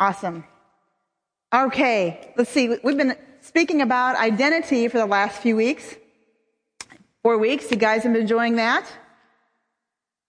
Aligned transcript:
Awesome. 0.00 0.44
Okay, 1.54 2.32
let's 2.36 2.50
see. 2.50 2.76
We've 2.82 2.96
been 2.96 3.16
speaking 3.42 3.80
about 3.80 4.16
identity 4.16 4.88
for 4.88 4.98
the 4.98 5.06
last 5.06 5.40
few 5.40 5.54
weeks. 5.54 5.94
Four 7.22 7.38
weeks. 7.38 7.70
You 7.70 7.76
guys 7.76 8.02
have 8.02 8.12
been 8.12 8.22
enjoying 8.22 8.56
that? 8.56 8.86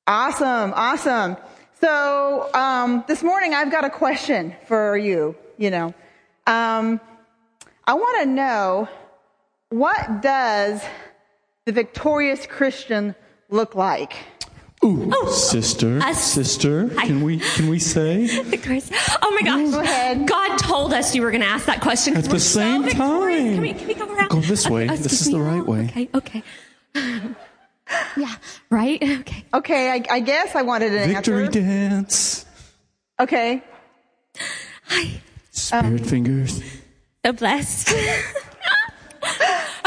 Awesome, 0.05 0.71
awesome. 0.75 1.35
So 1.81 2.53
um, 2.53 3.03
this 3.07 3.23
morning 3.23 3.55
I've 3.55 3.71
got 3.71 3.85
a 3.85 3.89
question 3.89 4.55
for 4.67 4.95
you. 4.97 5.35
You 5.57 5.71
know, 5.71 5.87
um, 6.45 7.01
I 7.85 7.95
want 7.95 8.21
to 8.21 8.25
know 8.27 8.87
what 9.69 10.21
does 10.21 10.81
the 11.65 11.71
victorious 11.71 12.45
Christian 12.45 13.15
look 13.49 13.73
like? 13.73 14.13
Ooh, 14.85 15.09
oh, 15.11 15.31
sister, 15.31 15.97
us. 15.97 16.23
sister, 16.23 16.89
can 16.89 17.23
we 17.23 17.39
can 17.39 17.69
we 17.69 17.79
say? 17.79 18.27
oh 18.29 19.31
my 19.31 19.41
gosh! 19.41 19.71
Go 19.71 19.79
ahead. 19.79 20.27
God 20.27 20.57
told 20.57 20.93
us 20.93 21.15
you 21.15 21.23
were 21.23 21.31
going 21.31 21.41
to 21.41 21.47
ask 21.47 21.65
that 21.65 21.81
question 21.81 22.15
at 22.15 22.25
the 22.25 22.39
same 22.39 22.83
so 22.83 22.89
time. 22.89 23.53
Can 23.53 23.61
we, 23.61 23.73
can 23.73 23.87
we 23.87 23.95
go 23.95 24.13
around? 24.13 24.29
Go 24.29 24.41
this 24.41 24.69
way. 24.69 24.87
Uh, 24.87 24.95
this 24.95 25.21
is 25.21 25.31
the 25.31 25.39
right 25.39 25.65
way. 25.65 25.85
Okay. 25.85 26.09
Okay. 26.13 26.43
yeah. 28.15 28.35
Right. 28.69 29.01
Okay. 29.21 29.45
Okay. 29.55 29.89
I, 29.89 30.03
I 30.09 30.19
guess 30.19 30.55
I 30.55 30.61
wanted 30.61 30.93
an 30.93 31.09
Victory 31.13 31.45
answer. 31.45 31.59
dance. 31.61 32.45
Okay. 33.19 33.63
Hi. 34.83 35.21
Spirit 35.49 35.85
um, 35.85 35.97
fingers. 35.97 36.61
So 37.25 37.33
blessed. 37.33 37.89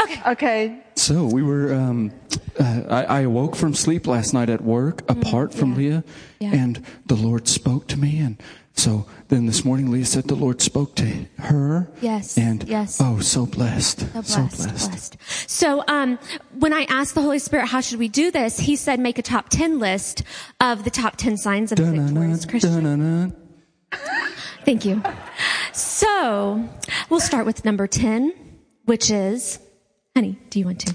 okay. 0.01 0.21
Okay. 0.27 0.83
So 0.99 1.23
we 1.23 1.41
were. 1.41 1.73
Um, 1.73 2.11
uh, 2.59 2.81
I, 2.89 3.03
I, 3.03 3.19
awoke 3.21 3.55
from 3.55 3.73
sleep 3.73 4.05
last 4.05 4.33
night 4.33 4.49
at 4.49 4.61
work, 4.61 5.05
mm, 5.05 5.17
apart 5.17 5.53
from 5.53 5.71
yeah. 5.71 5.77
Leah, 5.77 6.03
yeah. 6.39 6.53
and 6.53 6.85
the 7.05 7.15
Lord 7.15 7.47
spoke 7.47 7.87
to 7.87 7.97
me. 7.97 8.19
And 8.19 8.41
so 8.73 9.05
then 9.29 9.45
this 9.45 9.63
morning, 9.63 9.91
Leah 9.91 10.05
said 10.05 10.25
the 10.25 10.35
Lord 10.35 10.61
spoke 10.61 10.95
to 10.95 11.05
her. 11.37 11.89
Yes. 12.01 12.37
And 12.37 12.67
yes. 12.67 12.99
oh, 13.01 13.19
so 13.21 13.45
blessed. 13.45 14.01
So 14.01 14.07
blessed. 14.07 14.29
So 14.33 14.41
blessed. 14.41 14.89
blessed. 14.89 15.17
So 15.47 15.85
um, 15.87 16.19
when 16.57 16.73
I 16.73 16.83
asked 16.89 17.15
the 17.15 17.21
Holy 17.21 17.39
Spirit, 17.39 17.67
how 17.67 17.79
should 17.79 17.99
we 17.99 18.09
do 18.09 18.29
this? 18.29 18.59
He 18.59 18.75
said, 18.75 18.99
make 18.99 19.17
a 19.17 19.23
top 19.23 19.47
ten 19.47 19.79
list 19.79 20.23
of 20.59 20.83
the 20.83 20.91
top 20.91 21.15
ten 21.15 21.37
signs 21.37 21.71
of 21.71 21.79
a 21.79 21.83
victorious 21.83 22.45
Christian. 22.45 23.33
Thank 24.65 24.83
you. 24.83 25.01
So 25.71 26.67
we'll 27.09 27.21
start 27.21 27.45
with 27.45 27.63
number 27.63 27.87
ten, 27.87 28.33
which 28.83 29.09
is, 29.09 29.59
honey, 30.19 30.37
do 30.49 30.59
you 30.59 30.65
want 30.65 30.79
to? 30.81 30.93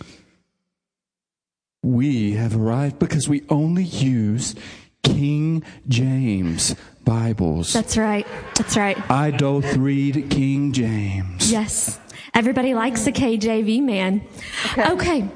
we 1.84 2.32
have 2.32 2.56
arrived 2.56 2.98
because 2.98 3.28
we 3.28 3.44
only 3.50 3.84
use 3.84 4.54
King 5.02 5.62
James 5.86 6.74
Bibles. 7.04 7.72
That's 7.72 7.98
right. 7.98 8.26
That's 8.56 8.76
right. 8.76 8.98
I 9.10 9.30
don't 9.30 9.66
read 9.76 10.30
King 10.30 10.72
James. 10.72 11.52
Yes. 11.52 12.00
Everybody 12.32 12.74
likes 12.74 13.04
the 13.04 13.12
KJV, 13.12 13.82
man. 13.82 14.26
Okay. 14.72 14.92
okay. 14.92 15.28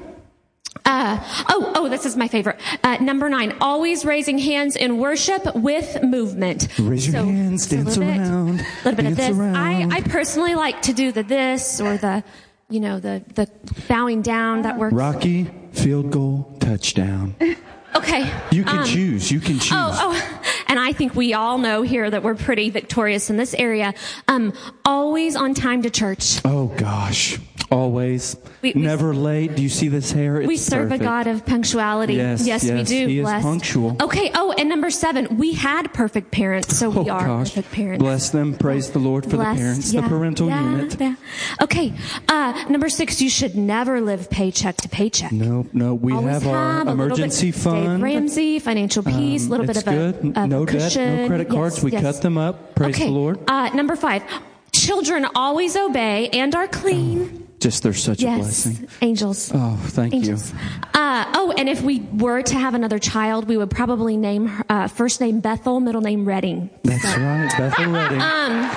Uh, 0.85 1.19
oh, 1.49 1.71
oh, 1.75 1.89
this 1.89 2.05
is 2.05 2.17
my 2.17 2.27
favorite. 2.27 2.59
Uh, 2.83 2.97
number 2.99 3.29
nine, 3.29 3.55
always 3.61 4.03
raising 4.03 4.39
hands 4.39 4.75
in 4.75 4.97
worship 4.97 5.55
with 5.55 6.01
movement. 6.01 6.67
Raise 6.79 7.07
your 7.07 7.21
so, 7.21 7.25
hands, 7.25 7.67
dance 7.67 7.95
a 7.95 7.99
little 7.99 8.21
around. 8.21 8.59
A 8.59 8.65
little 8.85 8.95
bit 8.95 9.05
of 9.05 9.15
this. 9.15 9.37
Around. 9.37 9.55
I, 9.55 9.97
I 9.97 10.01
personally 10.01 10.55
like 10.55 10.81
to 10.83 10.93
do 10.93 11.11
the 11.11 11.21
this 11.21 11.79
or 11.79 11.97
the, 11.97 12.23
you 12.69 12.79
know, 12.79 12.99
the, 12.99 13.23
the 13.35 13.49
bowing 13.87 14.21
down 14.21 14.61
that 14.63 14.77
works. 14.77 14.93
Rocky, 14.93 15.49
field 15.71 16.11
goal, 16.11 16.55
touchdown. 16.59 17.35
Okay. 17.95 18.31
You 18.51 18.63
can 18.63 18.79
um, 18.79 18.85
choose. 18.85 19.31
You 19.31 19.39
can 19.39 19.57
choose. 19.57 19.71
Oh, 19.73 19.91
oh, 19.91 20.41
and 20.67 20.79
I 20.79 20.93
think 20.93 21.15
we 21.15 21.33
all 21.33 21.57
know 21.57 21.81
here 21.81 22.09
that 22.09 22.21
we're 22.21 22.35
pretty 22.35 22.69
victorious 22.69 23.31
in 23.31 23.37
this 23.37 23.55
area. 23.55 23.95
Um, 24.27 24.53
always 24.85 25.35
on 25.35 25.55
time 25.55 25.81
to 25.81 25.89
church. 25.89 26.39
Oh 26.45 26.67
gosh, 26.77 27.39
always. 27.71 28.35
We, 28.61 28.73
we, 28.73 28.81
Never 28.81 29.13
late. 29.13 29.55
Do 29.55 29.63
you 29.63 29.69
see 29.69 29.87
this 29.87 30.11
hair? 30.11 30.41
It's 30.41 30.47
we 30.47 30.57
serve 30.57 30.89
perfect. 30.89 31.01
a 31.01 31.05
God 31.05 31.27
of 31.27 31.45
punctuality. 31.45 32.15
Yes, 32.15 32.45
yes, 32.45 32.63
yes 32.63 32.73
we 32.73 32.83
do. 32.83 33.07
He 33.07 33.21
Blessed. 33.21 33.37
is 33.37 33.43
punctual. 33.43 33.97
Okay. 34.01 34.31
Oh, 34.33 34.53
and 34.57 34.69
number 34.69 34.89
seven, 34.89 35.37
we 35.37 35.53
had 35.53 35.93
perfect 35.93 36.31
parents, 36.31 36.77
so 36.77 36.89
we 36.89 37.09
oh, 37.09 37.13
are 37.13 37.25
gosh. 37.25 37.49
perfect 37.49 37.71
parents. 37.71 38.03
Bless 38.03 38.29
them. 38.29 38.55
Praise 38.55 38.91
the 38.91 38.99
Lord 38.99 39.23
for 39.25 39.37
Blessed. 39.37 39.57
the 39.57 39.61
parents, 39.63 39.93
yeah, 39.93 40.01
the 40.01 40.07
parental 40.07 40.47
yeah, 40.47 40.71
unit. 40.71 40.99
Yeah. 40.99 41.15
Okay. 41.61 41.93
Uh, 42.27 42.65
number 42.69 42.89
six, 42.89 43.21
you 43.21 43.29
should 43.29 43.55
never 43.55 44.01
live 44.01 44.29
paycheck 44.29 44.77
to 44.77 44.89
paycheck. 44.89 45.31
No, 45.31 45.67
no. 45.73 45.93
We 45.93 46.13
Always 46.13 46.33
have 46.33 46.47
our 46.47 46.73
have 46.73 46.87
emergency 46.87 47.51
bit, 47.51 47.59
fund. 47.59 47.85
Dave 47.85 48.01
Ramsey, 48.01 48.59
financial 48.59 49.03
peace, 49.03 49.43
a 49.43 49.45
um, 49.45 49.49
little 49.51 49.65
bit 49.65 49.77
of 49.77 49.85
good. 49.85 50.37
a, 50.37 50.47
no 50.47 50.63
a 50.63 50.65
cushion. 50.65 51.03
debt, 51.03 51.21
no 51.21 51.27
credit 51.27 51.49
cards. 51.49 51.75
Yes, 51.77 51.83
we 51.83 51.91
yes. 51.91 52.01
cut 52.01 52.21
them 52.21 52.37
up. 52.37 52.75
Praise 52.75 52.95
okay. 52.95 53.05
the 53.05 53.11
Lord. 53.11 53.39
Uh, 53.47 53.69
number 53.69 53.95
five, 53.95 54.23
children 54.71 55.25
always 55.35 55.75
obey 55.75 56.29
and 56.29 56.55
are 56.55 56.67
clean. 56.67 57.48
Just 57.59 57.83
they're 57.83 57.93
such 57.93 58.21
yes. 58.21 58.37
a 58.37 58.41
blessing. 58.41 58.89
Angels. 59.01 59.51
Oh, 59.53 59.77
thank 59.87 60.13
Angels. 60.13 60.51
you. 60.51 60.59
Uh, 60.93 61.31
oh, 61.35 61.53
and 61.57 61.67
if 61.67 61.81
we 61.81 61.99
were 61.99 62.41
to 62.41 62.55
have 62.55 62.73
another 62.73 62.99
child, 62.99 63.47
we 63.47 63.57
would 63.57 63.69
probably 63.69 64.15
name 64.15 64.47
her, 64.47 64.65
uh, 64.69 64.87
first 64.87 65.19
name 65.19 65.41
Bethel, 65.41 65.81
middle 65.81 66.01
name 66.01 66.25
Redding. 66.25 66.69
That's 66.83 67.03
so. 67.03 67.19
right, 67.19 67.53
Bethel 67.57 67.91
Redding. 67.91 68.21
Um, 68.21 68.71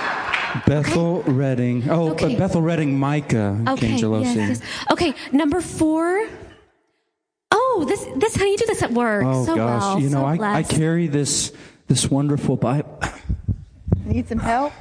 Bethel 0.67 1.17
okay. 1.19 1.33
Redding. 1.33 1.91
Oh, 1.91 2.11
okay. 2.11 2.37
Bethel 2.37 2.61
Redding 2.61 2.99
Micah 2.99 3.65
okay, 3.69 3.97
yes, 3.97 4.37
yes. 4.37 4.61
Okay, 4.91 5.15
number 5.31 5.61
four. 5.61 6.29
Oh, 7.51 7.85
this 7.89 8.05
this 8.17 8.35
how 8.35 8.43
do 8.43 8.49
you 8.49 8.59
do 8.59 8.67
this 8.67 8.83
at 8.83 8.93
work. 8.93 9.25
Oh 9.27 9.45
so 9.45 9.55
gosh, 9.55 9.81
well, 9.81 10.01
you 10.01 10.11
know 10.11 10.37
so 10.37 10.45
I, 10.45 10.59
I 10.59 10.63
carry 10.63 11.07
this 11.07 11.53
this 11.87 12.11
wonderful 12.11 12.57
Bible. 12.57 12.99
Need 14.05 14.29
some 14.29 14.39
help? 14.41 14.73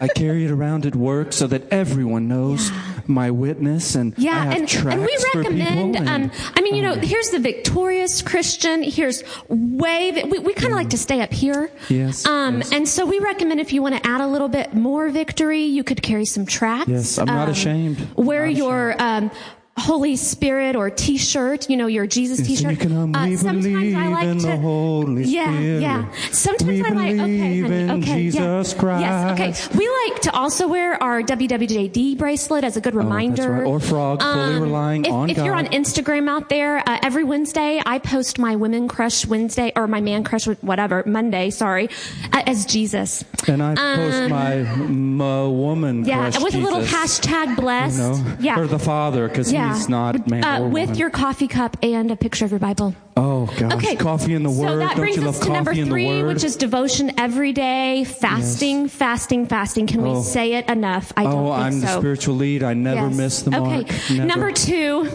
I 0.00 0.08
carry 0.08 0.44
it 0.44 0.50
around 0.50 0.86
at 0.86 0.94
work 0.94 1.32
so 1.32 1.46
that 1.48 1.68
everyone 1.72 2.28
knows 2.28 2.70
Yeah. 2.70 2.76
my 3.06 3.30
witness 3.30 3.94
and 3.96 4.14
I 4.16 4.20
Yeah, 4.20 4.44
have 4.44 4.54
and, 4.56 4.74
and 4.92 5.00
we 5.02 5.16
recommend. 5.34 5.96
and, 5.96 6.08
um, 6.08 6.30
I 6.56 6.60
mean, 6.60 6.76
you 6.76 6.82
know, 6.82 6.92
um, 6.92 7.00
here's 7.00 7.30
the 7.30 7.40
victorious 7.40 8.22
Christian. 8.22 8.82
Here's 8.84 9.22
way. 9.48 10.12
We, 10.24 10.38
we 10.38 10.54
kind 10.54 10.72
of 10.72 10.76
like 10.78 10.90
to 10.90 10.98
stay 10.98 11.20
up 11.20 11.32
here. 11.32 11.70
Yes, 11.88 12.24
Um, 12.24 12.58
yes. 12.58 12.72
and 12.72 12.88
so 12.88 13.04
we 13.04 13.18
recommend 13.18 13.60
if 13.60 13.72
you 13.72 13.82
want 13.82 13.96
to 13.96 14.06
add 14.06 14.20
a 14.20 14.26
little 14.28 14.48
bit 14.48 14.72
more 14.74 15.08
victory, 15.10 15.62
you 15.64 15.82
could 15.82 16.00
carry 16.02 16.24
some 16.24 16.46
tracts. 16.46 16.88
Yes, 16.88 17.18
I'm 17.18 17.26
not 17.26 17.48
um, 17.48 17.52
ashamed. 17.52 18.08
Wear 18.16 18.46
Not 18.46 18.54
your 18.56 18.94
um, 19.02 19.30
Holy 19.78 20.16
Spirit 20.16 20.76
or 20.76 20.90
T-shirt. 20.90 21.70
You 21.70 21.76
know, 21.76 21.86
your 21.86 22.06
Jesus 22.06 22.46
T-shirt. 22.46 22.80
Uh, 22.84 23.36
sometimes 23.36 23.94
I 23.94 24.08
like 24.08 24.38
to. 24.40 25.22
yeah, 25.24 25.44
Spirit. 25.46 25.80
yeah. 25.82 26.12
Sometimes 26.30 26.70
we 26.70 26.84
I 26.84 26.88
like. 26.90 27.14
Okay, 27.14 27.60
honey. 27.60 27.90
okay, 28.02 28.22
Jesus 28.30 28.72
yeah. 28.74 28.78
Christ. 28.78 29.00
Yes. 29.02 29.68
Okay. 29.70 29.78
We 29.78 29.88
like 30.10 30.20
to 30.22 30.32
also 30.34 30.68
wear 30.68 31.02
our 31.02 31.22
WWJD 31.22 32.18
bracelet 32.18 32.64
as 32.64 32.76
a 32.76 32.80
good 32.80 32.94
Oh, 32.94 32.98
reminder. 32.98 33.50
right. 33.50 33.66
Or 33.66 33.80
frog, 33.80 34.20
fully 34.20 34.56
Um, 34.56 34.62
relying 34.62 35.04
if, 35.06 35.12
on 35.12 35.30
if 35.30 35.38
you're 35.38 35.54
on 35.54 35.66
Instagram 35.66 36.28
out 36.28 36.48
there, 36.50 36.78
uh, 36.86 36.98
every 37.02 37.24
Wednesday 37.24 37.80
I 37.84 37.98
post 37.98 38.38
my 38.38 38.56
women 38.56 38.88
crush 38.88 39.26
Wednesday 39.26 39.72
or 39.74 39.86
my 39.86 40.00
man 40.02 40.22
crush 40.24 40.44
whatever 40.46 41.02
Monday, 41.06 41.48
sorry, 41.50 41.88
uh, 42.32 42.42
as 42.46 42.66
Jesus. 42.66 43.24
And 43.48 43.62
I 43.62 43.74
post 43.74 44.16
Um, 44.18 44.30
my, 44.30 44.56
my 44.88 45.42
woman 45.48 46.04
Yeah, 46.04 46.26
with 46.42 46.54
a 46.54 46.58
little 46.58 46.82
hashtag 46.82 47.56
blessed. 47.56 47.96
You 47.98 48.02
know, 48.24 48.36
yeah. 48.40 48.60
or 48.60 48.66
the 48.66 48.78
Father 48.78 49.28
because 49.28 49.50
yeah. 49.52 49.61
He's 49.68 49.88
not 49.88 50.26
man 50.28 50.44
uh, 50.44 50.60
with 50.68 50.88
woman. 50.88 50.94
your 50.98 51.10
coffee 51.10 51.48
cup 51.48 51.76
and 51.82 52.10
a 52.10 52.16
picture 52.16 52.44
of 52.44 52.50
your 52.50 52.60
Bible. 52.60 52.94
Oh 53.16 53.46
gosh, 53.58 53.72
Okay. 53.74 53.96
coffee 53.96 54.34
in 54.34 54.42
the 54.42 54.50
world. 54.50 54.70
so 54.72 54.76
that 54.78 54.88
Don't 54.90 54.98
brings 54.98 55.16
you 55.16 55.28
us 55.28 55.38
to 55.40 55.50
number 55.52 55.70
coffee 55.72 55.80
in 55.80 55.88
the 55.88 55.90
three, 55.92 56.22
which 56.22 56.44
is 56.44 56.56
devotion 56.56 57.12
every 57.18 57.52
day, 57.52 58.04
fasting, 58.04 58.88
fasting, 58.88 59.46
fasting. 59.46 59.86
Can 59.86 60.00
Oh. 60.06 60.18
we 60.18 60.22
say 60.22 60.54
it 60.54 60.68
enough? 60.68 61.12
I 61.16 61.24
don't 61.24 61.34
oh, 61.34 61.52
I'm 61.52 61.72
so. 61.74 61.80
the 61.80 61.98
spiritual 61.98 62.36
lead. 62.36 62.62
I 62.62 62.74
never 62.74 63.08
Yes. 63.08 63.16
miss 63.16 63.42
the 63.42 63.50
mark. 63.50 63.84
Okay. 63.84 64.14
Never. 64.14 64.26
Number 64.26 64.52
two, 64.52 65.08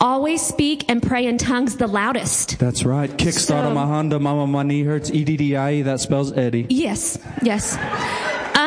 always 0.00 0.40
speak 0.42 0.84
and 0.88 1.02
pray 1.02 1.26
in 1.26 1.38
tongues 1.38 1.76
the 1.76 1.86
loudest. 1.86 2.58
That's 2.58 2.84
right. 2.84 3.10
Kickstart 3.10 3.46
So- 3.72 3.74
Honda. 3.74 4.18
Mama, 4.18 4.46
my 4.46 4.62
knee 4.62 4.82
hurts. 4.82 5.10
E 5.10 5.24
D 5.24 5.36
D 5.36 5.56
I 5.56 5.72
E. 5.74 5.82
That 5.82 6.00
spells 6.00 6.32
Eddie. 6.32 6.66
Yes, 6.68 7.18
yes. 7.42 7.76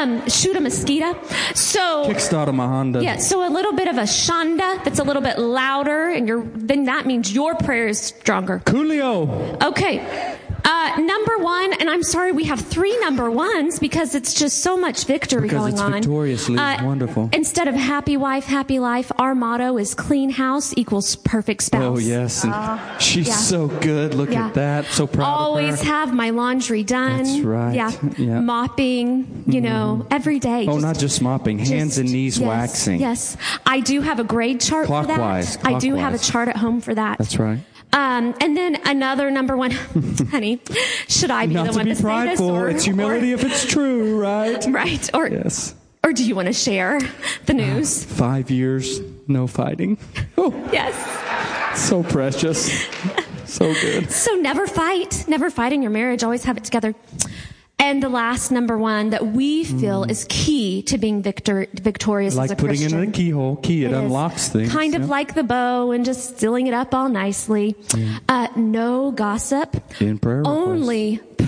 Um, 0.03 0.27
shoot 0.27 0.55
a 0.57 0.59
mosquito. 0.59 1.17
So 1.55 2.05
Kickstart 2.07 2.53
my 2.53 2.65
Honda. 2.67 3.01
yeah, 3.01 3.17
so 3.17 3.47
a 3.47 3.49
little 3.49 3.71
bit 3.73 3.87
of 3.87 3.97
a 3.97 4.01
shanda 4.01 4.83
that's 4.83 4.99
a 4.99 5.03
little 5.03 5.21
bit 5.21 5.39
louder, 5.39 6.09
and 6.09 6.27
your 6.27 6.43
then 6.43 6.85
that 6.85 7.05
means 7.05 7.33
your 7.33 7.55
prayer 7.55 7.87
is 7.87 8.01
stronger. 8.01 8.59
Coolio. 8.65 9.63
Okay. 9.63 10.37
Uh, 10.65 10.95
number 10.99 11.37
one, 11.39 11.73
and 11.73 11.89
I'm 11.89 12.03
sorry 12.03 12.31
we 12.31 12.45
have 12.45 12.59
three 12.61 12.97
number 12.99 13.29
ones 13.29 13.79
because 13.79 14.15
it's 14.15 14.33
just 14.33 14.59
so 14.59 14.77
much 14.77 15.05
victory 15.05 15.41
Because 15.41 15.57
going 15.57 15.73
it's 15.73 15.81
on. 15.81 15.91
victoriously 15.93 16.57
uh, 16.57 16.85
wonderful. 16.85 17.29
Instead 17.33 17.67
of 17.67 17.75
happy 17.75 18.15
wife, 18.17 18.45
happy 18.45 18.79
life, 18.79 19.11
our 19.19 19.35
motto 19.35 19.77
is 19.77 19.93
clean 19.93 20.29
house 20.29 20.73
equals 20.77 21.15
perfect 21.17 21.61
oh, 21.63 21.65
spouse. 21.65 21.83
Oh 21.83 21.97
yes, 21.99 22.43
and 22.43 22.53
uh, 22.53 22.97
she's 22.99 23.27
yeah. 23.27 23.35
so 23.35 23.67
good. 23.67 24.13
Look 24.13 24.31
Yeah. 24.31 24.47
at 24.47 24.53
that. 24.53 24.85
So 24.85 25.05
proud 25.07 25.25
Always 25.27 25.81
of 25.81 25.87
her. 25.87 25.93
Always 25.93 26.07
have 26.07 26.13
my 26.13 26.29
laundry 26.29 26.83
done. 26.83 27.23
That's 27.23 27.39
right. 27.39 27.75
Yeah. 27.75 27.91
Yeah. 28.17 28.39
Mopping, 28.39 29.43
you 29.47 29.61
mm-hmm. 29.61 29.63
know, 29.63 30.07
every 30.11 30.39
day. 30.39 30.63
Oh, 30.67 30.73
Just- 30.73 30.81
not 30.81 30.97
just 30.97 31.21
mopping, 31.21 31.59
hands 31.59 31.97
and 31.97 32.11
knees 32.11 32.39
yes, 32.39 32.47
waxing. 32.47 32.99
Yes. 32.99 33.37
I 33.65 33.79
do 33.81 34.01
have 34.01 34.19
a 34.19 34.23
grade 34.23 34.61
chart 34.61 34.87
Clockwise, 34.87 35.57
for 35.57 35.57
that. 35.57 35.61
Clockwise. 35.61 35.75
I 35.75 35.79
do 35.79 35.95
have 35.95 36.13
a 36.13 36.19
chart 36.19 36.47
at 36.47 36.57
home 36.57 36.79
for 36.81 36.93
that. 36.95 37.17
That's 37.17 37.37
right. 37.37 37.59
Um, 37.93 38.33
and 38.41 38.57
then 38.57 38.79
another 38.85 39.29
number 39.31 39.55
one, 39.55 39.71
honey, 40.31 40.59
should 41.07 41.31
I 41.31 41.45
be 41.45 41.53
Not 41.53 41.67
the 41.67 41.71
to 41.73 41.77
one 41.77 41.85
be 41.85 41.91
to 41.91 41.95
say 41.95 42.01
this? 42.01 42.01
prideful. 42.01 42.49
Or, 42.49 42.67
it's 42.69 42.83
humility 42.83 43.31
or- 43.31 43.35
if 43.35 43.43
it's 43.43 43.65
true, 43.65 44.19
right? 44.19 44.65
right. 44.69 45.09
Or, 45.13 45.27
Yes. 45.29 45.75
or 46.03 46.11
do 46.11 46.25
you 46.25 46.35
want 46.35 46.47
to 46.47 46.53
share 46.53 46.99
the 47.45 47.53
news? 47.53 48.03
Five 48.03 48.49
years, 48.49 48.99
no 49.27 49.45
fighting. 49.47 49.97
Oh, 50.37 50.51
Yes. 50.73 51.79
so 51.79 52.03
precious. 52.03 52.71
So 53.45 53.71
good. 53.73 54.09
So 54.23 54.33
never 54.35 54.65
fight. 54.65 55.25
Never 55.27 55.49
fight 55.51 55.73
in 55.73 55.81
your 55.83 55.91
marriage. 55.91 56.23
Always 56.23 56.43
have 56.45 56.57
it 56.57 56.63
together. 56.63 56.95
And 57.83 58.01
the 58.01 58.07
last 58.07 58.49
number 58.49 58.77
one 58.77 59.09
that 59.09 59.27
we 59.27 59.65
feel 59.65 60.05
is 60.05 60.25
key 60.29 60.83
to 60.83 60.97
being 60.97 61.21
victor, 61.21 61.67
victorious 61.73 62.33
as 62.33 62.37
Like 62.37 62.51
a 62.51 62.55
putting 62.55 62.77
Christian. 62.77 63.03
in 63.03 63.09
a 63.09 63.11
keyhole. 63.11 63.57
Key, 63.57 63.83
it 63.83 63.91
unlocks 63.91 64.47
things. 64.47 64.71
Kind 64.71 64.95
of 64.95 65.01
yeah. 65.01 65.07
like 65.07 65.33
the 65.35 65.43
bow 65.43 65.91
and 65.91 66.05
just 66.05 66.39
sealing 66.39 66.67
it 66.67 66.73
up 66.73 66.95
all 66.95 67.09
nicely. 67.09 67.75
Uh, 68.29 68.47
no 68.55 69.11
gossip. 69.11 69.75
In 70.01 70.17
prayer 70.17 70.37
requests. 70.37 70.55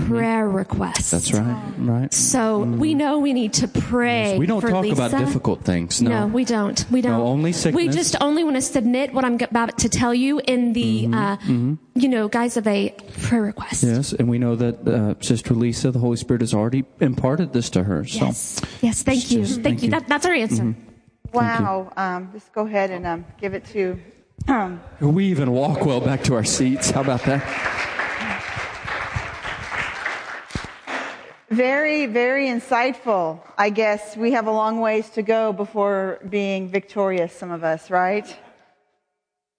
Only 0.06 0.20
prayer 0.20 0.48
requests. 0.50 1.12
That's 1.12 1.34
right. 1.34 1.74
Right. 1.78 2.14
So 2.14 2.60
we 2.60 2.94
know 2.94 3.20
we 3.20 3.34
need 3.34 3.54
to 3.54 3.68
pray. 3.68 4.38
We 4.38 4.46
don't 4.46 4.62
for 4.62 4.70
talk 4.70 4.84
Lisa. 4.84 5.06
about 5.06 5.20
difficult 5.20 5.64
things. 5.64 6.02
No. 6.02 6.22
No, 6.22 6.28
we 6.28 6.46
don't. 6.46 6.86
We 6.92 7.02
don't. 7.02 7.20
only 7.20 7.52
sickness. 7.52 7.76
We 7.76 7.90
just 7.90 8.16
only 8.22 8.44
want 8.44 8.56
to 8.56 8.62
submit 8.62 9.14
what 9.14 9.26
I'm 9.26 9.40
about 9.42 9.78
to 9.80 9.90
tell 9.90 10.14
you 10.14 10.40
in 10.40 10.74
the, 10.74 11.10
uh, 11.14 11.38
you 11.48 12.08
know, 12.08 12.28
guise 12.28 12.58
of 12.58 12.68
a 12.68 12.96
prayer 13.22 13.42
request. 13.44 13.84
Mm-hmm. 13.84 13.96
Yes, 13.96 14.14
and 14.14 14.30
we 14.30 14.38
know 14.38 14.56
that 14.56 14.88
uh, 14.88 15.16
Sister 15.22 15.54
Lisa, 15.54 15.92
the 15.92 16.00
Holy 16.00 16.18
Spirit 16.18 16.42
has 16.42 16.54
already 16.54 16.86
imparted 17.00 17.54
this 17.54 17.70
to 17.72 17.84
her. 17.84 18.06
So 18.06 18.26
Yes. 18.26 18.62
Yes. 18.82 19.04
Thank 19.04 19.32
you. 19.32 19.42
just- 19.42 19.56
thank, 19.56 19.64
thank 19.64 19.82
you. 19.82 19.86
you. 19.88 19.92
That, 19.92 20.08
that's 20.08 20.26
our 20.26 20.34
answer. 20.34 20.76
Wow. 21.34 21.92
Um, 21.98 22.30
just 22.34 22.52
go 22.54 22.66
ahead 22.66 22.92
and 22.92 23.06
um, 23.06 23.26
give 23.40 23.54
it 23.54 23.66
to. 23.74 24.00
Um, 24.48 24.80
we 25.02 25.26
even 25.26 25.52
walk 25.52 25.86
well 25.86 26.00
back 26.02 26.24
to 26.26 26.36
our 26.36 26.44
seats. 26.44 26.92
How 26.92 27.02
about 27.02 27.24
that? 27.24 27.42
Very, 31.50 32.08
very 32.08 32.48
insightful. 32.48 33.40
I 33.58 33.70
guess 33.70 34.18
we 34.18 34.32
have 34.32 34.48
a 34.48 34.52
long 34.52 34.80
ways 34.80 35.10
to 35.12 35.22
go 35.22 35.54
before 35.54 36.20
being 36.28 36.70
victorious, 36.70 37.34
some 37.34 37.52
of 37.52 37.64
us, 37.64 37.92
right? 37.92 38.36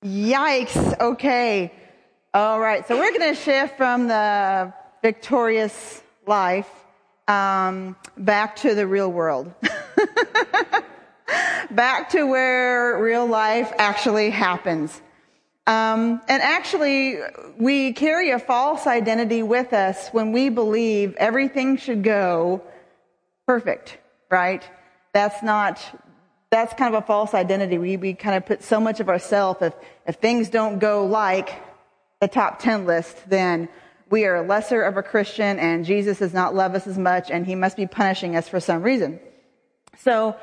Yikes. 0.05 1.01
Okay. 1.01 1.73
All 2.35 2.61
right. 2.61 2.87
So 2.87 2.99
we're 2.99 3.17
going 3.17 3.35
to 3.35 3.41
shift 3.41 3.77
from 3.77 4.09
the 4.09 4.73
victorious 5.03 6.03
life 6.27 6.69
um, 7.29 7.97
back 8.17 8.57
to 8.57 8.75
the 8.75 8.87
real 8.87 9.11
world. 9.11 9.53
back 11.71 12.11
to 12.11 12.25
where 12.25 13.03
real 13.03 13.27
life 13.27 13.73
actually 13.79 14.31
happens. 14.31 15.01
Um, 15.67 16.21
and 16.29 16.43
actually, 16.43 17.19
we 17.59 17.93
carry 17.93 18.31
a 18.31 18.39
false 18.39 18.87
identity 18.87 19.43
with 19.43 19.73
us 19.73 20.09
when 20.11 20.31
we 20.31 20.49
believe 20.49 21.17
everything 21.17 21.77
should 21.77 22.05
go 22.05 22.63
perfect, 23.47 23.99
right? 24.31 24.63
That's 25.13 25.43
not, 25.43 25.81
that's 26.51 26.73
kind 26.75 26.95
of 26.95 27.03
a 27.03 27.07
false 27.07 27.35
identity. 27.35 27.79
We, 27.79 27.97
we 27.97 28.15
kind 28.15 28.37
of 28.37 28.47
put 28.47 28.63
so 28.63 28.79
much 28.79 29.01
of 29.01 29.09
ourselves, 29.09 29.61
if, 29.61 29.75
if 30.07 30.17
things 30.17 30.51
don't 30.51 30.79
go 30.79 31.05
like 31.05 31.61
the 32.21 32.29
top 32.29 32.61
10 32.61 32.87
list, 32.87 33.29
then 33.29 33.69
we 34.09 34.25
are 34.25 34.47
lesser 34.47 34.83
of 34.83 34.97
a 34.97 35.03
Christian 35.03 35.59
and 35.59 35.85
Jesus 35.85 36.21
does 36.21 36.33
not 36.33 36.55
love 36.55 36.75
us 36.75 36.87
as 36.87 36.97
much 36.97 37.31
and 37.31 37.45
he 37.45 37.57
must 37.57 37.77
be 37.77 37.87
punishing 37.87 38.37
us 38.37 38.49
for 38.49 38.61
some 38.61 38.83
reason. 38.83 39.19
So, 39.99 40.37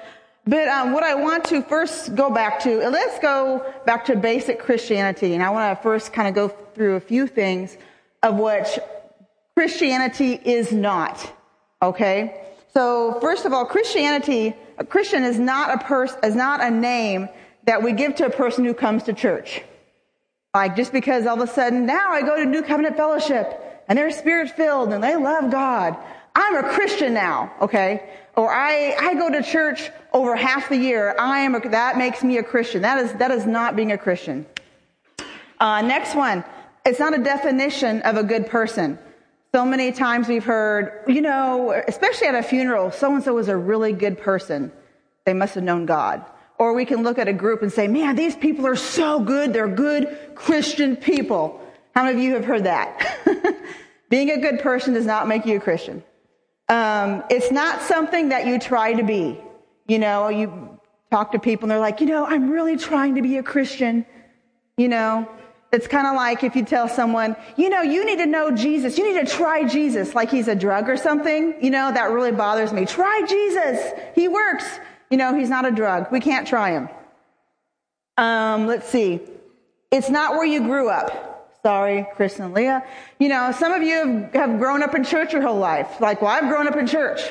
but 0.46 0.68
um, 0.68 0.92
what 0.92 1.04
I 1.04 1.16
want 1.16 1.46
to 1.46 1.62
first 1.62 2.16
go 2.16 2.30
back 2.30 2.60
to, 2.62 2.90
let's 2.90 3.20
go 3.20 3.74
back 3.86 4.06
to 4.06 4.16
basic 4.16 4.60
Christianity. 4.60 5.34
And 5.34 5.44
I 5.44 5.50
want 5.52 5.78
to 5.78 5.82
first 5.82 6.12
kind 6.12 6.28
of 6.28 6.36
go 6.36 6.48
through 6.50 6.96
a 6.96 7.00
few 7.00 7.28
things 7.28 7.78
of 8.22 8.36
what 8.36 9.22
Christianity 9.56 10.34
is 10.34 10.72
not. 10.72 11.32
Okay? 11.82 12.42
So, 12.74 13.20
first 13.22 13.46
of 13.46 13.54
all, 13.54 13.66
Christianity, 13.66 14.56
a 14.78 14.86
Christian 14.86 15.24
is 15.24 15.40
not 15.40 15.76
a 15.76 15.84
person, 15.86 16.20
is 16.24 16.36
not 16.36 16.62
a 16.62 16.72
name 16.72 17.30
that 17.66 17.84
we 17.84 17.94
give 17.94 18.16
to 18.16 18.26
a 18.26 18.30
person 18.30 18.66
who 18.66 18.74
comes 18.74 19.04
to 19.04 19.14
church. 19.14 19.62
Like 20.54 20.76
just 20.76 20.92
because 20.92 21.26
all 21.26 21.42
of 21.42 21.50
a 21.50 21.52
sudden 21.52 21.86
now 21.86 22.12
I 22.12 22.22
go 22.22 22.36
to 22.38 22.46
New 22.46 22.62
Covenant 22.62 22.96
Fellowship 22.96 23.84
and 23.88 23.98
they're 23.98 24.12
spirit 24.12 24.52
filled 24.52 24.94
and 24.94 25.04
they 25.04 25.16
love 25.16 25.52
God. 25.52 25.98
I'm 26.36 26.56
a 26.58 26.74
Christian 26.74 27.14
now, 27.14 27.52
okay? 27.62 28.10
Or 28.36 28.52
I, 28.52 28.96
I 29.00 29.14
go 29.14 29.30
to 29.30 29.44
church 29.44 29.92
over 30.12 30.36
half 30.36 30.70
the 30.70 30.78
year. 30.78 31.16
I 31.20 31.40
am 31.42 31.56
a, 31.56 31.70
that 31.70 31.98
makes 31.98 32.24
me 32.24 32.38
a 32.38 32.44
Christian. 32.44 32.82
That 32.82 32.98
is, 33.00 33.14
that 33.14 33.32
is 33.32 33.46
not 33.46 33.76
being 33.76 33.92
a 33.92 33.98
Christian. 33.98 34.46
Uh, 35.60 35.82
next 35.82 36.16
one. 36.16 36.44
It's 36.86 37.00
not 37.00 37.18
a 37.18 37.24
definition 37.24 38.02
of 38.02 38.18
a 38.18 38.24
good 38.24 38.48
person. 38.48 38.98
So 39.54 39.64
many 39.66 39.92
times 39.92 40.28
we've 40.28 40.44
heard, 40.44 41.04
you 41.08 41.22
know, 41.22 41.72
especially 41.88 42.28
at 42.28 42.36
a 42.36 42.42
funeral, 42.42 42.92
so 42.92 43.14
and 43.14 43.24
so 43.24 43.36
was 43.36 43.50
a 43.50 43.56
really 43.56 43.94
good 43.94 44.18
person. 44.18 44.72
They 45.26 45.34
must 45.34 45.54
have 45.56 45.64
known 45.64 45.86
God. 45.86 46.26
Or 46.58 46.74
we 46.74 46.86
can 46.86 47.04
look 47.04 47.20
at 47.20 47.28
a 47.28 47.34
group 47.34 47.62
and 47.62 47.72
say, 47.72 47.88
man, 47.88 48.16
these 48.16 48.36
people 48.36 48.66
are 48.66 48.76
so 48.76 49.20
good. 49.20 49.54
They're 49.54 49.68
good 49.68 50.18
Christian 50.34 50.96
people. 50.96 51.62
How 51.94 52.04
many 52.04 52.18
of 52.18 52.24
you 52.24 52.34
have 52.34 52.46
heard 52.46 52.64
that? 52.64 53.62
Being 54.10 54.32
a 54.32 54.40
good 54.40 54.60
person 54.60 54.96
does 54.96 55.06
not 55.06 55.28
make 55.28 55.46
you 55.46 55.58
a 55.58 55.60
Christian. 55.60 56.04
Um, 56.70 57.24
it's 57.30 57.52
not 57.52 57.82
something 57.82 58.30
that 58.30 58.48
you 58.48 58.60
try 58.60 58.94
to 58.94 59.04
be. 59.04 59.40
You 59.88 60.00
know, 60.00 60.30
you 60.30 60.80
talk 61.12 61.32
to 61.34 61.40
people 61.40 61.66
and 61.66 61.72
they're 61.72 61.80
like, 61.80 62.00
you 62.00 62.08
know, 62.08 62.26
I'm 62.26 62.50
really 62.50 62.78
trying 62.78 63.16
to 63.16 63.22
be 63.22 63.38
a 63.38 63.44
Christian. 63.44 64.06
You 64.78 64.88
know, 64.88 65.30
it's 65.72 65.88
kind 65.88 66.08
of 66.08 66.16
like 66.16 66.44
if 66.44 66.56
you 66.56 66.64
tell 66.64 66.88
someone, 66.88 67.36
you 67.58 67.70
know, 67.70 67.82
you 67.82 68.06
need 68.06 68.18
to 68.20 68.26
know 68.26 68.52
Jesus. 68.52 68.98
You 68.98 69.14
need 69.14 69.26
to 69.26 69.32
try 69.32 69.66
Jesus, 69.66 70.16
like 70.16 70.32
he's 70.32 70.48
a 70.48 70.56
drug 70.56 70.90
or 70.90 70.98
something. 70.98 71.56
You 71.62 71.72
know, 71.72 71.92
that 71.92 72.12
really 72.12 72.32
bothers 72.32 72.72
me. 72.72 72.86
Try 72.86 73.24
Jesus. 73.28 73.92
He 74.16 74.28
works. 74.28 74.66
You 75.10 75.18
know, 75.18 75.36
he's 75.36 75.50
not 75.50 75.66
a 75.66 75.72
drug. 75.72 76.12
We 76.12 76.20
can't 76.20 76.48
try 76.48 76.72
him. 76.72 76.90
Um, 78.18 78.68
let's 78.68 78.88
see. 78.88 79.20
It's 79.92 80.10
not 80.10 80.34
where 80.34 80.46
you 80.46 80.62
grew 80.62 80.90
up. 80.90 81.33
Sorry, 81.64 82.06
Chris 82.16 82.40
and 82.40 82.54
Leah. 82.54 82.84
You 83.20 83.30
know, 83.30 83.54
some 83.54 83.72
of 83.72 83.82
you 83.84 84.30
have, 84.34 84.60
grown 84.60 84.84
up 84.84 84.94
in 84.96 85.06
church 85.06 85.32
your 85.32 85.42
whole 85.42 85.60
life. 85.60 86.02
Like, 86.02 86.22
well, 86.22 86.32
I've 86.32 86.50
grown 86.50 86.68
up 86.68 86.76
in 86.76 86.88
church. 86.88 87.22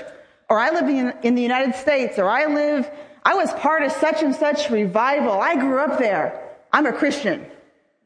Or 0.48 0.58
I 0.58 0.70
live 0.70 0.88
in, 0.88 1.12
in 1.22 1.34
the 1.34 1.42
United 1.42 1.74
States. 1.74 2.18
Or 2.18 2.30
I 2.30 2.46
live, 2.46 2.90
I 3.24 3.34
was 3.34 3.52
part 3.54 3.82
of 3.82 3.92
such 3.92 4.22
and 4.22 4.34
such 4.34 4.70
revival. 4.70 5.38
I 5.38 5.56
grew 5.56 5.80
up 5.80 5.98
there. 5.98 6.56
I'm 6.72 6.86
a 6.86 6.92
Christian. 6.92 7.44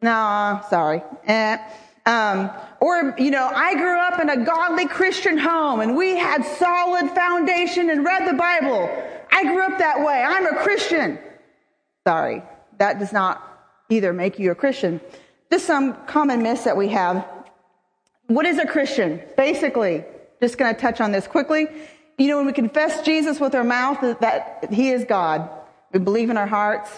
No, 0.03 0.61
sorry. 0.69 1.03
Eh. 1.29 1.59
Um, 2.07 2.51
or, 2.81 3.15
you 3.19 3.31
know, 3.31 3.49
I 3.55 3.75
grew 3.75 3.99
up 3.99 4.21
in 4.21 4.29
a 4.29 4.45
godly 4.45 4.87
Christian 4.87 5.39
home 5.39 5.81
and 5.81 5.97
we 5.97 6.17
had 6.17 6.45
solid 6.45 7.11
foundation 7.13 7.89
and 7.89 8.05
read 8.05 8.29
the 8.29 8.37
Bible. 8.37 8.91
I 9.31 9.45
grew 9.45 9.65
up 9.65 9.79
that 9.79 10.01
way. 10.01 10.25
I'm 10.27 10.47
a 10.47 10.57
Christian. 10.63 11.19
Sorry. 12.07 12.43
That 12.79 12.99
does 12.99 13.13
not 13.13 13.43
either 13.91 14.13
make 14.13 14.41
you 14.41 14.51
a 14.51 14.55
Christian. 14.55 15.01
Just 15.51 15.67
some 15.67 15.95
common 16.07 16.43
myths 16.43 16.65
that 16.65 16.77
we 16.77 16.89
have. 16.89 17.27
What 18.27 18.47
is 18.47 18.59
a 18.59 18.67
Christian? 18.67 19.23
Basically, 19.37 20.05
just 20.41 20.59
going 20.59 20.75
to 20.75 20.81
touch 20.81 21.01
on 21.01 21.13
this 21.13 21.27
quickly. 21.27 21.69
You 22.19 22.29
know, 22.29 22.39
when 22.39 22.47
we 22.47 22.53
confess 22.53 23.03
Jesus 23.03 23.39
with 23.39 23.55
our 23.55 23.65
mouth 23.65 24.01
that 24.21 24.69
he 24.73 24.91
is 24.91 25.05
God, 25.05 25.49
we 25.93 26.01
believe 26.01 26.31
in 26.31 26.37
our 26.37 26.47
hearts 26.47 26.91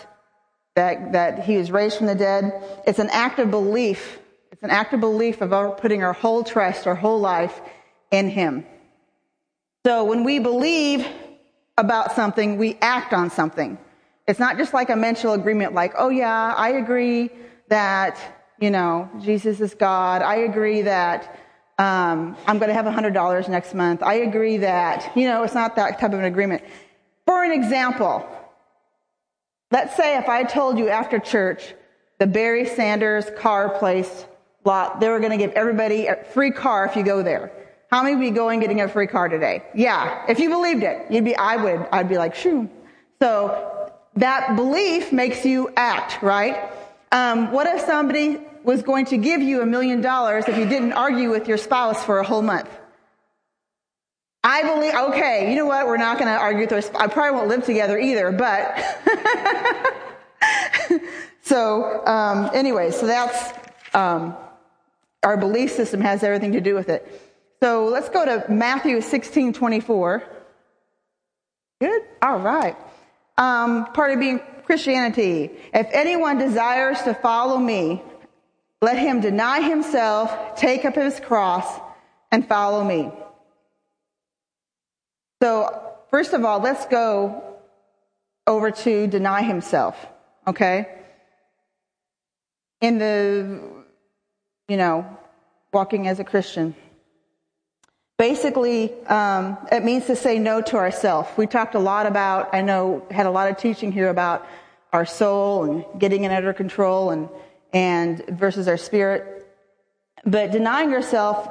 that, 0.75 1.13
that 1.13 1.45
he 1.45 1.57
is 1.57 1.71
raised 1.71 1.99
from 1.99 2.07
the 2.07 2.15
dead. 2.15 2.53
It's 2.87 2.99
an 2.99 3.11
act 3.11 3.39
of 3.39 3.51
belief. 3.51 4.19
It's 4.53 4.63
an 4.63 4.71
act 4.71 4.95
of 4.95 5.01
belief 5.01 5.41
of 5.41 5.53
our 5.53 5.73
putting 5.73 6.03
our 6.03 6.13
whole 6.13 6.45
trust, 6.45 6.87
our 6.87 6.95
whole 6.95 7.21
life 7.21 7.61
in 8.11 8.29
him. 8.29 8.65
So 9.85 10.05
when 10.05 10.25
we 10.25 10.39
believe 10.39 11.07
about 11.77 12.13
something, 12.13 12.57
we 12.57 12.79
act 12.81 13.13
on 13.13 13.31
something. 13.31 13.79
It's 14.27 14.39
not 14.39 14.57
just 14.57 14.73
like 14.73 14.91
a 14.91 14.97
mental 14.97 15.33
agreement 15.33 15.75
like, 15.75 15.95
oh 15.99 16.09
yeah, 16.09 16.55
I 16.57 16.71
agree 16.71 17.31
that, 17.69 18.19
you 18.61 18.71
know, 18.71 19.09
Jesus 19.21 19.61
is 19.61 19.75
God. 19.75 20.23
I 20.23 20.37
agree 20.37 20.83
that 20.83 21.39
um, 21.79 22.37
I'm 22.47 22.59
going 22.59 22.69
to 22.69 22.75
have 22.75 22.87
$100 22.87 23.49
next 23.49 23.75
month. 23.75 24.03
I 24.03 24.15
agree 24.15 24.59
that, 24.59 25.13
you 25.17 25.29
know, 25.29 25.45
it's 25.45 25.55
not 25.55 25.77
that 25.77 26.01
type 26.01 26.13
of 26.13 26.19
an 26.19 26.25
agreement. 26.25 26.65
For 27.25 27.45
an 27.45 27.53
example, 27.53 28.29
let's 29.71 29.97
say 29.97 30.19
if 30.19 30.29
I 30.29 30.43
told 30.43 30.79
you 30.79 30.89
after 30.89 31.19
church, 31.19 31.75
the 32.19 32.27
Barry 32.27 32.67
Sanders 32.67 33.27
car 33.39 33.79
place 33.79 34.27
lot, 34.65 35.01
they 35.01 35.09
were 35.09 35.21
going 35.21 35.31
to 35.31 35.39
give 35.39 35.53
everybody 35.53 36.07
a 36.07 36.17
free 36.17 36.51
car 36.51 36.87
if 36.87 36.97
you 36.97 37.05
go 37.05 37.23
there. 37.23 37.53
How 37.91 38.03
many 38.03 38.17
would 38.17 38.23
be 38.23 38.31
going 38.31 38.61
getting 38.61 38.81
a 38.81 38.89
free 38.89 39.07
car 39.07 39.29
today? 39.29 39.63
Yeah. 39.75 40.25
If 40.29 40.41
you 40.41 40.51
believed 40.51 40.83
it, 40.83 41.11
you'd 41.11 41.25
be, 41.25 41.37
I 41.37 41.57
would, 41.57 41.87
I'd 41.93 42.09
be 42.09 42.19
like, 42.19 42.35
shoo. 42.35 42.69
So 43.21 43.93
that 44.17 44.57
belief 44.57 45.13
makes 45.13 45.45
you 45.45 45.73
act, 45.77 46.23
right? 46.23 46.71
Um, 47.13 47.51
what 47.53 47.67
if 47.67 47.81
somebody 47.87 48.41
was 48.65 48.83
going 48.83 49.07
to 49.07 49.17
give 49.17 49.41
you 49.41 49.63
a 49.63 49.67
million 49.67 50.01
dollars 50.01 50.45
if 50.49 50.57
you 50.57 50.67
didn't 50.67 50.93
argue 50.93 51.31
with 51.31 51.49
your 51.49 51.59
spouse 51.59 52.05
for 52.05 52.19
a 52.19 52.25
whole 52.25 52.43
month? 52.43 52.69
I 54.43 54.63
believe, 54.63 54.95
okay, 54.95 55.51
you 55.51 55.57
know 55.57 55.67
what? 55.67 55.87
We're 55.87 55.97
not 55.97 56.19
going 56.19 56.33
to 56.33 56.39
argue 56.39 56.63
with 56.63 56.73
our 56.73 56.81
spouse. 56.83 57.03
I 57.03 57.07
probably 57.09 57.37
won't 57.37 57.49
live 57.49 57.65
together 57.65 57.99
either, 57.99 58.33
but. 58.33 58.79
so, 61.43 62.07
um, 62.07 62.51
anyway, 62.55 62.91
so 62.91 63.07
that's, 63.07 63.53
um, 63.95 64.37
our 65.23 65.37
belief 65.37 65.73
system 65.73 66.01
has 66.01 66.23
everything 66.23 66.53
to 66.53 66.61
do 66.61 66.75
with 66.75 66.89
it. 66.89 67.07
So 67.61 67.87
let's 67.87 68.09
go 68.09 68.25
to 68.25 68.51
Matthew 68.51 69.01
16 69.01 69.53
24. 69.53 70.23
Good? 71.81 72.03
All 72.23 72.39
right. 72.39 72.77
Um, 73.37 73.87
part 73.93 74.13
of 74.13 74.21
being 74.21 74.41
Christianity. 74.65 75.51
If 75.73 75.89
anyone 75.93 76.39
desires 76.39 77.01
to 77.03 77.15
follow 77.15 77.59
me, 77.59 78.03
let 78.81 78.99
him 78.99 79.21
deny 79.21 79.61
himself, 79.61 80.57
take 80.57 80.85
up 80.85 80.95
his 80.95 81.19
cross, 81.21 81.67
and 82.31 82.47
follow 82.47 82.85
me. 82.85 83.11
So, 85.43 85.93
first 86.11 86.33
of 86.33 86.45
all, 86.45 86.61
let's 86.61 86.87
go 86.87 87.45
over 88.47 88.71
to 88.71 89.07
deny 89.07 89.43
himself, 89.43 89.97
okay? 90.47 90.89
In 92.81 92.99
the, 92.99 93.61
you 94.69 94.77
know, 94.77 95.19
walking 95.73 96.07
as 96.07 96.21
a 96.21 96.25
Christian. 96.25 96.75
Basically, 98.17 98.93
um, 99.07 99.59
it 99.71 99.85
means 99.85 100.07
to 100.07 100.17
say 100.17 100.39
no 100.39 100.61
to 100.61 100.77
ourselves. 100.77 101.29
We 101.37 101.47
talked 101.47 101.75
a 101.75 101.81
lot 101.81 102.07
about, 102.07 102.53
I 102.53 102.63
know, 102.63 103.07
had 103.11 103.27
a 103.27 103.31
lot 103.31 103.51
of 103.51 103.59
teaching 103.59 103.93
here 103.93 104.09
about 104.09 104.47
our 104.93 105.07
soul 105.07 105.65
and 105.65 106.01
getting 106.01 106.25
it 106.25 106.33
under 106.33 106.53
control 106.53 107.11
and, 107.11 107.29
and 107.73 108.25
versus 108.29 108.69
our 108.69 108.77
spirit. 108.77 109.47
But 110.25 110.51
denying 110.51 110.91
yourself, 110.91 111.49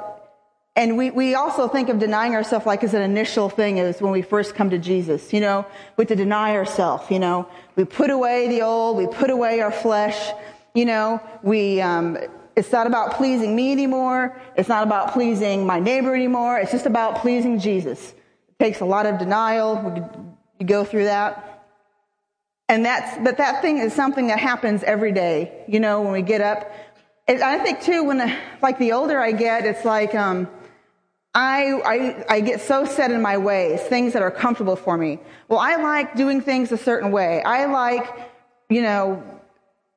and 0.76 0.96
we, 0.96 1.10
we 1.10 1.34
also 1.34 1.66
think 1.66 1.88
of 1.88 1.98
denying 1.98 2.34
ourselves 2.34 2.66
like 2.66 2.84
as 2.84 2.94
an 2.94 3.02
initial 3.02 3.48
thing 3.48 3.78
is 3.78 4.00
when 4.00 4.12
we 4.12 4.22
first 4.22 4.54
come 4.54 4.70
to 4.70 4.78
Jesus, 4.78 5.32
you 5.32 5.40
know, 5.40 5.66
we 5.96 6.02
have 6.02 6.08
to 6.08 6.16
deny 6.16 6.54
ourselves, 6.54 7.10
you 7.10 7.18
know. 7.18 7.48
We 7.76 7.84
put 7.84 8.10
away 8.10 8.48
the 8.48 8.62
old, 8.62 8.96
we 8.96 9.06
put 9.06 9.30
away 9.30 9.60
our 9.60 9.72
flesh, 9.72 10.32
you 10.74 10.84
know, 10.84 11.20
we, 11.42 11.80
um, 11.80 12.18
it's 12.58 12.72
not 12.72 12.88
about 12.88 13.14
pleasing 13.14 13.54
me 13.54 13.70
anymore. 13.70 14.36
It's 14.56 14.68
not 14.68 14.82
about 14.82 15.12
pleasing 15.12 15.64
my 15.64 15.78
neighbor 15.78 16.12
anymore. 16.12 16.58
It's 16.58 16.72
just 16.72 16.86
about 16.86 17.18
pleasing 17.18 17.60
Jesus. 17.60 18.10
It 18.48 18.58
takes 18.58 18.80
a 18.80 18.84
lot 18.84 19.06
of 19.06 19.18
denial. 19.18 19.76
We 20.58 20.66
go 20.66 20.82
through 20.82 21.04
that. 21.04 21.47
And 22.68 22.84
that's, 22.84 23.18
but 23.24 23.38
that 23.38 23.62
thing 23.62 23.78
is 23.78 23.94
something 23.94 24.26
that 24.26 24.38
happens 24.38 24.82
every 24.82 25.12
day, 25.12 25.64
you 25.68 25.80
know, 25.80 26.02
when 26.02 26.12
we 26.12 26.22
get 26.22 26.40
up. 26.40 26.70
I 27.26 27.58
think 27.58 27.82
too, 27.82 28.04
when, 28.04 28.36
like 28.62 28.78
the 28.78 28.92
older 28.92 29.18
I 29.20 29.32
get, 29.32 29.64
it's 29.64 29.84
like, 29.84 30.14
um, 30.14 30.48
I, 31.34 31.80
I, 31.84 32.24
I 32.28 32.40
get 32.40 32.60
so 32.60 32.84
set 32.84 33.10
in 33.10 33.22
my 33.22 33.38
ways, 33.38 33.80
things 33.82 34.12
that 34.14 34.22
are 34.22 34.30
comfortable 34.30 34.76
for 34.76 34.96
me. 34.96 35.18
Well, 35.48 35.58
I 35.58 35.76
like 35.76 36.16
doing 36.16 36.40
things 36.40 36.72
a 36.72 36.78
certain 36.78 37.10
way. 37.10 37.42
I 37.42 37.66
like, 37.66 38.06
you 38.68 38.82
know, 38.82 39.22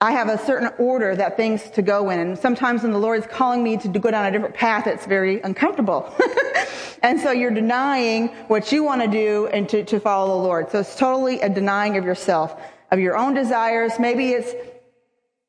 I 0.04 0.14
have 0.14 0.30
a 0.30 0.38
certain 0.46 0.72
order 0.80 1.16
that 1.16 1.38
things 1.38 1.70
to 1.72 1.84
go 1.84 2.10
in. 2.10 2.20
And 2.20 2.38
sometimes 2.38 2.82
when 2.82 2.92
the 2.92 2.98
Lord 2.98 3.20
is 3.20 3.28
calling 3.28 3.64
me 3.64 3.78
to 3.78 3.88
go 3.88 4.10
down 4.10 4.26
a 4.26 4.32
different 4.32 4.56
path, 4.56 4.88
it's 4.88 5.06
very 5.06 5.40
uncomfortable. 5.42 6.12
and 7.04 7.20
so 7.22 7.30
you're 7.30 7.52
denying 7.52 8.30
what 8.48 8.72
you 8.72 8.82
want 8.82 9.04
to 9.04 9.08
do 9.08 9.46
and 9.54 9.70
to, 9.70 9.84
to 9.86 10.00
follow 10.00 10.40
the 10.40 10.44
Lord. 10.44 10.72
So 10.72 10.80
it's 10.80 10.96
totally 10.96 11.40
a 11.42 11.50
denying 11.50 11.98
of 11.98 12.04
yourself, 12.04 12.60
of 12.90 12.98
your 13.00 13.16
own 13.16 13.36
desires. 13.36 14.00
Maybe 14.00 14.30
it's 14.30 14.56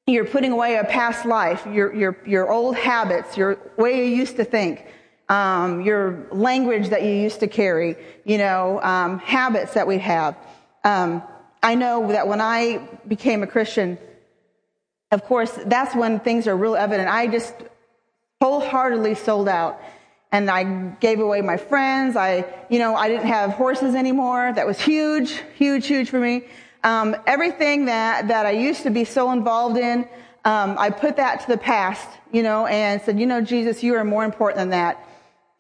you're 0.06 0.26
putting 0.26 0.52
away 0.52 0.76
a 0.76 0.84
past 0.84 1.24
life, 1.24 1.64
your, 1.64 1.94
your, 1.94 2.18
your 2.26 2.52
old 2.52 2.76
habits, 2.76 3.38
your 3.38 3.56
way 3.78 4.06
you 4.06 4.16
used 4.16 4.36
to 4.36 4.44
think, 4.44 4.84
um, 5.30 5.80
your 5.80 6.26
language 6.30 6.90
that 6.90 7.02
you 7.02 7.12
used 7.12 7.40
to 7.40 7.46
carry, 7.46 7.96
you 8.26 8.36
know, 8.36 8.82
um, 8.82 9.18
habits 9.20 9.72
that 9.74 9.86
we 9.86 9.96
have. 9.98 10.36
Um, 10.84 11.22
I 11.62 11.74
know 11.74 12.08
that 12.08 12.28
when 12.28 12.42
I 12.42 12.86
became 13.06 13.42
a 13.42 13.46
Christian, 13.46 13.96
of 15.12 15.24
course, 15.24 15.56
that's 15.66 15.94
when 15.94 16.20
things 16.20 16.48
are 16.48 16.56
real 16.56 16.74
evident. 16.74 17.08
I 17.08 17.28
just 17.28 17.54
wholeheartedly 18.40 19.14
sold 19.14 19.48
out. 19.48 19.80
And 20.32 20.50
I 20.50 20.64
gave 20.98 21.20
away 21.20 21.42
my 21.42 21.58
friends. 21.58 22.16
I, 22.16 22.46
you 22.70 22.78
know, 22.78 22.96
I 22.96 23.08
didn't 23.08 23.26
have 23.26 23.50
horses 23.50 23.94
anymore. 23.94 24.50
That 24.52 24.66
was 24.66 24.80
huge, 24.80 25.42
huge, 25.56 25.86
huge 25.86 26.08
for 26.08 26.18
me. 26.18 26.44
Um, 26.82 27.14
everything 27.26 27.84
that, 27.84 28.28
that 28.28 28.46
I 28.46 28.52
used 28.52 28.82
to 28.84 28.90
be 28.90 29.04
so 29.04 29.30
involved 29.30 29.76
in, 29.76 30.08
um, 30.46 30.76
I 30.78 30.88
put 30.88 31.16
that 31.16 31.42
to 31.42 31.46
the 31.46 31.58
past, 31.58 32.08
you 32.32 32.42
know, 32.42 32.66
and 32.66 33.00
said, 33.02 33.20
you 33.20 33.26
know, 33.26 33.42
Jesus, 33.42 33.82
you 33.82 33.94
are 33.94 34.04
more 34.04 34.24
important 34.24 34.58
than 34.58 34.70
that 34.70 35.06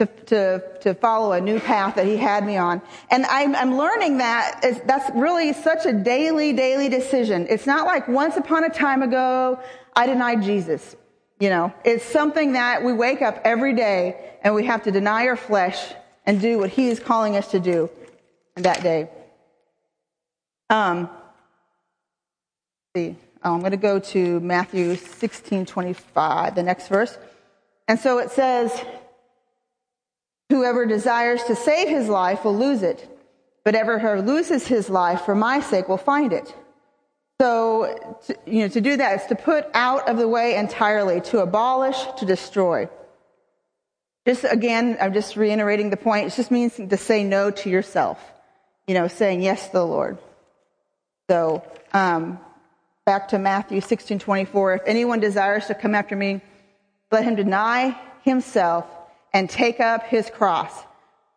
to, 0.02 0.24
to, 0.24 0.78
to 0.80 0.94
follow 0.94 1.32
a 1.32 1.40
new 1.40 1.60
path 1.60 1.94
that 1.94 2.06
he 2.06 2.16
had 2.16 2.44
me 2.44 2.56
on. 2.56 2.82
And 3.10 3.24
I'm, 3.26 3.54
I'm 3.54 3.76
learning 3.76 4.18
that 4.18 4.82
that's 4.84 5.10
really 5.14 5.52
such 5.52 5.86
a 5.86 5.92
daily, 5.92 6.52
daily 6.52 6.88
decision. 6.88 7.46
It's 7.48 7.66
not 7.66 7.86
like 7.86 8.08
once 8.08 8.36
upon 8.36 8.64
a 8.64 8.70
time 8.70 9.02
ago, 9.02 9.60
I 9.94 10.06
denied 10.06 10.42
Jesus. 10.42 10.96
You 11.38 11.50
know, 11.50 11.72
it's 11.84 12.04
something 12.04 12.52
that 12.52 12.84
we 12.84 12.92
wake 12.92 13.22
up 13.22 13.40
every 13.44 13.74
day 13.74 14.36
and 14.42 14.54
we 14.54 14.66
have 14.66 14.84
to 14.84 14.90
deny 14.90 15.26
our 15.26 15.36
flesh 15.36 15.92
and 16.26 16.40
do 16.40 16.58
what 16.58 16.70
he 16.70 16.88
is 16.88 17.00
calling 17.00 17.36
us 17.36 17.50
to 17.50 17.60
do 17.60 17.90
that 18.56 18.82
day. 18.82 19.08
Um, 20.70 21.10
see, 22.96 23.16
oh, 23.44 23.54
I'm 23.54 23.60
going 23.60 23.72
to 23.72 23.76
go 23.76 23.98
to 23.98 24.40
Matthew 24.40 24.96
16, 24.96 25.66
25, 25.66 26.54
the 26.54 26.62
next 26.62 26.88
verse. 26.88 27.18
And 27.88 27.98
so 27.98 28.18
it 28.18 28.30
says, 28.30 28.84
Whoever 30.52 30.84
desires 30.84 31.42
to 31.44 31.56
save 31.56 31.88
his 31.88 32.10
life 32.10 32.44
will 32.44 32.54
lose 32.54 32.82
it, 32.82 33.08
but 33.64 33.74
whoever 33.74 34.20
loses 34.20 34.66
his 34.66 34.90
life 34.90 35.22
for 35.22 35.34
my 35.34 35.60
sake 35.60 35.88
will 35.88 35.96
find 35.96 36.30
it. 36.30 36.54
So, 37.40 38.18
to, 38.26 38.36
you 38.44 38.60
know, 38.60 38.68
to 38.68 38.82
do 38.82 38.98
that 38.98 39.22
is 39.22 39.26
to 39.28 39.34
put 39.34 39.64
out 39.72 40.10
of 40.10 40.18
the 40.18 40.28
way 40.28 40.56
entirely, 40.56 41.22
to 41.22 41.38
abolish, 41.38 41.96
to 42.18 42.26
destroy. 42.26 42.90
Just 44.26 44.44
again, 44.44 44.98
I'm 45.00 45.14
just 45.14 45.36
reiterating 45.36 45.88
the 45.88 45.96
point. 45.96 46.26
It 46.26 46.36
just 46.36 46.50
means 46.50 46.76
to 46.76 46.96
say 46.98 47.24
no 47.24 47.50
to 47.50 47.70
yourself. 47.70 48.18
You 48.86 48.92
know, 48.92 49.08
saying 49.08 49.40
yes 49.40 49.68
to 49.68 49.72
the 49.72 49.86
Lord. 49.86 50.18
So, 51.30 51.64
um, 51.94 52.38
back 53.06 53.28
to 53.28 53.38
Matthew 53.38 53.80
16, 53.80 54.18
24. 54.18 54.74
If 54.74 54.82
anyone 54.84 55.18
desires 55.18 55.68
to 55.68 55.74
come 55.74 55.94
after 55.94 56.14
me, 56.14 56.42
let 57.10 57.24
him 57.24 57.36
deny 57.36 57.98
himself 58.20 58.84
and 59.32 59.48
take 59.48 59.80
up 59.80 60.04
his 60.04 60.30
cross. 60.30 60.72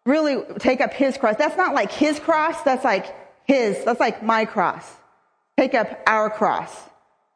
Really 0.06 0.44
take 0.60 0.82
up 0.82 0.94
his 0.94 1.18
cross. 1.18 1.36
That's 1.38 1.58
not 1.58 1.74
like 1.74 1.92
his 1.92 2.20
cross. 2.20 2.62
That's 2.64 2.84
like 2.84 3.16
his. 3.46 3.84
That's 3.84 4.00
like 4.00 4.24
my 4.24 4.46
cross. 4.46 4.90
Take 5.58 5.74
up 5.74 5.88
our 6.06 6.30
cross, 6.30 6.72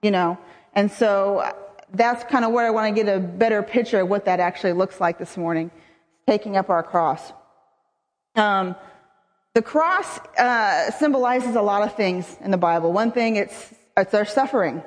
you 0.02 0.12
know? 0.12 0.38
And 0.74 0.92
so 0.92 1.52
that's 1.94 2.24
kind 2.26 2.46
of 2.46 2.52
where 2.52 2.68
I 2.68 2.70
want 2.70 2.96
to 2.96 3.04
get 3.04 3.14
a 3.14 3.20
better 3.20 3.64
picture 3.64 4.02
of 4.02 4.10
what 4.10 4.26
that 4.26 4.40
actually 4.40 4.74
looks 4.74 5.00
like 5.02 5.18
this 5.18 5.36
morning. 5.38 5.72
Taking 6.28 6.58
up 6.58 6.70
our 6.70 6.84
cross. 6.84 7.34
Um, 8.36 8.76
the 9.56 9.64
cross 9.64 10.20
uh, 10.38 10.92
symbolizes 10.92 11.56
a 11.56 11.62
lot 11.62 11.82
of 11.82 11.96
things 11.96 12.38
in 12.42 12.52
the 12.52 12.58
Bible. 12.58 12.94
One 12.94 13.12
thing, 13.12 13.36
it's 13.36 13.74
it's 13.98 14.14
our 14.14 14.26
suffering. 14.26 14.84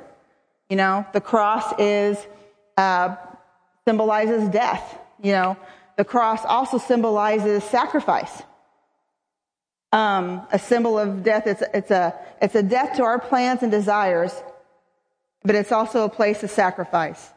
You 0.71 0.77
know, 0.77 1.05
the 1.13 1.21
cross 1.21 1.75
is 1.79 2.17
uh, 2.77 3.17
symbolizes 3.87 4.49
death. 4.49 4.99
You 5.23 5.33
know, 5.33 5.57
the 5.97 6.05
cross 6.05 6.45
also 6.45 6.79
symbolizes 6.79 7.63
sacrifice. 7.65 8.43
Um, 9.93 10.47
a 10.51 10.59
symbol 10.59 10.99
of 10.99 11.23
death. 11.23 11.47
It's, 11.47 11.63
it's, 11.75 11.91
a, 11.91 12.15
it's 12.41 12.55
a 12.55 12.63
death 12.63 12.97
to 12.97 13.05
our 13.05 13.19
plans 13.19 13.63
and 13.63 13.71
desires, 13.71 14.35
but 15.45 15.55
it's 15.55 15.71
also 15.71 16.05
a 16.05 16.09
place 16.09 16.43
of 16.43 16.51
sacrifice. 16.51 17.31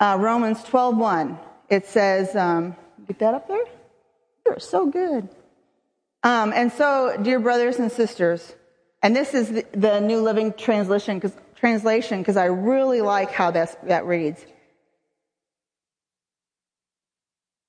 Uh, 0.00 0.16
Romans 0.20 0.58
12.1, 0.64 1.38
it 1.68 1.86
says, 1.86 2.34
um, 2.36 2.76
get 3.06 3.18
that 3.20 3.34
up 3.34 3.48
there? 3.48 3.64
You're 4.44 4.58
so 4.58 4.86
good. 4.86 5.28
Um, 6.22 6.52
and 6.54 6.72
so, 6.72 7.16
dear 7.22 7.38
brothers 7.38 7.78
and 7.78 7.90
sisters, 7.90 8.54
and 9.02 9.14
this 9.14 9.34
is 9.34 9.50
the, 9.50 9.66
the 9.72 10.00
New 10.00 10.20
Living 10.20 10.52
Translation 10.52 11.18
because 11.18 11.36
translation 11.56 12.20
because 12.20 12.36
I 12.36 12.46
really 12.46 13.00
like 13.00 13.30
how 13.30 13.50
that 13.50 14.04
reads. 14.04 14.44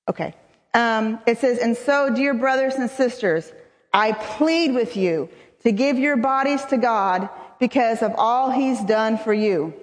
Okay. 0.08 0.34
Um, 0.74 1.18
it 1.26 1.38
says, 1.38 1.58
and 1.58 1.76
so, 1.76 2.14
dear 2.14 2.34
brothers 2.34 2.74
and 2.74 2.88
sisters, 2.90 3.52
I 3.92 4.12
plead 4.12 4.72
with 4.74 4.96
you 4.96 5.28
to 5.62 5.72
give 5.72 5.98
your 5.98 6.16
bodies 6.16 6.64
to 6.66 6.76
God 6.76 7.28
because 7.58 8.02
of 8.02 8.14
all 8.16 8.50
he's 8.50 8.80
done 8.84 9.18
for 9.18 9.34
you. 9.34 9.74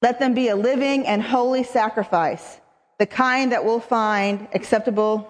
Let 0.00 0.20
them 0.20 0.34
be 0.34 0.48
a 0.48 0.56
living 0.56 1.06
and 1.06 1.22
holy 1.22 1.64
sacrifice, 1.64 2.60
the 2.98 3.06
kind 3.06 3.52
that 3.52 3.64
will 3.64 3.80
find 3.80 4.46
acceptable. 4.54 5.28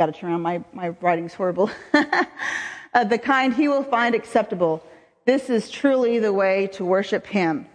Got 0.00 0.06
to 0.06 0.12
turn 0.12 0.32
on 0.32 0.40
my, 0.40 0.64
my 0.72 0.90
writing's 1.00 1.34
horrible. 1.34 1.70
uh, 1.94 3.04
the 3.04 3.18
kind 3.18 3.52
he 3.54 3.68
will 3.68 3.84
find 3.84 4.14
acceptable. 4.14 4.82
This 5.26 5.50
is 5.50 5.70
truly 5.70 6.18
the 6.18 6.32
way 6.32 6.68
to 6.68 6.84
worship 6.84 7.26
him. 7.26 7.66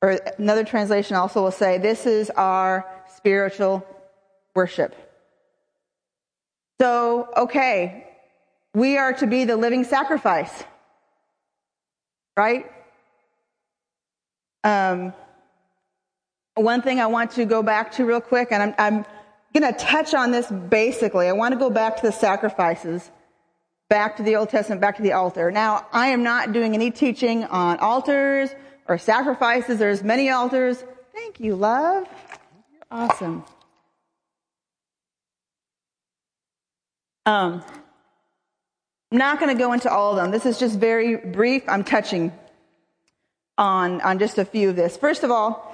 Or 0.00 0.20
another 0.38 0.64
translation 0.64 1.16
also 1.16 1.42
will 1.42 1.50
say, 1.50 1.78
this 1.78 2.06
is 2.06 2.30
our 2.30 2.86
spiritual 3.16 3.86
worship. 4.54 4.94
So, 6.80 7.28
okay, 7.36 8.06
we 8.74 8.98
are 8.98 9.12
to 9.14 9.26
be 9.26 9.44
the 9.44 9.56
living 9.56 9.84
sacrifice, 9.84 10.64
right? 12.36 12.70
Um, 14.62 15.12
one 16.54 16.82
thing 16.82 17.00
I 17.00 17.06
want 17.06 17.32
to 17.32 17.44
go 17.44 17.62
back 17.62 17.92
to 17.92 18.04
real 18.04 18.20
quick, 18.20 18.48
and 18.50 18.62
I'm, 18.62 18.74
I'm 18.78 19.04
going 19.58 19.72
to 19.72 19.78
touch 19.78 20.14
on 20.14 20.30
this 20.30 20.50
basically. 20.50 21.28
I 21.28 21.32
want 21.32 21.52
to 21.52 21.58
go 21.58 21.70
back 21.70 21.96
to 21.96 22.02
the 22.02 22.12
sacrifices, 22.12 23.10
back 23.88 24.16
to 24.18 24.22
the 24.22 24.36
Old 24.36 24.50
Testament, 24.50 24.80
back 24.80 24.96
to 24.96 25.02
the 25.02 25.12
altar. 25.12 25.50
Now, 25.50 25.86
I 25.92 26.08
am 26.08 26.22
not 26.22 26.52
doing 26.52 26.74
any 26.74 26.90
teaching 26.90 27.44
on 27.44 27.78
altars 27.78 28.50
or 28.86 28.98
sacrifices. 28.98 29.78
There's 29.78 30.02
many 30.02 30.30
altars. 30.30 30.84
Thank 31.12 31.40
you, 31.40 31.56
love. 31.56 32.06
Awesome. 32.90 33.44
Um, 37.26 37.62
I'm 39.12 39.18
not 39.18 39.38
going 39.38 39.54
to 39.54 39.58
go 39.58 39.72
into 39.74 39.90
all 39.90 40.12
of 40.12 40.16
them. 40.16 40.30
This 40.30 40.46
is 40.46 40.58
just 40.58 40.78
very 40.78 41.16
brief. 41.16 41.62
I'm 41.68 41.84
touching 41.84 42.32
on, 43.58 44.00
on 44.00 44.18
just 44.18 44.38
a 44.38 44.44
few 44.44 44.70
of 44.70 44.76
this. 44.76 44.96
First 44.96 45.24
of 45.24 45.30
all, 45.30 45.64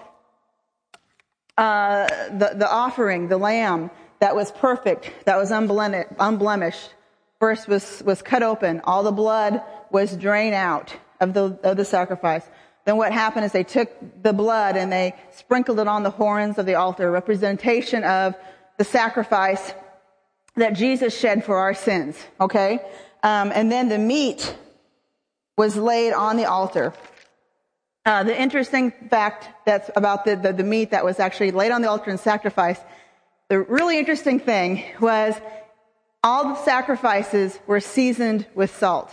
uh, 1.56 2.08
the, 2.30 2.54
the 2.56 2.68
offering, 2.68 3.28
the 3.28 3.36
lamb 3.38 3.90
that 4.18 4.34
was 4.34 4.50
perfect, 4.50 5.12
that 5.26 5.36
was 5.36 5.52
unblemished, 5.52 6.94
first 7.38 7.68
was, 7.68 8.02
was 8.04 8.22
cut 8.22 8.42
open. 8.42 8.80
All 8.82 9.04
the 9.04 9.12
blood 9.12 9.62
was 9.92 10.16
drained 10.16 10.54
out 10.54 10.96
of 11.20 11.34
the, 11.34 11.58
of 11.62 11.76
the 11.76 11.84
sacrifice. 11.84 12.44
Then 12.84 12.96
what 12.96 13.12
happened 13.12 13.46
is 13.46 13.52
they 13.52 13.64
took 13.64 13.90
the 14.22 14.32
blood 14.32 14.76
and 14.76 14.92
they 14.92 15.14
sprinkled 15.32 15.80
it 15.80 15.88
on 15.88 16.02
the 16.02 16.10
horns 16.10 16.58
of 16.58 16.66
the 16.66 16.74
altar, 16.74 17.10
representation 17.10 18.04
of 18.04 18.34
the 18.76 18.84
sacrifice 18.84 19.72
that 20.56 20.74
Jesus 20.74 21.18
shed 21.18 21.44
for 21.44 21.58
our 21.58 21.74
sins. 21.74 22.16
Okay? 22.40 22.80
Um, 23.22 23.52
and 23.54 23.72
then 23.72 23.88
the 23.88 23.98
meat 23.98 24.54
was 25.56 25.76
laid 25.76 26.12
on 26.12 26.36
the 26.36 26.44
altar. 26.44 26.92
Uh, 28.04 28.22
the 28.22 28.38
interesting 28.38 28.92
fact 29.08 29.48
that's 29.64 29.90
about 29.96 30.26
the, 30.26 30.36
the, 30.36 30.52
the 30.52 30.62
meat 30.62 30.90
that 30.90 31.04
was 31.04 31.18
actually 31.18 31.52
laid 31.52 31.72
on 31.72 31.80
the 31.80 31.88
altar 31.88 32.10
and 32.10 32.20
sacrificed, 32.20 32.82
the 33.48 33.60
really 33.60 33.98
interesting 33.98 34.38
thing 34.38 34.84
was 35.00 35.34
all 36.22 36.44
the 36.48 36.64
sacrifices 36.64 37.58
were 37.66 37.80
seasoned 37.80 38.46
with 38.54 38.74
salt. 38.76 39.10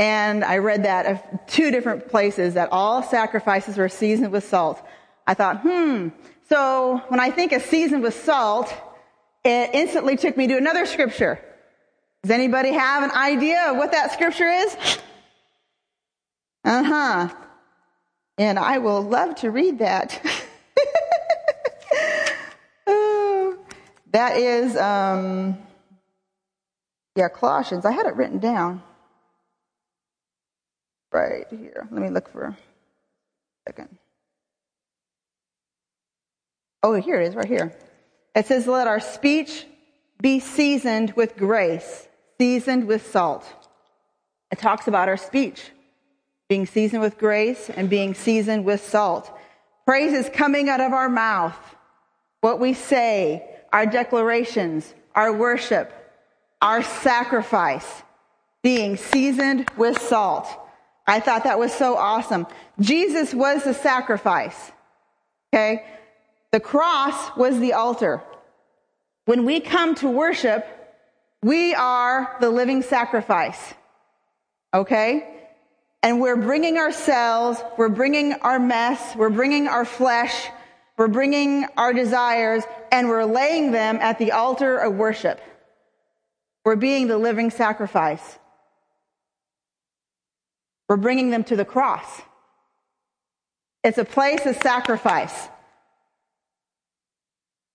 And 0.00 0.42
I 0.42 0.56
read 0.58 0.84
that 0.84 1.04
of 1.04 1.20
two 1.46 1.70
different 1.70 2.08
places 2.08 2.54
that 2.54 2.70
all 2.72 3.02
sacrifices 3.02 3.76
were 3.76 3.90
seasoned 3.90 4.32
with 4.32 4.48
salt. 4.48 4.80
I 5.26 5.34
thought, 5.34 5.60
hmm. 5.60 6.08
So 6.48 7.02
when 7.08 7.20
I 7.20 7.30
think 7.30 7.52
of 7.52 7.60
seasoned 7.60 8.02
with 8.02 8.14
salt, 8.14 8.72
it 9.44 9.68
instantly 9.74 10.16
took 10.16 10.38
me 10.38 10.46
to 10.46 10.56
another 10.56 10.86
scripture. 10.86 11.38
Does 12.22 12.30
anybody 12.30 12.70
have 12.70 13.02
an 13.02 13.10
idea 13.10 13.72
of 13.72 13.76
what 13.76 13.92
that 13.92 14.12
scripture 14.12 14.48
is? 14.48 14.74
Uh 16.64 16.82
huh. 16.82 17.28
And 18.38 18.58
I 18.58 18.78
will 18.78 19.02
love 19.02 19.34
to 19.36 19.50
read 19.50 19.80
that. 19.80 20.18
that 24.12 24.38
is, 24.38 24.78
um, 24.78 25.58
yeah, 27.16 27.28
Colossians. 27.28 27.84
I 27.84 27.90
had 27.90 28.06
it 28.06 28.16
written 28.16 28.38
down 28.38 28.82
right 31.12 31.46
here. 31.50 31.88
Let 31.90 32.02
me 32.02 32.10
look 32.10 32.30
for 32.30 32.44
a 32.44 32.56
second. 33.66 33.98
Oh, 36.82 36.94
here 36.94 37.20
it 37.20 37.28
is, 37.28 37.34
right 37.34 37.46
here. 37.46 37.76
It 38.34 38.46
says, 38.46 38.66
Let 38.66 38.86
our 38.86 39.00
speech 39.00 39.66
be 40.20 40.40
seasoned 40.40 41.12
with 41.12 41.36
grace, 41.36 42.08
seasoned 42.38 42.86
with 42.86 43.10
salt. 43.10 43.44
It 44.50 44.58
talks 44.58 44.88
about 44.88 45.08
our 45.08 45.16
speech 45.16 45.70
being 46.48 46.66
seasoned 46.66 47.00
with 47.00 47.16
grace 47.16 47.70
and 47.70 47.88
being 47.88 48.12
seasoned 48.12 48.64
with 48.64 48.84
salt. 48.84 49.30
Praise 49.86 50.12
is 50.12 50.28
coming 50.34 50.68
out 50.68 50.80
of 50.80 50.92
our 50.92 51.08
mouth. 51.08 51.56
What 52.40 52.58
we 52.58 52.74
say, 52.74 53.48
our 53.72 53.86
declarations, 53.86 54.92
our 55.14 55.32
worship, 55.32 55.92
our 56.60 56.82
sacrifice, 56.82 58.02
being 58.62 58.96
seasoned 58.96 59.70
with 59.76 60.00
salt. 60.02 60.48
I 61.10 61.18
thought 61.18 61.42
that 61.42 61.58
was 61.58 61.72
so 61.74 61.96
awesome. 61.96 62.46
Jesus 62.78 63.34
was 63.34 63.64
the 63.64 63.74
sacrifice. 63.74 64.70
Okay? 65.52 65.84
The 66.52 66.60
cross 66.60 67.36
was 67.36 67.58
the 67.58 67.72
altar. 67.72 68.22
When 69.24 69.44
we 69.44 69.58
come 69.58 69.96
to 69.96 70.08
worship, 70.08 70.64
we 71.42 71.74
are 71.74 72.36
the 72.40 72.48
living 72.48 72.82
sacrifice. 72.82 73.74
Okay? 74.72 75.28
And 76.04 76.20
we're 76.20 76.36
bringing 76.36 76.78
ourselves, 76.78 77.60
we're 77.76 77.88
bringing 77.88 78.34
our 78.34 78.60
mess, 78.60 79.16
we're 79.16 79.30
bringing 79.30 79.66
our 79.66 79.84
flesh, 79.84 80.46
we're 80.96 81.08
bringing 81.08 81.66
our 81.76 81.92
desires, 81.92 82.62
and 82.92 83.08
we're 83.08 83.24
laying 83.24 83.72
them 83.72 83.96
at 83.96 84.18
the 84.18 84.30
altar 84.30 84.78
of 84.78 84.94
worship. 84.94 85.40
We're 86.64 86.76
being 86.76 87.08
the 87.08 87.18
living 87.18 87.50
sacrifice. 87.50 88.38
We're 90.90 90.96
bringing 90.96 91.30
them 91.30 91.44
to 91.44 91.54
the 91.54 91.64
cross. 91.64 92.20
It's 93.84 93.96
a 93.96 94.04
place 94.04 94.44
of 94.44 94.56
sacrifice. 94.56 95.48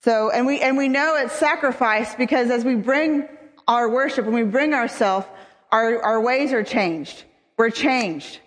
So, 0.04 0.30
and 0.32 0.46
we, 0.46 0.60
and 0.60 0.78
we 0.78 0.90
know 0.90 1.16
it's 1.16 1.34
sacrifice 1.34 2.14
because 2.14 2.52
as 2.52 2.66
we 2.66 2.76
bring 2.76 3.26
our 3.70 3.90
worship, 3.90 4.26
when 4.26 4.34
we 4.34 4.44
bring 4.44 4.74
ourselves, 4.74 5.26
our, 5.72 6.04
our 6.04 6.20
ways 6.20 6.52
are 6.52 6.62
changed. 6.62 7.24
We're 7.58 7.70
changed. 7.70 8.42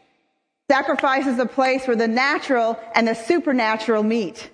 Sacrifice 0.71 1.27
is 1.27 1.39
a 1.39 1.47
place 1.47 1.87
where 1.87 1.97
the 1.97 2.07
natural 2.07 2.79
and 2.95 3.09
the 3.09 3.15
supernatural 3.15 4.03
meet. 4.03 4.51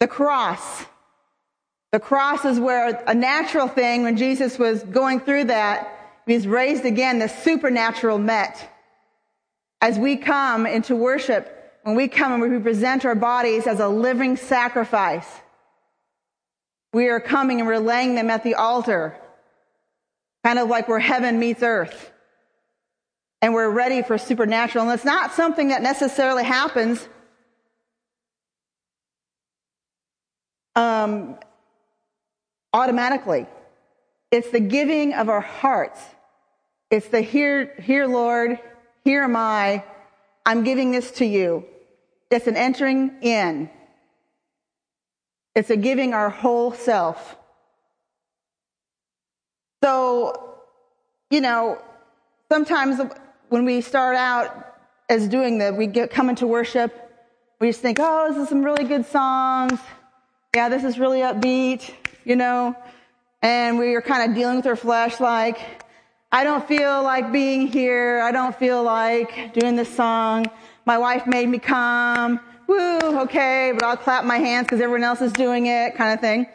The 0.00 0.08
cross. 0.08 0.86
The 1.92 2.00
cross 2.00 2.46
is 2.46 2.58
where 2.58 3.04
a 3.06 3.14
natural 3.14 3.68
thing, 3.68 4.04
when 4.04 4.16
Jesus 4.16 4.58
was 4.58 4.82
going 4.82 5.20
through 5.20 5.44
that, 5.44 5.96
was 6.34 6.46
raised 6.46 6.84
again, 6.84 7.18
the 7.18 7.28
supernatural 7.28 8.18
met. 8.18 8.74
As 9.80 9.98
we 9.98 10.16
come 10.16 10.66
into 10.66 10.96
worship, 10.96 11.54
when 11.82 11.94
we 11.94 12.08
come 12.08 12.32
and 12.32 12.52
we 12.52 12.58
present 12.58 13.04
our 13.04 13.14
bodies 13.14 13.66
as 13.66 13.80
a 13.80 13.88
living 13.88 14.36
sacrifice, 14.36 15.28
we 16.92 17.08
are 17.08 17.20
coming 17.20 17.60
and 17.60 17.68
we're 17.68 17.78
laying 17.78 18.14
them 18.14 18.30
at 18.30 18.42
the 18.42 18.54
altar 18.54 19.16
kind 20.44 20.58
of 20.58 20.68
like 20.68 20.88
where 20.88 20.98
heaven 20.98 21.38
meets 21.38 21.62
earth. 21.62 22.10
And 23.42 23.54
we're 23.54 23.70
ready 23.70 24.02
for 24.02 24.18
supernatural. 24.18 24.84
And 24.84 24.94
it's 24.94 25.04
not 25.04 25.32
something 25.32 25.68
that 25.68 25.82
necessarily 25.82 26.42
happens 26.42 27.06
um, 30.74 31.36
automatically. 32.72 33.46
It's 34.30 34.50
the 34.50 34.60
giving 34.60 35.14
of 35.14 35.28
our 35.28 35.40
hearts. 35.40 36.00
It's 36.90 37.08
the 37.08 37.20
here, 37.20 37.74
here, 37.80 38.06
Lord, 38.06 38.58
here 39.04 39.22
am 39.22 39.36
I. 39.36 39.84
I'm 40.46 40.64
giving 40.64 40.90
this 40.90 41.10
to 41.12 41.26
you. 41.26 41.66
It's 42.30 42.46
an 42.46 42.56
entering 42.56 43.12
in. 43.20 43.68
It's 45.54 45.70
a 45.70 45.76
giving 45.76 46.14
our 46.14 46.30
whole 46.30 46.72
self. 46.72 47.36
So, 49.82 50.60
you 51.30 51.40
know, 51.40 51.78
sometimes 52.50 53.00
when 53.48 53.64
we 53.64 53.80
start 53.80 54.16
out 54.16 54.74
as 55.10 55.28
doing 55.28 55.58
that, 55.58 55.76
we 55.76 55.86
get 55.86 56.10
come 56.10 56.30
into 56.30 56.46
worship, 56.46 56.94
we 57.60 57.68
just 57.68 57.80
think, 57.80 57.98
oh, 58.00 58.32
this 58.32 58.42
is 58.42 58.48
some 58.48 58.62
really 58.64 58.84
good 58.84 59.04
songs. 59.04 59.78
Yeah, 60.54 60.68
this 60.68 60.84
is 60.84 60.98
really 60.98 61.20
upbeat, 61.20 61.92
you 62.24 62.36
know, 62.36 62.76
and 63.42 63.78
we 63.78 63.94
are 63.94 64.02
kind 64.02 64.30
of 64.30 64.36
dealing 64.36 64.56
with 64.56 64.66
our 64.66 64.76
flesh 64.76 65.20
like, 65.20 65.58
I 66.30 66.44
don't 66.44 66.66
feel 66.68 67.02
like 67.02 67.32
being 67.32 67.66
here. 67.66 68.20
I 68.20 68.32
don't 68.32 68.54
feel 68.54 68.82
like 68.82 69.54
doing 69.54 69.76
this 69.76 69.94
song. 69.94 70.46
My 70.84 70.98
wife 70.98 71.26
made 71.26 71.48
me 71.48 71.58
come. 71.58 72.38
Woo, 72.66 72.98
okay, 73.22 73.72
but 73.72 73.82
I'll 73.82 73.96
clap 73.96 74.24
my 74.24 74.36
hands 74.36 74.66
because 74.66 74.82
everyone 74.82 75.04
else 75.04 75.22
is 75.22 75.32
doing 75.32 75.66
it, 75.66 75.94
kind 75.94 76.12
of 76.12 76.20
thing. 76.20 76.46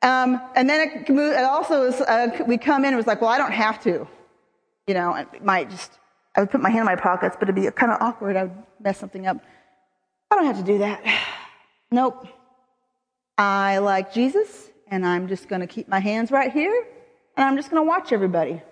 Um, 0.00 0.40
and 0.56 0.68
then 0.68 0.88
it, 0.88 1.10
it 1.10 1.44
also 1.44 1.86
was, 1.86 2.00
uh, 2.00 2.42
we 2.46 2.56
come 2.56 2.84
in 2.84 2.86
and 2.86 2.94
it 2.94 2.96
was 2.96 3.06
like, 3.06 3.20
well, 3.20 3.28
I 3.28 3.36
don't 3.36 3.52
have 3.52 3.82
to. 3.84 4.08
You 4.86 4.94
know, 4.94 5.10
I 5.12 5.26
might 5.42 5.68
just, 5.68 5.98
I 6.34 6.40
would 6.40 6.50
put 6.50 6.62
my 6.62 6.70
hand 6.70 6.80
in 6.80 6.86
my 6.86 6.96
pockets, 6.96 7.36
but 7.38 7.50
it'd 7.50 7.54
be 7.54 7.70
kind 7.70 7.92
of 7.92 8.00
awkward. 8.00 8.36
I 8.36 8.44
would 8.44 8.62
mess 8.82 8.98
something 8.98 9.26
up. 9.26 9.36
I 10.30 10.36
don't 10.36 10.46
have 10.46 10.58
to 10.58 10.64
do 10.64 10.78
that. 10.78 11.02
Nope. 11.94 12.26
I 13.36 13.76
like 13.76 14.14
Jesus, 14.14 14.70
and 14.88 15.04
I'm 15.04 15.28
just 15.28 15.46
going 15.46 15.60
to 15.60 15.66
keep 15.66 15.88
my 15.88 15.98
hands 16.00 16.30
right 16.30 16.50
here, 16.50 16.86
and 17.36 17.44
I'm 17.44 17.54
just 17.54 17.70
going 17.70 17.82
to 17.82 17.86
watch 17.86 18.12
everybody. 18.12 18.62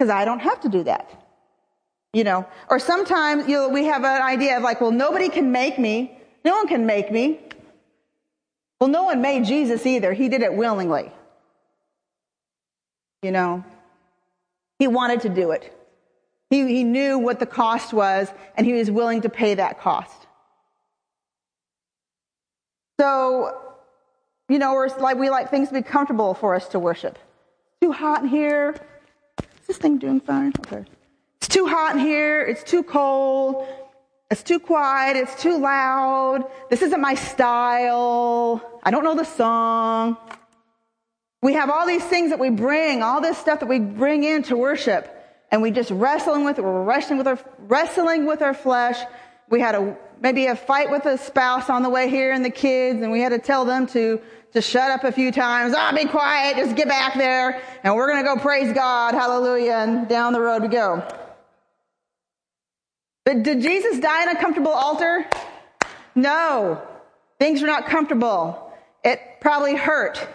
Because 0.00 0.10
I 0.10 0.24
don't 0.24 0.38
have 0.38 0.60
to 0.60 0.70
do 0.70 0.84
that. 0.84 1.10
You 2.14 2.24
know, 2.24 2.46
or 2.70 2.78
sometimes 2.78 3.46
you 3.46 3.56
know, 3.56 3.68
we 3.68 3.84
have 3.84 4.02
an 4.02 4.22
idea 4.22 4.56
of 4.56 4.62
like, 4.62 4.80
well, 4.80 4.92
nobody 4.92 5.28
can 5.28 5.52
make 5.52 5.78
me. 5.78 6.18
No 6.42 6.56
one 6.56 6.68
can 6.68 6.86
make 6.86 7.12
me. 7.12 7.38
Well, 8.80 8.88
no 8.88 9.04
one 9.04 9.20
made 9.20 9.44
Jesus 9.44 9.84
either. 9.84 10.14
He 10.14 10.30
did 10.30 10.40
it 10.40 10.54
willingly. 10.54 11.12
You 13.22 13.30
know, 13.30 13.62
he 14.78 14.88
wanted 14.88 15.20
to 15.20 15.28
do 15.28 15.50
it. 15.50 15.70
He, 16.48 16.66
he 16.66 16.82
knew 16.82 17.18
what 17.18 17.38
the 17.38 17.44
cost 17.44 17.92
was, 17.92 18.32
and 18.56 18.66
he 18.66 18.72
was 18.72 18.90
willing 18.90 19.20
to 19.20 19.28
pay 19.28 19.52
that 19.52 19.80
cost. 19.80 20.16
So, 22.98 23.54
you 24.48 24.58
know, 24.58 24.72
we're 24.72 24.88
like, 24.96 25.18
we 25.18 25.28
like 25.28 25.50
things 25.50 25.68
to 25.68 25.74
be 25.74 25.82
comfortable 25.82 26.32
for 26.32 26.54
us 26.54 26.68
to 26.68 26.78
worship. 26.78 27.18
too 27.82 27.92
hot 27.92 28.22
in 28.22 28.28
here. 28.30 28.74
Is 29.70 29.76
this 29.76 29.82
thing 29.82 29.98
doing 29.98 30.18
fine? 30.18 30.52
Okay. 30.66 30.84
It's 31.36 31.46
too 31.46 31.64
hot 31.64 31.94
in 31.94 32.00
here. 32.00 32.42
It's 32.42 32.64
too 32.64 32.82
cold. 32.82 33.68
It's 34.28 34.42
too 34.42 34.58
quiet. 34.58 35.16
It's 35.16 35.40
too 35.40 35.58
loud. 35.58 36.44
This 36.70 36.82
isn't 36.82 37.00
my 37.00 37.14
style. 37.14 38.60
I 38.82 38.90
don't 38.90 39.04
know 39.04 39.14
the 39.14 39.22
song. 39.22 40.16
We 41.40 41.52
have 41.52 41.70
all 41.70 41.86
these 41.86 42.02
things 42.02 42.30
that 42.30 42.40
we 42.40 42.50
bring, 42.50 43.04
all 43.04 43.20
this 43.20 43.38
stuff 43.38 43.60
that 43.60 43.68
we 43.68 43.78
bring 43.78 44.24
in 44.24 44.42
to 44.44 44.56
worship, 44.56 45.08
and 45.52 45.62
we 45.62 45.70
just 45.70 45.92
wrestling 45.92 46.44
with 46.44 46.58
it. 46.58 46.62
We're 46.62 46.82
wrestling 46.82 47.18
with 47.18 47.28
our, 47.28 47.38
wrestling 47.60 48.26
with 48.26 48.42
our 48.42 48.54
flesh. 48.54 48.98
We 49.50 49.60
had 49.60 49.76
a, 49.76 49.96
maybe 50.20 50.46
a 50.46 50.56
fight 50.56 50.90
with 50.90 51.06
a 51.06 51.16
spouse 51.16 51.70
on 51.70 51.84
the 51.84 51.90
way 51.90 52.10
here 52.10 52.32
and 52.32 52.44
the 52.44 52.50
kids, 52.50 53.02
and 53.02 53.12
we 53.12 53.20
had 53.20 53.28
to 53.28 53.38
tell 53.38 53.64
them 53.64 53.86
to, 53.88 54.20
to 54.52 54.60
shut 54.60 54.90
up 54.90 55.04
a 55.04 55.12
few 55.12 55.32
times. 55.32 55.74
Ah, 55.76 55.90
oh, 55.92 55.96
be 55.96 56.06
quiet. 56.06 56.56
Just 56.56 56.76
get 56.76 56.88
back 56.88 57.14
there. 57.14 57.62
And 57.84 57.94
we're 57.94 58.08
going 58.10 58.24
to 58.24 58.34
go 58.34 58.40
praise 58.40 58.72
God. 58.72 59.14
Hallelujah. 59.14 59.72
And 59.72 60.08
down 60.08 60.32
the 60.32 60.40
road 60.40 60.62
we 60.62 60.68
go. 60.68 61.06
But 63.24 63.42
did 63.42 63.60
Jesus 63.60 64.00
die 64.00 64.22
on 64.22 64.36
a 64.36 64.40
comfortable 64.40 64.72
altar? 64.72 65.26
No. 66.14 66.82
Things 67.38 67.60
were 67.60 67.68
not 67.68 67.86
comfortable. 67.86 68.72
It 69.04 69.20
probably 69.40 69.76
hurt 69.76 70.26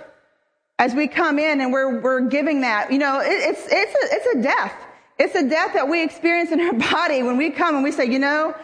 as 0.79 0.93
we 0.93 1.07
come 1.07 1.39
in 1.39 1.61
and 1.61 1.71
we're, 1.71 2.01
we're 2.01 2.21
giving 2.21 2.61
that, 2.61 2.91
you 2.91 2.97
know, 2.97 3.19
it, 3.19 3.27
it's, 3.27 3.65
it's, 3.69 3.71
a, 3.71 4.15
it's 4.15 4.37
a 4.37 4.41
death. 4.41 4.73
It's 5.17 5.35
a 5.35 5.47
death 5.47 5.73
that 5.73 5.87
we 5.87 6.03
experience 6.03 6.51
in 6.51 6.59
our 6.59 6.73
body 6.91 7.23
when 7.23 7.37
we 7.37 7.49
come 7.49 7.75
and 7.75 7.83
we 7.83 7.91
say, 7.91 8.05
you 8.05 8.19
know, 8.19 8.55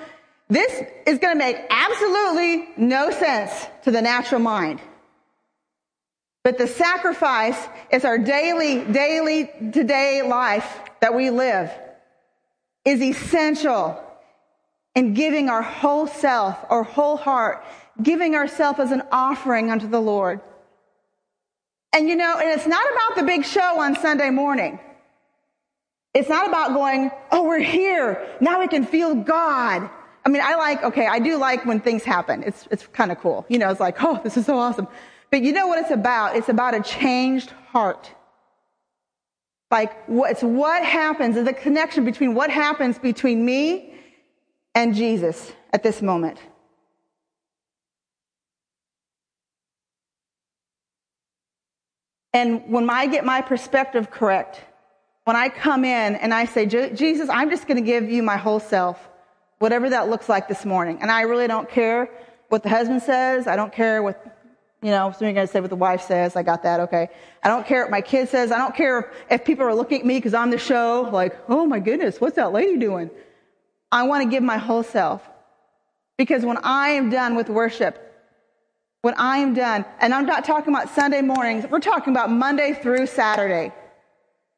this 0.49 0.83
is 1.07 1.17
going 1.19 1.33
to 1.33 1.37
make 1.37 1.57
absolutely 1.69 2.69
no 2.77 3.09
sense 3.11 3.67
to 3.83 3.91
the 3.91 4.01
natural 4.01 4.41
mind. 4.41 4.81
But 6.43 6.57
the 6.57 6.67
sacrifice 6.67 7.57
is 7.91 8.03
our 8.03 8.17
daily, 8.17 8.83
daily 8.83 9.51
today 9.71 10.21
life 10.23 10.79
that 10.99 11.13
we 11.13 11.29
live 11.29 11.71
is 12.83 13.01
essential 13.01 14.01
in 14.95 15.13
giving 15.13 15.49
our 15.49 15.61
whole 15.61 16.07
self, 16.07 16.57
our 16.69 16.83
whole 16.83 17.15
heart, 17.15 17.63
giving 18.01 18.35
ourselves 18.35 18.79
as 18.79 18.91
an 18.91 19.03
offering 19.11 19.69
unto 19.69 19.87
the 19.87 20.01
Lord. 20.01 20.41
And 21.93 22.09
you 22.09 22.15
know, 22.15 22.39
and 22.39 22.49
it's 22.49 22.67
not 22.67 22.85
about 22.91 23.17
the 23.17 23.23
big 23.23 23.45
show 23.45 23.79
on 23.79 23.95
Sunday 23.95 24.29
morning. 24.31 24.79
It's 26.13 26.27
not 26.27 26.47
about 26.47 26.73
going, 26.73 27.11
oh, 27.31 27.43
we're 27.43 27.59
here. 27.59 28.35
Now 28.41 28.59
we 28.59 28.67
can 28.67 28.85
feel 28.85 29.15
God. 29.15 29.89
I 30.25 30.29
mean, 30.29 30.41
I 30.41 30.55
like, 30.55 30.83
okay, 30.83 31.07
I 31.07 31.19
do 31.19 31.37
like 31.37 31.65
when 31.65 31.79
things 31.79 32.03
happen. 32.03 32.43
It's, 32.43 32.67
it's 32.71 32.87
kind 32.87 33.11
of 33.11 33.19
cool. 33.19 33.45
You 33.47 33.59
know, 33.59 33.69
it's 33.69 33.79
like, 33.79 34.03
oh, 34.03 34.19
this 34.23 34.37
is 34.37 34.45
so 34.45 34.57
awesome. 34.57 34.87
But 35.31 35.41
you 35.41 35.53
know 35.53 35.67
what 35.67 35.79
it's 35.79 35.91
about? 35.91 36.35
It's 36.35 36.49
about 36.49 36.75
a 36.75 36.81
changed 36.81 37.51
heart. 37.69 38.11
Like, 39.71 39.97
it's 40.09 40.43
what 40.43 40.83
happens, 40.83 41.35
the 41.35 41.53
connection 41.53 42.03
between 42.03 42.35
what 42.35 42.49
happens 42.49 42.99
between 42.99 43.45
me 43.45 43.93
and 44.75 44.93
Jesus 44.93 45.53
at 45.71 45.81
this 45.81 46.01
moment. 46.01 46.37
And 52.33 52.69
when 52.69 52.89
I 52.89 53.07
get 53.07 53.23
my 53.25 53.41
perspective 53.41 54.11
correct, 54.11 54.61
when 55.23 55.35
I 55.35 55.47
come 55.47 55.85
in 55.85 56.15
and 56.15 56.33
I 56.33 56.45
say, 56.45 56.65
Jesus, 56.65 57.29
I'm 57.29 57.49
just 57.49 57.67
going 57.67 57.77
to 57.77 57.83
give 57.83 58.09
you 58.09 58.23
my 58.23 58.37
whole 58.37 58.59
self, 58.59 59.09
whatever 59.59 59.89
that 59.89 60.09
looks 60.09 60.27
like 60.27 60.49
this 60.49 60.65
morning. 60.65 60.97
And 61.01 61.09
I 61.11 61.21
really 61.21 61.47
don't 61.47 61.69
care 61.69 62.09
what 62.49 62.63
the 62.63 62.69
husband 62.69 63.01
says. 63.01 63.47
I 63.47 63.55
don't 63.55 63.71
care 63.71 64.01
what, 64.03 64.40
you 64.81 64.89
know, 64.89 65.11
so 65.11 65.25
you're 65.25 65.33
going 65.33 65.45
to 65.45 65.51
say 65.51 65.59
what 65.59 65.69
the 65.69 65.75
wife 65.75 66.01
says. 66.01 66.35
I 66.35 66.41
got 66.41 66.63
that. 66.63 66.79
Okay. 66.81 67.09
I 67.43 67.49
don't 67.49 67.67
care 67.67 67.83
what 67.83 67.91
my 67.91 68.01
kid 68.01 68.29
says. 68.29 68.51
I 68.51 68.57
don't 68.57 68.75
care 68.75 69.11
if, 69.29 69.45
people 69.45 69.65
are 69.65 69.75
looking 69.75 69.99
at 69.99 70.05
me 70.05 70.17
because 70.17 70.33
I'm 70.33 70.49
the 70.49 70.57
show, 70.57 71.09
like, 71.11 71.37
oh 71.47 71.67
my 71.67 71.79
goodness, 71.79 72.19
what's 72.19 72.35
that 72.37 72.51
lady 72.51 72.77
doing? 72.77 73.11
I 73.91 74.03
want 74.03 74.23
to 74.23 74.29
give 74.29 74.41
my 74.41 74.57
whole 74.57 74.83
self. 74.83 75.21
Because 76.17 76.43
when 76.43 76.57
I 76.63 76.89
am 76.89 77.09
done 77.09 77.35
with 77.35 77.49
worship, 77.49 78.07
when 79.01 79.13
I 79.15 79.37
am 79.37 79.53
done, 79.53 79.85
and 79.99 80.13
I'm 80.13 80.25
not 80.25 80.45
talking 80.45 80.73
about 80.73 80.89
Sunday 80.89 81.21
mornings, 81.21 81.65
we're 81.69 81.79
talking 81.79 82.13
about 82.13 82.31
Monday 82.31 82.73
through 82.73 83.07
Saturday. 83.07 83.73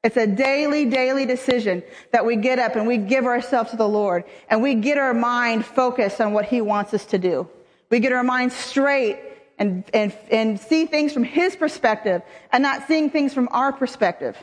It's 0.03 0.17
a 0.17 0.27
daily, 0.27 0.85
daily 0.85 1.25
decision 1.25 1.83
that 2.11 2.25
we 2.25 2.35
get 2.35 2.59
up 2.59 2.75
and 2.75 2.87
we 2.87 2.97
give 2.97 3.25
ourselves 3.25 3.71
to 3.71 3.77
the 3.77 3.87
Lord 3.87 4.25
and 4.49 4.61
we 4.61 4.75
get 4.75 4.97
our 4.97 5.13
mind 5.13 5.65
focused 5.65 6.19
on 6.19 6.33
what 6.33 6.45
He 6.45 6.61
wants 6.61 6.93
us 6.93 7.05
to 7.07 7.17
do. 7.17 7.47
We 7.89 7.99
get 7.99 8.11
our 8.11 8.23
mind 8.23 8.51
straight 8.51 9.17
and, 9.59 9.83
and, 9.93 10.15
and 10.31 10.59
see 10.59 10.85
things 10.85 11.13
from 11.13 11.23
His 11.23 11.55
perspective 11.55 12.21
and 12.51 12.63
not 12.63 12.87
seeing 12.87 13.09
things 13.09 13.33
from 13.33 13.49
our 13.51 13.71
perspective. 13.71 14.37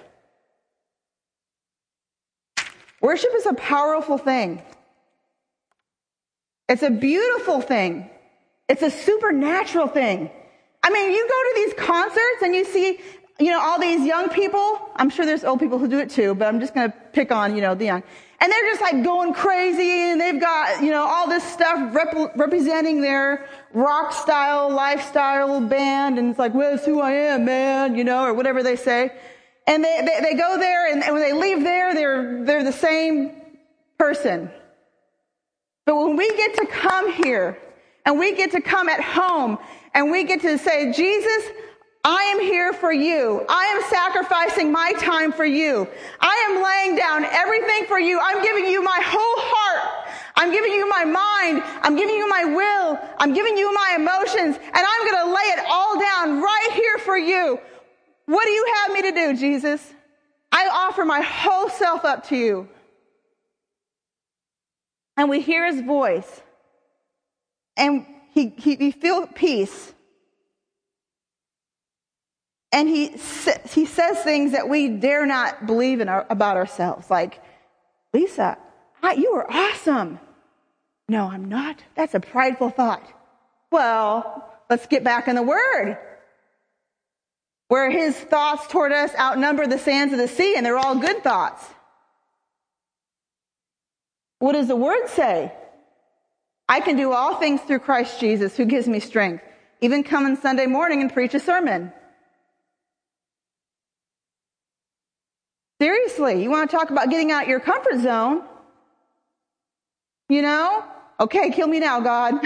Worship 3.00 3.30
is 3.34 3.46
a 3.46 3.54
powerful 3.54 4.18
thing. 4.18 4.62
It's 6.68 6.82
a 6.82 6.90
beautiful 6.90 7.60
thing. 7.60 8.10
It's 8.68 8.82
a 8.82 8.90
supernatural 8.90 9.88
thing. 9.88 10.30
I 10.82 10.90
mean, 10.90 11.10
you 11.10 11.28
go 11.28 11.28
to 11.28 11.52
these 11.56 11.74
concerts 11.74 12.42
and 12.42 12.54
you 12.54 12.64
see, 12.64 13.00
you 13.38 13.50
know, 13.50 13.60
all 13.60 13.80
these 13.80 14.06
young 14.06 14.28
people. 14.28 14.78
I'm 14.96 15.10
sure 15.10 15.26
there's 15.26 15.44
old 15.44 15.58
people 15.58 15.78
who 15.78 15.88
do 15.88 15.98
it 15.98 16.10
too, 16.10 16.34
but 16.34 16.46
I'm 16.46 16.60
just 16.60 16.74
going 16.74 16.90
to 16.90 16.96
pick 17.12 17.32
on, 17.32 17.56
you 17.56 17.62
know, 17.62 17.74
the 17.74 17.86
young. 17.86 18.02
And 18.42 18.50
they're 18.50 18.70
just 18.70 18.80
like 18.80 19.04
going 19.04 19.34
crazy 19.34 20.10
and 20.10 20.18
they've 20.18 20.40
got, 20.40 20.82
you 20.82 20.90
know, 20.90 21.06
all 21.06 21.28
this 21.28 21.44
stuff 21.44 21.94
rep- 21.94 22.36
representing 22.36 23.02
their 23.02 23.46
rock 23.74 24.14
style 24.14 24.70
lifestyle 24.70 25.60
band. 25.60 26.18
And 26.18 26.30
it's 26.30 26.38
like, 26.38 26.54
well, 26.54 26.74
it's 26.74 26.86
who 26.86 27.00
I 27.00 27.12
am, 27.12 27.44
man, 27.44 27.96
you 27.96 28.04
know, 28.04 28.24
or 28.24 28.32
whatever 28.32 28.62
they 28.62 28.76
say. 28.76 29.12
And 29.66 29.84
they, 29.84 30.00
they, 30.00 30.30
they 30.30 30.34
go 30.34 30.58
there 30.58 30.90
and, 30.90 31.02
and 31.02 31.12
when 31.12 31.22
they 31.22 31.34
leave 31.34 31.62
there, 31.62 31.94
they're, 31.94 32.44
they're 32.44 32.64
the 32.64 32.72
same 32.72 33.32
person. 33.98 34.50
But 35.84 35.96
when 35.96 36.16
we 36.16 36.34
get 36.36 36.54
to 36.54 36.66
come 36.66 37.12
here 37.12 37.58
and 38.06 38.18
we 38.18 38.34
get 38.34 38.52
to 38.52 38.62
come 38.62 38.88
at 38.88 39.02
home 39.02 39.58
and 39.92 40.10
we 40.10 40.24
get 40.24 40.40
to 40.40 40.56
say, 40.56 40.92
Jesus, 40.92 41.44
I 42.02 42.22
am 42.34 42.40
here 42.40 42.72
for 42.72 42.92
you. 42.92 43.44
I 43.48 43.64
am 43.66 43.82
sacrificing 43.90 44.72
my 44.72 44.92
time 44.98 45.32
for 45.32 45.44
you. 45.44 45.86
I 46.18 46.48
am 46.48 46.62
laying 46.62 46.96
down 46.96 47.24
everything 47.24 47.84
for 47.86 47.98
you. 47.98 48.18
I'm 48.22 48.42
giving 48.42 48.64
you 48.64 48.82
my 48.82 48.98
whole 49.04 49.20
heart. 49.20 50.08
I'm 50.34 50.50
giving 50.50 50.72
you 50.72 50.88
my 50.88 51.04
mind. 51.04 51.62
I'm 51.82 51.96
giving 51.96 52.16
you 52.16 52.26
my 52.26 52.44
will. 52.44 52.98
I'm 53.18 53.34
giving 53.34 53.58
you 53.58 53.72
my 53.74 53.96
emotions 53.98 54.56
and 54.56 54.74
I'm 54.74 55.10
going 55.10 55.26
to 55.26 55.34
lay 55.34 55.48
it 55.52 55.64
all 55.70 56.00
down 56.00 56.40
right 56.40 56.70
here 56.72 56.96
for 56.98 57.18
you. 57.18 57.60
What 58.24 58.44
do 58.46 58.50
you 58.50 58.74
have 58.76 58.92
me 58.94 59.02
to 59.02 59.12
do, 59.12 59.36
Jesus? 59.36 59.94
I 60.50 60.68
offer 60.72 61.04
my 61.04 61.20
whole 61.20 61.68
self 61.68 62.06
up 62.06 62.28
to 62.28 62.36
you. 62.36 62.68
And 65.18 65.28
we 65.28 65.40
hear 65.40 65.66
his 65.66 65.82
voice 65.82 66.40
and 67.76 68.06
he, 68.32 68.48
he, 68.48 68.76
we 68.76 68.90
feel 68.90 69.26
peace. 69.26 69.92
And 72.72 72.88
he, 72.88 73.08
he 73.68 73.84
says 73.84 74.22
things 74.22 74.52
that 74.52 74.68
we 74.68 74.88
dare 74.88 75.26
not 75.26 75.66
believe 75.66 76.00
in 76.00 76.08
our, 76.08 76.24
about 76.30 76.56
ourselves, 76.56 77.10
like, 77.10 77.42
Lisa, 78.12 78.58
I, 79.02 79.14
you 79.14 79.32
are 79.32 79.50
awesome. 79.50 80.20
No, 81.08 81.26
I'm 81.26 81.48
not. 81.48 81.82
That's 81.96 82.14
a 82.14 82.20
prideful 82.20 82.70
thought. 82.70 83.02
Well, 83.72 84.48
let's 84.68 84.86
get 84.86 85.02
back 85.02 85.26
in 85.26 85.34
the 85.34 85.42
Word, 85.42 85.98
where 87.68 87.90
his 87.90 88.16
thoughts 88.16 88.66
toward 88.68 88.92
us 88.92 89.12
outnumber 89.18 89.66
the 89.66 89.78
sands 89.78 90.12
of 90.12 90.18
the 90.18 90.28
sea, 90.28 90.54
and 90.56 90.64
they're 90.64 90.78
all 90.78 90.96
good 90.96 91.24
thoughts. 91.24 91.64
What 94.38 94.52
does 94.52 94.68
the 94.68 94.76
Word 94.76 95.08
say? 95.08 95.52
I 96.68 96.80
can 96.80 96.96
do 96.96 97.12
all 97.12 97.34
things 97.34 97.60
through 97.62 97.80
Christ 97.80 98.20
Jesus 98.20 98.56
who 98.56 98.64
gives 98.64 98.86
me 98.86 99.00
strength. 99.00 99.42
Even 99.80 100.04
come 100.04 100.24
on 100.24 100.40
Sunday 100.40 100.66
morning 100.66 101.00
and 101.00 101.12
preach 101.12 101.34
a 101.34 101.40
sermon. 101.40 101.92
Seriously, 105.80 106.42
you 106.42 106.50
want 106.50 106.70
to 106.70 106.76
talk 106.76 106.90
about 106.90 107.08
getting 107.08 107.30
out 107.30 107.44
of 107.44 107.48
your 107.48 107.58
comfort 107.58 108.00
zone? 108.00 108.42
You 110.28 110.42
know? 110.42 110.84
Okay, 111.18 111.50
kill 111.50 111.68
me 111.68 111.80
now, 111.80 112.00
God. 112.00 112.34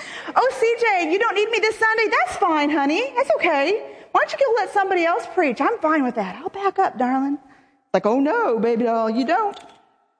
oh, 0.00 0.52
CJ, 0.52 1.12
you 1.12 1.18
don't 1.20 1.36
need 1.36 1.48
me 1.48 1.60
this 1.60 1.78
Sunday? 1.78 2.08
That's 2.10 2.38
fine, 2.38 2.70
honey. 2.70 3.12
That's 3.14 3.30
okay. 3.36 3.94
Why 4.10 4.20
don't 4.20 4.32
you 4.32 4.38
go 4.38 4.52
let 4.56 4.72
somebody 4.72 5.04
else 5.04 5.28
preach? 5.32 5.60
I'm 5.60 5.78
fine 5.78 6.02
with 6.02 6.16
that. 6.16 6.34
I'll 6.36 6.48
back 6.48 6.80
up, 6.80 6.98
darling. 6.98 7.34
It's 7.34 7.94
like, 7.94 8.06
oh 8.06 8.18
no, 8.18 8.58
baby 8.58 8.84
doll, 8.84 9.08
you 9.08 9.24
don't. 9.24 9.56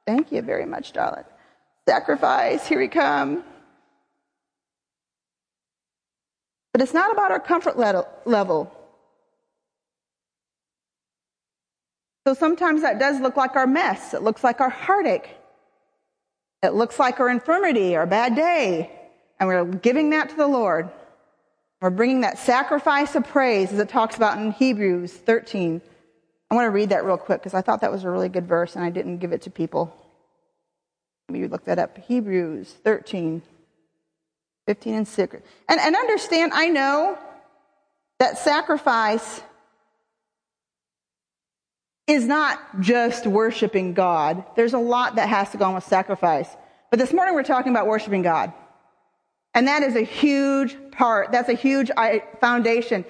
Thank 0.07 0.31
you 0.31 0.43
very 0.43 0.67
much, 0.67 0.93
darling. 0.93 1.25
Sacrifice, 1.89 2.65
here 2.67 2.79
we 2.79 2.87
come. 2.87 3.43
But 6.73 6.83
it's 6.83 6.95
not 6.95 7.11
about 7.11 7.33
our 7.33 7.41
comfort 7.41 7.77
level. 7.77 8.76
So 12.27 12.35
sometimes 12.35 12.83
that 12.83 12.99
does 12.99 13.21
look 13.21 13.37
like 13.37 13.55
our 13.55 13.69
mess. 13.69 14.13
It 14.13 14.21
looks 14.21 14.43
like 14.43 14.61
our 14.61 14.69
heartache. 14.69 15.31
It 16.61 16.75
looks 16.75 16.99
like 16.99 17.21
our 17.21 17.29
infirmity, 17.29 17.95
our 17.95 18.05
bad 18.05 18.35
day. 18.35 18.91
And 19.39 19.49
we're 19.49 19.65
giving 19.65 20.11
that 20.11 20.31
to 20.31 20.37
the 20.37 20.49
Lord. 20.49 20.91
We're 21.81 21.91
bringing 21.91 22.23
that 22.23 22.39
sacrifice 22.39 23.15
of 23.15 23.29
praise 23.29 23.73
as 23.73 23.79
it 23.79 23.89
talks 23.89 24.17
about 24.17 24.39
in 24.39 24.51
Hebrews 24.51 25.13
13. 25.13 25.81
I 26.51 26.55
want 26.57 26.67
to 26.67 26.71
read 26.71 26.89
that 26.89 27.05
real 27.05 27.17
quick 27.17 27.43
because 27.43 27.55
I 27.55 27.61
thought 27.61 27.83
that 27.83 27.93
was 27.93 28.03
a 28.03 28.11
really 28.11 28.29
good 28.29 28.49
verse 28.49 28.75
and 28.75 28.85
I 28.85 28.91
didn't 28.91 29.19
give 29.19 29.31
it 29.31 29.43
to 29.43 29.51
people. 29.51 29.97
Maybe 31.29 31.47
look 31.47 31.67
that 31.67 31.79
up. 31.79 31.97
Hebrews 31.97 32.75
13, 32.83 33.41
15 34.67 34.95
and 34.95 35.07
6. 35.07 35.37
And, 35.69 35.81
and 35.81 35.95
understand, 35.95 36.53
I 36.55 36.71
know 36.71 37.19
that 38.19 38.39
sacrifice 38.39 39.43
is 42.07 42.25
not 42.25 42.81
just 42.81 43.27
worshiping 43.27 43.93
God. 43.93 44.45
There's 44.55 44.75
a 44.75 44.79
lot 44.79 45.17
that 45.17 45.29
has 45.29 45.51
to 45.51 45.59
go 45.59 45.65
on 45.65 45.75
with 45.75 45.85
sacrifice. 45.85 46.49
But 46.91 46.99
this 46.99 47.13
morning 47.13 47.35
we're 47.35 47.43
talking 47.43 47.73
about 47.73 47.87
worshiping 47.87 48.23
God. 48.23 48.53
And 49.55 49.67
that 49.69 49.83
is 49.83 49.97
a 49.97 50.03
huge 50.03 50.77
part. 50.93 51.33
That's 51.33 51.49
a 51.49 51.55
huge 51.55 51.91
foundation. 52.41 53.05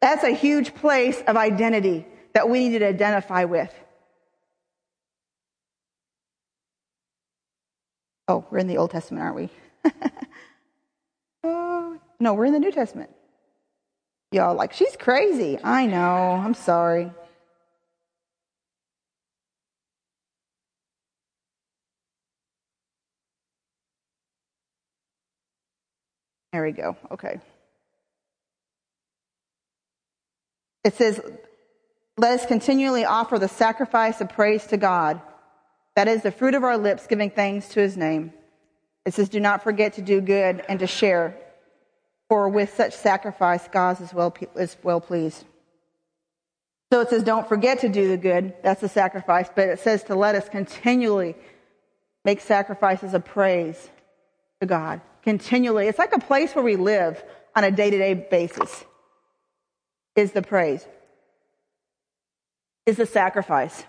That's 0.00 0.22
a 0.24 0.30
huge 0.30 0.74
place 0.74 1.20
of 1.26 1.36
identity 1.36 2.06
that 2.34 2.48
we 2.48 2.68
need 2.68 2.78
to 2.78 2.86
identify 2.86 3.44
with. 3.44 3.74
Oh, 8.28 8.44
we're 8.50 8.58
in 8.58 8.68
the 8.68 8.76
Old 8.76 8.92
Testament, 8.92 9.24
aren't 9.24 9.36
we? 9.36 9.48
oh, 11.42 11.98
no, 12.20 12.34
we're 12.34 12.44
in 12.44 12.52
the 12.52 12.60
New 12.60 12.70
Testament. 12.70 13.10
Y'all 14.30 14.54
like, 14.54 14.72
she's 14.72 14.96
crazy. 14.96 15.58
I 15.64 15.86
know. 15.86 15.96
I'm 15.98 16.54
sorry. 16.54 17.10
There 26.52 26.64
we 26.64 26.72
go. 26.72 26.96
Okay. 27.10 27.40
It 30.82 30.94
says, 30.94 31.20
let 32.16 32.40
us 32.40 32.46
continually 32.46 33.04
offer 33.04 33.38
the 33.38 33.48
sacrifice 33.48 34.20
of 34.20 34.30
praise 34.30 34.66
to 34.68 34.76
God. 34.76 35.20
That 35.96 36.08
is 36.08 36.22
the 36.22 36.32
fruit 36.32 36.54
of 36.54 36.64
our 36.64 36.76
lips, 36.76 37.06
giving 37.06 37.30
thanks 37.30 37.68
to 37.70 37.80
his 37.80 37.96
name. 37.96 38.32
It 39.04 39.14
says, 39.14 39.28
do 39.28 39.40
not 39.40 39.62
forget 39.62 39.94
to 39.94 40.02
do 40.02 40.20
good 40.20 40.62
and 40.68 40.78
to 40.80 40.86
share, 40.86 41.36
for 42.28 42.48
with 42.48 42.74
such 42.74 42.94
sacrifice, 42.94 43.66
God 43.68 44.00
is 44.00 44.12
well, 44.12 44.34
is 44.56 44.76
well 44.82 45.00
pleased. 45.00 45.44
So 46.92 47.00
it 47.00 47.10
says, 47.10 47.22
don't 47.22 47.48
forget 47.48 47.80
to 47.80 47.88
do 47.88 48.08
the 48.08 48.16
good. 48.16 48.54
That's 48.62 48.80
the 48.80 48.88
sacrifice. 48.88 49.48
But 49.54 49.68
it 49.68 49.80
says 49.80 50.02
to 50.04 50.14
let 50.14 50.34
us 50.34 50.48
continually 50.48 51.36
make 52.24 52.40
sacrifices 52.40 53.14
of 53.14 53.24
praise 53.24 53.88
to 54.60 54.66
God 54.66 55.00
continually. 55.22 55.88
It's 55.88 55.98
like 55.98 56.14
a 56.14 56.20
place 56.20 56.54
where 56.54 56.64
we 56.64 56.76
live 56.76 57.22
on 57.56 57.64
a 57.64 57.70
day 57.70 57.90
to 57.90 57.98
day 57.98 58.14
basis, 58.14 58.84
is 60.16 60.32
the 60.32 60.42
praise, 60.42 60.86
is 62.86 62.96
the 62.96 63.06
sacrifice. 63.06 63.84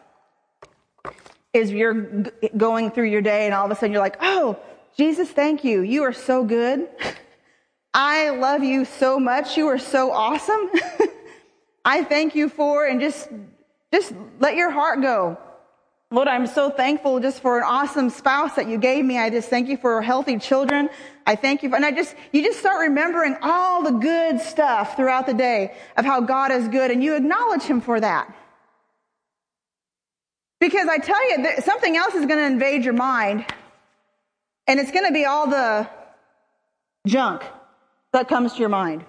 Is 1.54 1.72
you're 1.72 2.24
going 2.56 2.92
through 2.92 3.10
your 3.10 3.22
day 3.22 3.46
and 3.46 3.54
all 3.54 3.66
of 3.66 3.72
a 3.72 3.76
sudden 3.76 3.92
you're 3.92 4.02
like, 4.02 4.18
oh, 4.22 4.58
Jesus, 4.98 5.30
thank 5.30 5.64
you. 5.64 5.82
You 5.82 6.04
are 6.04 6.14
so 6.14 6.44
good. 6.44 6.88
I 7.94 8.30
love 8.30 8.64
you 8.64 8.86
so 8.86 9.20
much. 9.20 9.58
You 9.58 9.68
are 9.68 9.78
so 9.78 10.12
awesome. 10.12 10.70
I 11.86 12.04
thank 12.06 12.36
you 12.36 12.48
for, 12.48 12.86
and 12.86 13.02
just, 13.02 13.28
just 13.94 14.14
let 14.40 14.56
your 14.56 14.72
heart 14.72 15.02
go. 15.02 15.38
Lord, 16.14 16.28
I'm 16.28 16.46
so 16.46 16.70
thankful 16.70 17.22
just 17.22 17.42
for 17.42 17.58
an 17.58 17.64
awesome 17.64 18.10
spouse 18.10 18.56
that 18.56 18.68
you 18.68 18.78
gave 18.78 19.06
me. 19.06 19.18
I 19.18 19.30
just 19.30 19.50
thank 19.50 19.70
you 19.70 19.78
for 19.78 20.02
healthy 20.02 20.38
children. 20.38 20.90
I 21.26 21.38
thank 21.38 21.64
you 21.64 21.70
for, 21.70 21.78
and 21.78 21.86
I 21.86 21.92
just, 21.92 22.14
you 22.34 22.44
just 22.44 22.60
start 22.60 22.82
remembering 22.82 23.38
all 23.42 23.82
the 23.82 23.92
good 23.92 24.42
stuff 24.42 24.98
throughout 24.98 25.26
the 25.26 25.34
day 25.34 25.74
of 25.96 26.04
how 26.04 26.20
God 26.20 26.52
is 26.52 26.68
good 26.68 26.92
and 26.92 27.02
you 27.02 27.16
acknowledge 27.16 27.64
Him 27.64 27.80
for 27.80 27.98
that. 27.98 28.36
Because 30.60 30.90
I 30.90 30.98
tell 30.98 31.30
you, 31.30 31.62
something 31.62 31.96
else 31.96 32.14
is 32.14 32.26
going 32.26 32.40
to 32.40 32.46
invade 32.46 32.84
your 32.84 32.94
mind 32.94 33.46
and 34.68 34.82
it's 34.82 34.92
going 34.92 35.06
to 35.06 35.14
be 35.14 35.24
all 35.24 35.48
the 35.48 35.90
junk 37.08 37.42
that 38.12 38.28
comes 38.28 38.52
to 38.54 38.60
your 38.60 38.70
mind. 38.70 39.06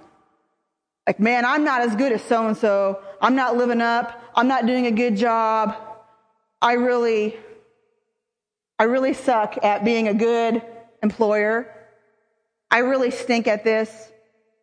Like, 1.09 1.19
man, 1.19 1.45
I'm 1.45 1.65
not 1.65 1.81
as 1.81 1.97
good 1.97 2.13
as 2.13 2.23
so 2.23 2.47
and 2.47 2.57
so. 2.57 3.03
I'm 3.21 3.35
not 3.35 3.57
living 3.57 3.81
up. 3.81 4.23
I'm 4.37 4.47
not 4.47 4.67
doing 4.67 4.87
a 4.87 4.93
good 4.93 5.17
job. 5.17 5.77
I 6.63 6.75
really, 6.75 7.37
I 8.79 8.85
really 8.85 9.15
suck 9.15 9.59
at 9.65 9.85
being 9.85 10.07
a 10.07 10.15
good 10.15 10.63
employer. 11.03 11.75
I 12.71 12.79
really 12.79 13.11
stink 13.11 13.49
at 13.49 13.65
this. 13.65 13.91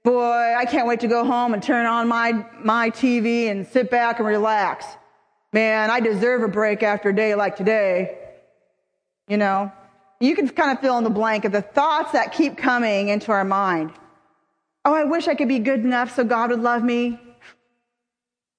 Boy, 0.06 0.56
I 0.58 0.64
can't 0.64 0.88
wait 0.88 1.02
to 1.02 1.10
go 1.10 1.26
home 1.26 1.54
and 1.54 1.62
turn 1.62 1.86
on 1.86 2.08
my, 2.08 2.46
my 2.64 2.90
TV 2.90 3.52
and 3.52 3.68
sit 3.68 3.92
back 3.92 4.20
and 4.20 4.28
relax. 4.28 4.86
Man, 5.52 5.92
I 5.92 6.00
deserve 6.00 6.42
a 6.42 6.48
break 6.48 6.84
after 6.84 7.10
a 7.10 7.16
day 7.16 7.36
like 7.36 7.58
today. 7.58 8.18
You 9.28 9.36
know, 9.36 9.70
you 10.22 10.36
can 10.36 10.48
kind 10.48 10.72
of 10.72 10.80
fill 10.80 10.98
in 11.00 11.04
the 11.04 11.10
blank 11.10 11.44
of 11.44 11.52
the 11.52 11.62
thoughts 11.62 12.14
that 12.14 12.32
keep 12.32 12.58
coming 12.58 13.10
into 13.10 13.34
our 13.34 13.44
mind. 13.44 13.92
Oh, 14.86 14.94
I 14.94 15.04
wish 15.04 15.28
I 15.28 15.36
could 15.36 15.50
be 15.50 15.60
good 15.60 15.82
enough 15.82 16.16
so 16.16 16.24
God 16.24 16.50
would 16.52 16.62
love 16.62 16.82
me. 16.82 17.20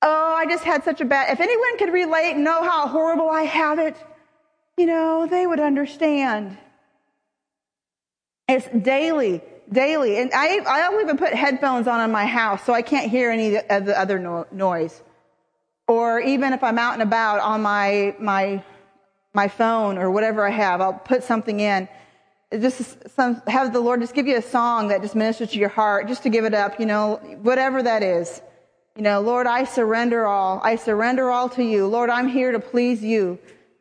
Oh, 0.03 0.35
I 0.35 0.47
just 0.47 0.65
had 0.65 0.83
such 0.85 1.01
a 1.01 1.05
bad, 1.05 1.31
if 1.31 1.41
anyone 1.41 1.79
could 1.79 1.93
relate 1.93 2.33
and 2.33 2.45
know 2.45 2.63
how 2.63 2.89
horrible 2.89 3.29
I 3.29 3.43
have 3.43 3.79
it, 3.79 3.97
you 4.77 4.87
know, 4.87 5.27
they 5.27 5.47
would 5.47 5.61
understand. 5.61 6.57
It's 8.49 8.67
daily, 8.69 9.43
daily. 9.71 10.19
And 10.19 10.31
I, 10.35 10.61
I'll 10.67 11.01
even 11.01 11.19
put 11.19 11.35
headphones 11.35 11.87
on 11.87 12.01
in 12.01 12.11
my 12.11 12.25
house 12.25 12.65
so 12.65 12.73
I 12.73 12.83
can't 12.83 13.11
hear 13.11 13.31
any 13.31 13.57
of 13.57 13.85
the 13.85 13.99
other 13.99 14.19
no, 14.19 14.47
noise. 14.51 15.03
Or 15.87 16.19
even 16.21 16.53
if 16.55 16.65
I'm 16.65 16.79
out 16.79 16.95
and 16.95 17.03
about 17.03 17.41
on 17.41 17.61
my, 17.63 18.17
my, 18.19 18.65
my 19.35 19.49
phone 19.49 19.99
or 19.99 20.11
whatever 20.11 20.47
I 20.47 20.51
have, 20.51 20.81
I'll 20.81 20.95
put 20.95 21.25
something 21.25 21.61
in. 21.61 21.89
Just 22.53 23.11
some, 23.11 23.43
have 23.47 23.73
the 23.73 23.81
Lord 23.81 24.01
just 24.01 24.15
give 24.15 24.27
you 24.27 24.37
a 24.37 24.43
song 24.43 24.89
that 24.89 25.03
just 25.03 25.15
ministers 25.15 25.51
to 25.51 25.59
your 25.59 25.69
heart, 25.69 26.09
just 26.09 26.23
to 26.23 26.31
give 26.31 26.45
it 26.45 26.55
up, 26.55 26.81
you 26.81 26.87
know, 26.87 27.17
whatever 27.43 27.83
that 27.83 28.03
is. 28.03 28.41
You 28.97 29.03
know, 29.03 29.21
Lord, 29.21 29.47
I 29.47 29.65
surrender 29.65 30.27
all. 30.27 30.61
I 30.63 30.77
surrender 30.77 31.31
all 31.31 31.49
to 31.51 31.63
you. 31.63 31.87
Lord, 31.87 32.11
I'm 32.11 32.29
here 32.29 32.53
to 32.53 32.61
please 32.61 33.03
you. 33.03 33.39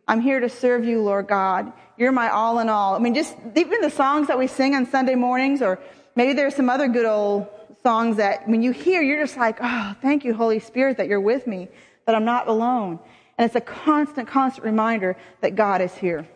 I'm 0.07 0.21
here 0.21 0.39
to 0.39 0.49
serve 0.49 0.85
you, 0.85 1.01
Lord 1.01 1.27
God. 1.27 1.71
You're 1.97 2.11
my 2.11 2.29
all 2.29 2.59
in 2.59 2.69
all. 2.69 2.95
I 2.95 2.99
mean, 2.99 3.13
just 3.13 3.35
even 3.55 3.81
the 3.81 3.89
songs 3.89 4.27
that 4.27 4.37
we 4.37 4.47
sing 4.47 4.75
on 4.75 4.85
Sunday 4.85 5.15
mornings, 5.15 5.61
or 5.61 5.79
maybe 6.15 6.33
there's 6.33 6.55
some 6.55 6.69
other 6.69 6.87
good 6.87 7.05
old 7.05 7.47
songs 7.83 8.17
that 8.17 8.47
when 8.47 8.61
you 8.61 8.71
hear, 8.71 9.01
you're 9.01 9.21
just 9.21 9.37
like, 9.37 9.57
oh, 9.61 9.95
thank 10.01 10.23
you, 10.23 10.33
Holy 10.33 10.59
Spirit, 10.59 10.97
that 10.97 11.07
you're 11.07 11.19
with 11.19 11.47
me, 11.47 11.67
that 12.05 12.15
I'm 12.15 12.25
not 12.25 12.47
alone. 12.47 12.99
And 13.37 13.45
it's 13.45 13.55
a 13.55 13.61
constant, 13.61 14.27
constant 14.27 14.65
reminder 14.65 15.17
that 15.41 15.55
God 15.55 15.81
is 15.81 15.93
here. 15.95 16.27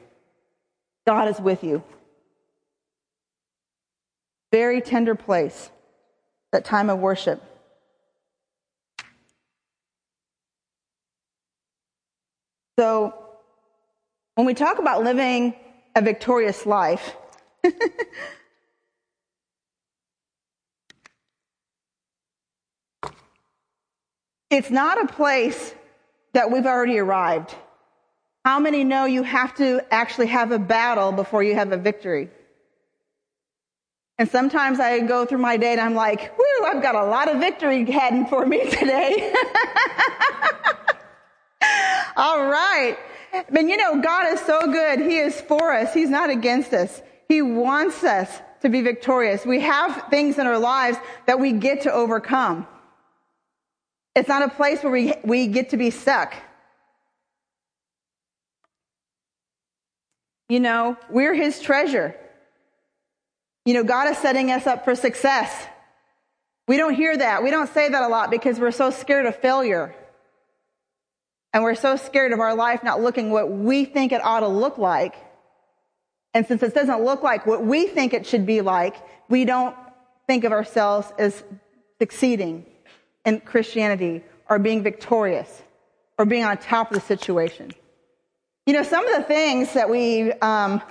God 1.06 1.28
is 1.28 1.40
with 1.40 1.64
you. 1.64 1.84
Very 4.52 4.82
tender 4.82 5.16
place, 5.16 5.70
that 6.52 6.66
time 6.66 6.90
of 6.90 7.00
worship. 7.00 7.42
So, 12.80 13.14
when 14.36 14.48
we 14.48 14.54
talk 14.56 14.80
about 14.80 15.04
living 15.04 15.54
a 15.96 16.02
victorious 16.02 16.66
life, 16.66 17.16
it's 24.50 24.72
not 24.72 25.04
a 25.04 25.08
place 25.08 25.76
that 26.34 26.50
we've 26.50 26.66
already 26.66 26.98
arrived. 26.98 27.54
How 28.44 28.60
many 28.60 28.84
know 28.84 29.06
you 29.06 29.22
have 29.24 29.56
to 29.56 29.82
actually 29.94 30.28
have 30.28 30.52
a 30.52 30.60
battle 30.60 31.12
before 31.12 31.44
you 31.44 31.54
have 31.56 31.72
a 31.72 31.78
victory? 31.78 32.30
And 34.18 34.28
sometimes 34.30 34.80
I 34.80 35.00
go 35.02 35.26
through 35.26 35.40
my 35.40 35.58
day 35.58 35.74
and 35.74 35.82
I'm 35.82 35.96
like, 35.96 36.38
whoo, 36.38 36.66
I've 36.66 36.82
got 36.82 36.96
a 36.96 37.06
lot 37.06 37.30
of 37.30 37.40
victory 37.40 37.86
heading 37.90 38.26
for 38.26 38.46
me 38.46 38.70
today. 38.70 39.34
All 42.16 42.46
right. 42.46 42.98
But 43.50 43.64
you 43.64 43.78
know, 43.78 44.02
God 44.02 44.34
is 44.34 44.40
so 44.42 44.72
good. 44.72 45.00
He 45.00 45.18
is 45.18 45.40
for 45.42 45.74
us. 45.74 45.94
He's 45.94 46.10
not 46.10 46.30
against 46.30 46.74
us. 46.74 47.02
He 47.28 47.42
wants 47.42 48.04
us 48.04 48.30
to 48.62 48.70
be 48.70 48.82
victorious. 48.82 49.46
We 49.46 49.62
have 49.62 50.08
things 50.10 50.38
in 50.38 50.48
our 50.48 50.60
lives 50.60 50.98
that 51.26 51.40
we 51.40 51.52
get 51.52 51.82
to 51.82 51.92
overcome. 51.92 52.68
It's 54.16 54.30
not 54.30 54.44
a 54.44 54.50
place 54.50 54.84
where 54.84 54.92
we, 54.92 55.14
we 55.24 55.48
get 55.48 55.70
to 55.70 55.78
be 55.78 55.90
stuck. 55.90 56.36
You 60.50 60.60
know, 60.60 60.98
we're 61.10 61.34
His 61.34 61.60
treasure. 61.60 62.16
You 63.66 63.74
know, 63.74 63.84
God 63.84 64.10
is 64.12 64.18
setting 64.18 64.52
us 64.52 64.68
up 64.68 64.86
for 64.86 64.94
success. 64.94 65.68
We 66.68 66.78
don't 66.78 66.94
hear 66.94 67.18
that. 67.18 67.44
We 67.44 67.50
don't 67.50 67.74
say 67.74 67.90
that 67.90 68.04
a 68.04 68.08
lot 68.08 68.30
because 68.30 68.60
we're 68.60 68.72
so 68.72 68.92
scared 68.92 69.26
of 69.26 69.36
failure. 69.38 69.96
And 71.54 71.64
we're 71.64 71.76
so 71.76 71.96
scared 71.96 72.32
of 72.32 72.40
our 72.40 72.56
life 72.56 72.84
not 72.84 73.02
looking 73.02 73.30
what 73.30 73.52
we 73.52 73.86
think 73.86 74.12
it 74.12 74.24
ought 74.24 74.40
to 74.40 74.48
look 74.48 74.78
like. 74.78 75.16
And 76.34 76.48
since 76.48 76.64
it 76.64 76.74
doesn't 76.74 77.04
look 77.04 77.22
like 77.22 77.46
what 77.46 77.64
we 77.64 77.86
think 77.86 78.14
it 78.14 78.26
should 78.26 78.46
be 78.46 78.62
like, 78.62 78.96
we 79.30 79.46
don't 79.46 79.76
think 80.26 80.44
of 80.44 80.52
ourselves 80.52 81.12
as 81.20 81.44
succeeding 82.00 82.66
in 83.24 83.40
Christianity 83.42 84.24
or 84.50 84.58
being 84.58 84.82
victorious 84.82 85.62
or 86.18 86.26
being 86.26 86.44
on 86.44 86.58
top 86.58 86.90
of 86.92 86.96
the 86.96 87.02
situation. 87.02 87.72
You 88.66 88.74
know, 88.74 88.84
some 88.84 89.06
of 89.06 89.16
the 89.16 89.24
things 89.24 89.74
that 89.74 89.90
we 89.90 90.32
um, 90.34 90.82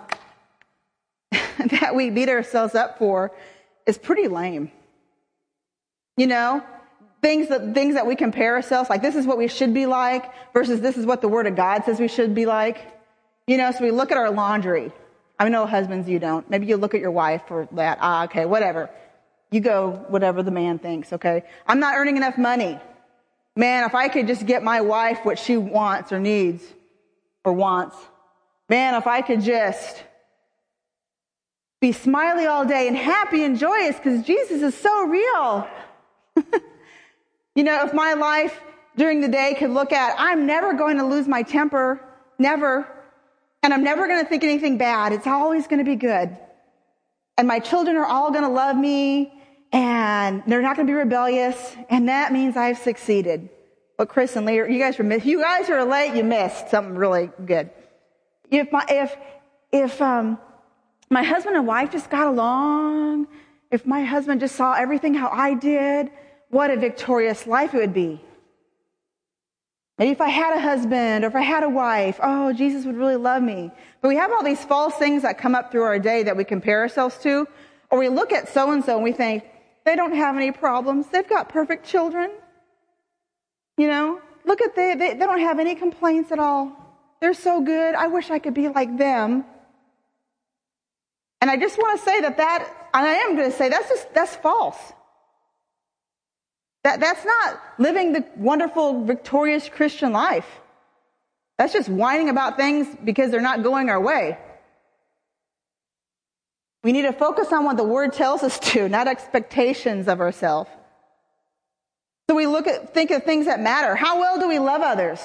that 1.33 1.95
we 1.95 2.11
beat 2.11 2.29
ourselves 2.29 2.75
up 2.75 2.99
for 2.99 3.33
is 3.87 3.99
pretty 3.99 4.29
lame. 4.29 4.71
You 6.17 6.27
know, 6.27 6.63
things 7.23 7.49
that 7.49 7.73
things 7.73 7.95
that 7.95 8.07
we 8.07 8.17
compare 8.17 8.57
ourselves 8.57 8.91
like 8.91 9.01
this 9.01 9.15
is 9.15 9.27
what 9.27 9.39
we 9.39 9.49
should 9.49 9.73
be 9.73 9.87
like 9.87 10.31
versus 10.53 10.81
this 10.81 10.99
is 10.99 11.07
what 11.07 11.21
the 11.21 11.29
Word 11.29 11.47
of 11.47 11.57
God 11.57 11.85
says 11.85 12.01
we 12.01 12.09
should 12.09 12.35
be 12.35 12.47
like. 12.47 12.89
You 13.47 13.57
know, 13.57 13.71
so 13.73 13.83
we 13.83 13.91
look 13.91 14.13
at 14.13 14.19
our 14.19 14.31
laundry. 14.31 14.93
I 15.39 15.49
know 15.49 15.67
husbands, 15.67 16.09
you 16.09 16.19
don't. 16.19 16.49
Maybe 16.49 16.67
you 16.67 16.77
look 16.77 16.95
at 16.95 17.01
your 17.01 17.11
wife 17.11 17.43
for 17.49 17.69
that. 17.73 17.99
Ah, 18.01 18.25
okay, 18.25 18.45
whatever. 18.45 18.91
You 19.51 19.61
go 19.61 20.05
whatever 20.09 20.43
the 20.43 20.51
man 20.51 20.79
thinks. 20.79 21.13
Okay, 21.13 21.43
I'm 21.67 21.81
not 21.81 21.97
earning 21.97 22.17
enough 22.17 22.39
money. 22.39 22.79
Man, 23.55 23.85
if 23.85 23.95
I 23.95 24.09
could 24.09 24.27
just 24.27 24.47
get 24.47 24.63
my 24.63 24.81
wife 24.81 25.25
what 25.25 25.39
she 25.39 25.57
wants 25.57 26.13
or 26.13 26.19
needs 26.19 26.65
or 27.45 27.53
wants. 27.53 27.97
Man, 28.69 28.95
if 28.95 29.07
I 29.07 29.21
could 29.21 29.43
just 29.43 30.03
be 31.81 31.93
smiley 31.93 32.47
all 32.47 32.65
day 32.65 32.89
and 32.89 32.97
happy 32.97 33.45
and 33.45 33.59
joyous 33.59 33.97
because 33.97 34.23
Jesus 34.25 34.63
is 34.63 34.75
so 34.75 35.07
real. 35.07 35.69
you 37.55 37.65
know, 37.65 37.85
if 37.85 37.93
my 37.93 38.15
life 38.15 38.61
during 38.97 39.21
the 39.21 39.29
day 39.29 39.55
could 39.59 39.71
look 39.71 39.93
at, 39.93 40.15
I'm 40.19 40.47
never 40.47 40.73
going 40.75 40.99
to 40.99 41.05
lose 41.05 41.29
my 41.29 41.43
temper, 41.43 42.01
never. 42.39 42.87
And 43.63 43.73
I'm 43.73 43.85
never 43.85 44.07
going 44.07 44.23
to 44.23 44.29
think 44.29 44.43
anything 44.45 44.79
bad. 44.79 45.13
It's 45.13 45.27
always 45.27 45.67
going 45.67 45.79
to 45.79 45.85
be 45.85 45.97
good. 45.97 46.37
And 47.39 47.49
my 47.49 47.59
children 47.59 47.97
are 47.97 48.07
all 48.07 48.31
going 48.31 48.43
to 48.43 48.49
love 48.49 48.77
me 48.77 49.33
and 49.73 50.43
they're 50.47 50.63
not 50.63 50.77
going 50.77 50.87
to 50.87 50.91
be 50.91 50.97
rebellious. 50.97 51.77
And 51.89 52.09
that 52.09 52.33
means 52.33 52.57
I've 52.57 52.79
succeeded. 52.79 53.49
But 53.97 54.09
Chris 54.09 54.37
and 54.37 54.45
Lee, 54.45 54.57
you 54.57 54.79
guys 54.79 54.99
are, 54.99 55.19
you 55.19 55.41
guys 55.41 55.71
are 55.71 55.85
late. 55.85 56.15
You 56.15 56.25
missed 56.25 56.71
something 56.71 56.95
really 56.95 57.31
good. 57.45 57.71
If 58.51 58.71
my, 58.73 58.85
if, 58.89 59.17
if, 59.71 60.03
um, 60.03 60.39
my 61.09 61.23
husband 61.23 61.57
and 61.57 61.67
wife 61.67 61.93
just 61.93 62.11
got 62.11 62.27
along, 62.27 63.29
if 63.71 63.87
my 63.87 64.03
husband 64.03 64.41
just 64.41 64.57
saw 64.57 64.75
everything 64.75 65.15
how 65.15 65.29
I 65.29 65.55
did, 65.55 66.11
what 66.53 66.71
a 66.71 66.77
victorious 66.77 67.47
life 67.47 67.73
it 67.73 67.79
would 67.79 67.95
be. 67.95 68.21
Maybe 69.99 70.11
if 70.11 70.21
I 70.21 70.29
had 70.29 70.55
a 70.55 70.61
husband 70.61 71.25
or 71.25 71.29
if 71.29 71.35
I 71.35 71.41
had 71.41 71.63
a 71.63 71.69
wife, 71.69 72.21
oh, 72.23 72.53
Jesus 72.53 72.85
would 72.85 72.97
really 72.97 73.17
love 73.17 73.43
me. 73.43 73.71
But 74.03 74.09
we 74.09 74.17
have 74.17 74.31
all 74.33 74.45
these 74.45 74.63
false 74.63 74.95
things 74.97 75.23
that 75.23 75.39
come 75.39 75.55
up 75.55 75.73
through 75.73 75.85
our 75.85 75.99
day 75.99 76.25
that 76.25 76.37
we 76.37 76.45
compare 76.45 76.81
ourselves 76.81 77.17
to. 77.23 77.49
Or 77.91 77.99
we 77.99 78.11
look 78.11 78.33
at 78.33 78.51
so 78.51 78.71
and 78.71 78.85
so 78.85 78.97
and 78.97 79.05
we 79.05 79.13
think, 79.13 79.45
they 79.85 79.97
don't 79.97 80.15
have 80.15 80.37
any 80.37 80.53
problems. 80.53 81.07
They've 81.07 81.29
got 81.29 81.49
perfect 81.49 81.87
children. 81.87 82.31
You 83.79 83.89
know, 83.89 84.21
look 84.45 84.61
at 84.61 84.77
they, 84.77 84.95
they, 84.95 85.15
they 85.15 85.27
don't 85.27 85.41
have 85.41 85.59
any 85.59 85.75
complaints 85.75 86.33
at 86.33 86.39
all. 86.39 86.77
They're 87.23 87.33
so 87.33 87.63
good. 87.63 87.95
I 87.95 88.09
wish 88.09 88.31
I 88.31 88.39
could 88.39 88.55
be 88.55 88.69
like 88.69 88.99
them. 88.99 89.47
And 91.41 91.51
I 91.51 91.57
just 91.57 91.79
want 91.79 91.99
to 91.99 92.05
say 92.05 92.21
that 92.21 92.37
that, 92.37 92.91
and 92.93 93.07
I 93.07 93.15
am 93.15 93.37
going 93.37 93.51
to 93.51 93.57
say 93.57 93.71
that's 93.71 93.89
just, 93.89 94.13
that's 94.13 94.37
false. 94.37 94.93
That, 96.85 97.01
that's 97.01 97.25
not 97.25 97.61
living 97.79 98.13
the 98.13 98.25
wonderful, 98.37 99.05
victorious 99.05 99.69
Christian 99.69 100.13
life. 100.13 100.47
That's 101.59 101.73
just 101.73 101.89
whining 101.89 102.29
about 102.29 102.57
things 102.57 102.89
because 103.05 103.31
they're 103.31 103.41
not 103.41 103.63
going 103.63 103.89
our 103.89 104.01
way. 104.01 104.39
We 106.83 106.91
need 106.91 107.03
to 107.03 107.13
focus 107.13 107.53
on 107.53 107.65
what 107.65 107.77
the 107.77 107.85
word 107.85 108.13
tells 108.13 108.43
us 108.43 108.59
to, 108.59 108.89
not 108.89 109.07
expectations 109.07 110.09
of 110.09 110.21
ourselves. 110.21 110.71
So 112.29 112.35
we 112.35 112.47
look 112.47 112.67
at, 112.67 112.93
think 112.95 113.11
of 113.13 113.23
things 113.23 113.47
that 113.47 113.61
matter. 113.61 113.95
How 113.95 114.19
well 114.19 114.41
do 114.41 114.49
we 114.49 114.59
love 114.59 114.81
others? 114.83 115.21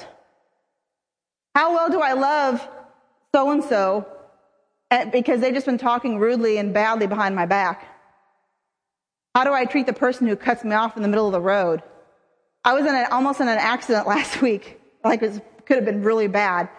How 1.55 1.73
well 1.73 1.89
do 1.89 2.01
I 2.01 2.13
love 2.13 2.67
so 3.33 3.49
and 3.49 3.63
so 3.63 4.05
because 5.11 5.41
they've 5.41 5.53
just 5.53 5.65
been 5.65 5.79
talking 5.79 6.19
rudely 6.19 6.59
and 6.59 6.73
badly 6.73 7.07
behind 7.07 7.35
my 7.35 7.47
back? 7.47 7.96
How 9.37 9.43
do 9.43 9.53
I 9.53 9.65
treat 9.65 9.85
the 9.85 9.93
person 9.93 10.25
who 10.25 10.35
cuts 10.35 10.63
me 10.63 10.73
off 10.73 10.97
in 10.97 11.03
the 11.03 11.07
middle 11.07 11.27
of 11.27 11.31
the 11.31 11.39
road? 11.39 11.83
I 12.63 12.73
was 12.73 12.87
in 12.87 12.95
a, 12.95 13.07
almost 13.11 13.39
in 13.39 13.47
an 13.47 13.59
accident 13.59 14.07
last 14.15 14.41
week. 14.41 14.81
Like 15.03 15.21
it 15.21 15.29
was, 15.29 15.41
could 15.63 15.75
have 15.75 15.85
been 15.85 16.01
really 16.01 16.27
bad. 16.27 16.69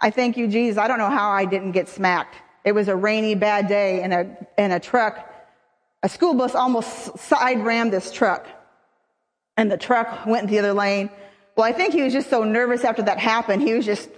I 0.00 0.10
thank 0.10 0.36
you, 0.36 0.48
Jesus. 0.48 0.76
I 0.76 0.88
don't 0.88 0.98
know 0.98 1.08
how 1.08 1.30
I 1.30 1.44
didn't 1.44 1.70
get 1.70 1.88
smacked. 1.88 2.34
It 2.64 2.72
was 2.72 2.88
a 2.88 2.96
rainy, 2.96 3.36
bad 3.36 3.68
day, 3.68 4.02
and 4.02 4.12
a, 4.12 4.36
and 4.58 4.72
a 4.72 4.80
truck, 4.80 5.24
a 6.02 6.08
school 6.08 6.34
bus 6.34 6.56
almost 6.56 7.16
side 7.16 7.64
rammed 7.64 7.92
this 7.92 8.10
truck 8.10 8.44
and 9.56 9.70
the 9.70 9.78
truck 9.78 10.26
went 10.26 10.42
in 10.42 10.50
the 10.50 10.58
other 10.58 10.72
lane. 10.72 11.10
Well, 11.54 11.64
I 11.64 11.70
think 11.70 11.94
he 11.94 12.02
was 12.02 12.12
just 12.12 12.28
so 12.28 12.42
nervous 12.42 12.82
after 12.82 13.02
that 13.02 13.20
happened. 13.20 13.62
He 13.62 13.72
was 13.72 13.86
just, 13.86 14.10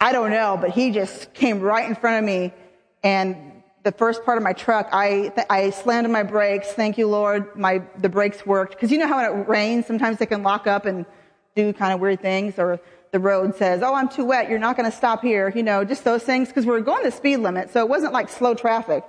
I 0.00 0.12
don't 0.12 0.30
know, 0.30 0.56
but 0.60 0.70
he 0.70 0.92
just 0.92 1.34
came 1.34 1.58
right 1.58 1.88
in 1.88 1.96
front 1.96 2.18
of 2.18 2.24
me 2.24 2.54
and 3.02 3.49
the 3.82 3.92
first 3.92 4.24
part 4.24 4.36
of 4.36 4.44
my 4.44 4.52
truck, 4.52 4.88
I, 4.92 5.32
I 5.48 5.70
slammed 5.70 6.06
on 6.06 6.12
my 6.12 6.22
brakes. 6.22 6.68
Thank 6.68 6.98
you, 6.98 7.08
Lord. 7.08 7.56
My, 7.56 7.82
the 7.98 8.08
brakes 8.08 8.44
worked. 8.44 8.78
Cause 8.78 8.90
you 8.90 8.98
know 8.98 9.06
how 9.06 9.16
when 9.16 9.40
it 9.40 9.48
rains, 9.48 9.86
sometimes 9.86 10.18
they 10.18 10.26
can 10.26 10.42
lock 10.42 10.66
up 10.66 10.84
and 10.84 11.06
do 11.54 11.72
kind 11.72 11.92
of 11.92 12.00
weird 12.00 12.20
things 12.20 12.58
or 12.58 12.80
the 13.12 13.18
road 13.18 13.56
says, 13.56 13.82
Oh, 13.82 13.94
I'm 13.94 14.08
too 14.08 14.24
wet. 14.24 14.48
You're 14.48 14.58
not 14.58 14.76
going 14.76 14.90
to 14.90 14.96
stop 14.96 15.22
here. 15.22 15.50
You 15.54 15.62
know, 15.62 15.84
just 15.84 16.04
those 16.04 16.22
things. 16.22 16.52
Cause 16.52 16.64
we 16.64 16.72
were 16.72 16.80
going 16.80 17.02
the 17.02 17.10
speed 17.10 17.38
limit. 17.38 17.72
So 17.72 17.80
it 17.80 17.88
wasn't 17.88 18.12
like 18.12 18.28
slow 18.28 18.54
traffic. 18.54 19.04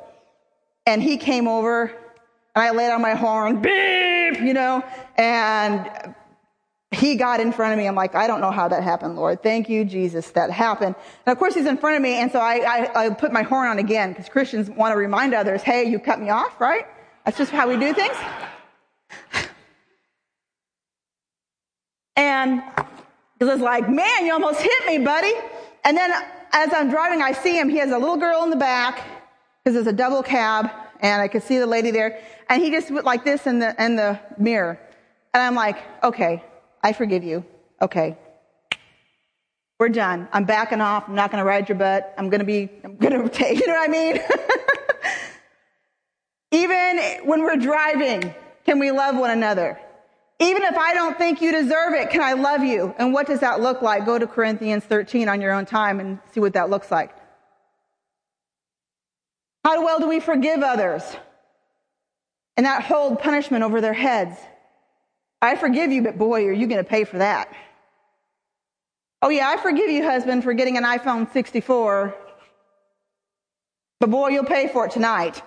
And 0.85 1.03
he 1.03 1.17
came 1.17 1.47
over 1.47 1.93
and 2.55 2.63
I 2.63 2.71
laid 2.71 2.91
on 2.91 3.01
my 3.01 3.13
horn, 3.13 3.61
beep, 3.61 4.41
you 4.41 4.53
know, 4.53 4.83
and 5.17 6.15
he 7.01 7.15
got 7.15 7.39
in 7.39 7.51
front 7.51 7.73
of 7.73 7.79
me. 7.79 7.87
I'm 7.87 7.95
like, 7.95 8.13
I 8.13 8.27
don't 8.27 8.41
know 8.41 8.51
how 8.51 8.67
that 8.67 8.83
happened, 8.83 9.15
Lord. 9.15 9.41
Thank 9.41 9.69
you, 9.69 9.83
Jesus, 9.83 10.29
that 10.31 10.51
happened. 10.51 10.93
And 11.25 11.31
of 11.31 11.39
course, 11.39 11.55
he's 11.55 11.65
in 11.65 11.77
front 11.77 11.95
of 11.95 12.01
me, 12.03 12.13
and 12.13 12.31
so 12.31 12.39
I, 12.39 12.57
I, 12.57 13.05
I 13.05 13.09
put 13.09 13.31
my 13.31 13.41
horn 13.41 13.67
on 13.67 13.79
again 13.79 14.11
because 14.11 14.29
Christians 14.29 14.69
want 14.69 14.93
to 14.93 14.97
remind 14.97 15.33
others, 15.33 15.63
hey, 15.63 15.85
you 15.89 15.97
cut 15.97 16.21
me 16.21 16.29
off, 16.29 16.61
right? 16.61 16.85
That's 17.25 17.39
just 17.39 17.51
how 17.51 17.67
we 17.67 17.77
do 17.77 17.93
things. 17.93 18.15
And 22.17 22.61
he 23.39 23.45
was 23.45 23.61
like, 23.61 23.89
man, 23.89 24.25
you 24.27 24.33
almost 24.33 24.61
hit 24.61 24.85
me, 24.85 24.99
buddy. 24.99 25.33
And 25.83 25.97
then 25.97 26.11
as 26.51 26.71
I'm 26.71 26.91
driving, 26.91 27.23
I 27.23 27.31
see 27.31 27.57
him. 27.57 27.67
He 27.67 27.77
has 27.77 27.89
a 27.89 27.97
little 27.97 28.17
girl 28.17 28.43
in 28.43 28.51
the 28.51 28.57
back 28.57 29.03
because 29.63 29.75
it's 29.75 29.87
a 29.87 29.93
double 29.93 30.21
cab, 30.21 30.69
and 30.99 31.19
I 31.19 31.27
could 31.27 31.41
see 31.41 31.57
the 31.57 31.65
lady 31.65 31.89
there. 31.89 32.21
And 32.47 32.61
he 32.61 32.69
just 32.69 32.91
went 32.91 33.05
like 33.05 33.23
this 33.23 33.47
in 33.47 33.57
the, 33.57 33.73
in 33.83 33.95
the 33.95 34.19
mirror. 34.37 34.77
And 35.33 35.41
I'm 35.41 35.55
like, 35.55 35.77
okay, 36.03 36.43
I 36.83 36.93
forgive 36.93 37.23
you. 37.23 37.45
Okay. 37.81 38.17
We're 39.79 39.89
done. 39.89 40.27
I'm 40.31 40.45
backing 40.45 40.81
off. 40.81 41.05
I'm 41.07 41.15
not 41.15 41.31
going 41.31 41.43
to 41.43 41.47
ride 41.47 41.67
your 41.67 41.77
butt. 41.77 42.13
I'm 42.17 42.29
going 42.29 42.39
to 42.39 42.45
be, 42.45 42.69
I'm 42.83 42.97
going 42.97 43.19
to 43.23 43.29
take, 43.29 43.59
you 43.59 43.67
know 43.67 43.73
what 43.73 43.89
I 43.89 43.91
mean? 43.91 44.19
Even 46.51 46.99
when 47.25 47.41
we're 47.41 47.55
driving, 47.55 48.33
can 48.65 48.77
we 48.77 48.91
love 48.91 49.17
one 49.17 49.31
another? 49.31 49.79
Even 50.39 50.63
if 50.63 50.75
I 50.75 50.93
don't 50.93 51.17
think 51.17 51.41
you 51.41 51.51
deserve 51.51 51.93
it, 51.93 52.09
can 52.09 52.21
I 52.21 52.33
love 52.33 52.63
you? 52.63 52.93
And 52.97 53.13
what 53.13 53.27
does 53.27 53.39
that 53.39 53.61
look 53.61 53.81
like? 53.81 54.05
Go 54.05 54.17
to 54.17 54.27
Corinthians 54.27 54.83
13 54.83 55.29
on 55.29 55.39
your 55.39 55.51
own 55.51 55.65
time 55.65 55.99
and 55.99 56.19
see 56.31 56.39
what 56.39 56.53
that 56.53 56.69
looks 56.69 56.91
like. 56.91 57.15
How 59.63 59.83
well 59.85 59.99
do 59.99 60.07
we 60.07 60.19
forgive 60.19 60.61
others 60.61 61.03
and 62.57 62.63
not 62.63 62.83
hold 62.83 63.19
punishment 63.19 63.63
over 63.63 63.81
their 63.81 63.93
heads? 63.93 64.37
I 65.41 65.55
forgive 65.55 65.91
you, 65.91 66.03
but 66.03 66.17
boy, 66.17 66.45
are 66.45 66.51
you 66.51 66.67
going 66.67 66.83
to 66.83 66.89
pay 66.89 67.03
for 67.03 67.17
that. 67.17 67.51
Oh, 69.23 69.29
yeah, 69.29 69.49
I 69.49 69.57
forgive 69.57 69.89
you, 69.89 70.03
husband, 70.03 70.43
for 70.43 70.53
getting 70.53 70.77
an 70.77 70.83
iPhone 70.83 71.31
64, 71.31 72.15
but 73.99 74.09
boy, 74.09 74.29
you'll 74.29 74.45
pay 74.45 74.67
for 74.67 74.85
it 74.85 74.91
tonight. 74.91 75.41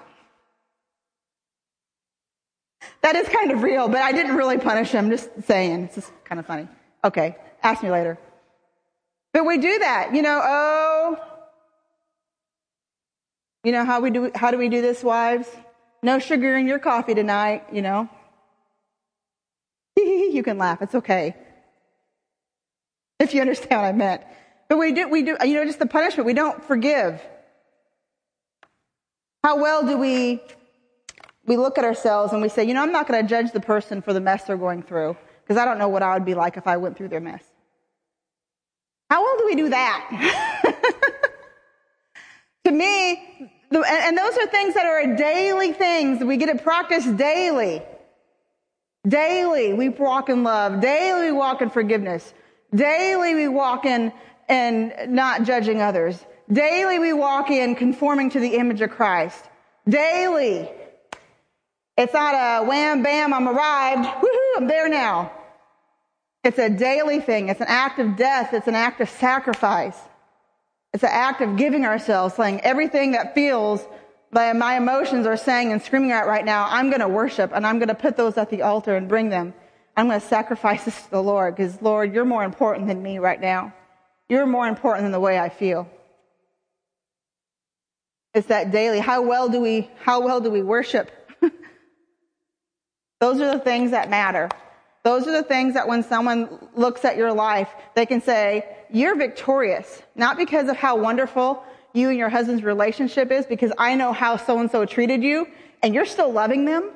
That 3.03 3.17
is 3.17 3.29
kind 3.29 3.51
of 3.51 3.63
real, 3.63 3.89
but 3.89 4.01
I 4.01 4.13
didn't 4.13 4.37
really 4.37 4.59
punish 4.59 4.91
him, 4.91 5.11
just 5.11 5.29
saying. 5.45 5.85
It's 5.85 5.95
just 5.97 6.13
kind 6.25 6.39
of 6.39 6.47
funny. 6.47 6.69
Okay, 7.05 7.37
ask 7.63 7.83
me 7.83 7.91
later. 7.91 8.19
But 9.33 9.45
we 9.45 9.59
do 9.59 9.79
that, 9.81 10.15
you 10.15 10.23
know, 10.23 10.41
oh, 10.43 11.19
you 13.65 13.73
know 13.73 13.85
how 13.85 14.01
we 14.01 14.11
do, 14.11 14.31
how 14.35 14.51
do 14.51 14.59
we 14.59 14.69
do 14.69 14.83
this, 14.83 15.03
wives? 15.03 15.49
No 16.03 16.19
sugar 16.19 16.57
in 16.57 16.67
your 16.67 16.79
coffee 16.79 17.15
tonight, 17.15 17.65
you 17.73 17.83
know 17.83 18.09
you 20.35 20.43
can 20.43 20.59
laugh. 20.59 20.83
It's 20.83 20.95
okay. 20.95 21.35
If 23.19 23.33
you 23.33 23.41
understand 23.41 23.81
what 23.81 23.89
I 23.89 23.93
meant. 23.93 24.23
But 24.69 24.79
we 24.79 24.93
do, 24.93 25.09
we 25.09 25.23
do, 25.23 25.37
you 25.45 25.55
know, 25.55 25.65
just 25.65 25.79
the 25.79 25.87
punishment, 25.87 26.27
we 26.27 26.35
don't 26.35 26.63
forgive. 26.65 27.23
How 29.43 29.59
well 29.59 29.87
do 29.87 29.97
we, 29.97 30.43
we 31.47 31.57
look 31.57 31.79
at 31.79 31.85
ourselves 31.85 32.33
and 32.33 32.43
we 32.43 32.49
say, 32.49 32.65
you 32.65 32.75
know, 32.75 32.83
I'm 32.83 32.93
not 32.93 33.07
going 33.07 33.23
to 33.23 33.29
judge 33.29 33.53
the 33.53 33.61
person 33.61 34.03
for 34.03 34.13
the 34.13 34.21
mess 34.21 34.45
they're 34.45 34.57
going 34.57 34.83
through 34.83 35.17
because 35.43 35.61
I 35.61 35.65
don't 35.65 35.79
know 35.79 35.89
what 35.89 36.03
I 36.03 36.15
would 36.15 36.25
be 36.25 36.35
like 36.35 36.57
if 36.57 36.67
I 36.67 36.79
went 36.79 36.97
through 36.97 37.09
their 37.09 37.21
mess. 37.21 37.43
How 39.11 39.23
well 39.23 39.37
do 39.39 39.47
we 39.47 39.55
do 39.55 39.69
that? 39.69 40.63
to 42.65 42.71
me, 42.71 43.51
and 43.71 44.19
those 44.19 44.37
are 44.39 44.47
things 44.47 44.75
that 44.75 44.87
are 44.87 45.15
daily 45.15 45.73
things. 45.73 46.25
We 46.25 46.37
get 46.37 46.47
to 46.47 46.63
practice 46.63 47.05
daily. 47.05 47.83
Daily, 49.07 49.75
we 49.75 49.91
walk 49.91 50.29
in 50.29 50.43
love. 50.43 50.81
Daily, 50.81 51.27
we 51.27 51.33
walk 51.33 51.61
in 51.61 51.71
forgiveness. 51.71 52.33
Daily, 52.75 53.35
we 53.35 53.49
walk 53.49 53.85
in 53.85 54.13
and 54.49 54.95
not 55.09 55.45
judging 55.45 55.83
others. 55.83 56.19
Daily, 56.51 56.99
we 56.99 57.13
walk 57.13 57.51
in 57.51 57.75
conforming 57.75 58.31
to 58.31 58.41
the 58.41 58.57
image 58.57 58.81
of 58.81 58.91
Christ. 58.91 59.45
Daily. 59.89 60.71
It's 61.97 62.13
not 62.13 62.35
a 62.35 62.67
wham, 62.67 63.03
bam, 63.03 63.33
I'm 63.33 63.49
arrived. 63.49 64.09
Woohoo, 64.09 64.57
I'm 64.57 64.67
there 64.67 64.89
now. 64.89 65.33
It's 66.43 66.59
a 66.59 66.69
daily 66.69 67.21
thing. 67.21 67.49
It's 67.49 67.61
an 67.61 67.69
act 67.69 67.99
of 67.99 68.17
death. 68.17 68.53
It's 68.53 68.67
an 68.67 68.75
act 68.75 69.01
of 69.01 69.09
sacrifice. 69.09 69.97
It's 70.93 71.03
an 71.03 71.11
act 71.13 71.41
of 71.41 71.57
giving 71.57 71.85
ourselves, 71.85 72.35
saying 72.35 72.61
everything 72.63 73.13
that 73.13 73.35
feels 73.35 73.85
my 74.35 74.77
emotions 74.77 75.27
are 75.27 75.37
saying 75.37 75.73
and 75.73 75.81
screaming 75.81 76.11
out 76.11 76.27
right 76.27 76.45
now, 76.45 76.67
I'm 76.69 76.91
going 76.91 77.01
to 77.01 77.09
worship 77.09 77.53
and 77.55 77.65
I'm 77.67 77.79
going 77.79 77.89
to 77.89 77.95
put 77.95 78.17
those 78.17 78.37
at 78.37 78.51
the 78.51 78.63
altar 78.63 78.97
and 78.97 79.09
bring 79.09 79.29
them. 79.29 79.55
I'm 79.97 80.09
going 80.09 80.21
to 80.21 80.27
sacrifice 80.27 80.85
this 80.85 81.01
to 81.03 81.11
the 81.11 81.23
Lord 81.23 81.55
because, 81.55 81.81
Lord, 81.81 82.13
you're 82.13 82.25
more 82.25 82.43
important 82.43 82.89
than 82.89 83.01
me 83.03 83.19
right 83.19 83.41
now. 83.41 83.73
You're 84.29 84.47
more 84.47 84.67
important 84.67 85.05
than 85.05 85.13
the 85.13 85.21
way 85.21 85.39
I 85.39 85.49
feel. 85.51 85.89
It's 88.35 88.49
that 88.49 88.73
daily. 88.73 88.99
How 88.99 89.23
well 89.23 89.49
do 89.49 89.61
we, 89.61 89.89
how 90.01 90.21
well 90.21 90.41
do 90.41 90.51
we 90.51 90.63
worship? 90.63 91.13
Those 93.21 93.41
are 93.41 93.53
the 93.53 93.61
things 93.61 93.93
that 93.93 94.11
matter. 94.11 94.49
Those 95.05 95.29
are 95.29 95.33
the 95.33 95.45
things 95.45 95.75
that 95.75 95.87
when 95.87 96.03
someone 96.03 96.69
looks 96.75 97.05
at 97.05 97.17
your 97.17 97.33
life, 97.33 97.69
they 97.95 98.07
can 98.07 98.21
say, 98.21 98.67
you're 98.91 99.15
victorious. 99.15 100.03
Not 100.17 100.37
because 100.37 100.69
of 100.69 100.77
how 100.77 100.97
wonderful 100.97 101.63
you 101.95 102.11
and 102.11 102.19
your 102.19 102.29
husband's 102.29 102.63
relationship 102.63 103.31
is, 103.31 103.47
because 103.47 103.73
I 103.79 103.95
know 103.95 104.13
how 104.13 104.37
so 104.37 104.59
and 104.59 104.71
so 104.71 104.85
treated 104.85 105.23
you, 105.23 105.47
and 105.83 105.95
you're 105.95 106.05
still 106.05 106.31
loving 106.31 106.65
them. 106.65 106.91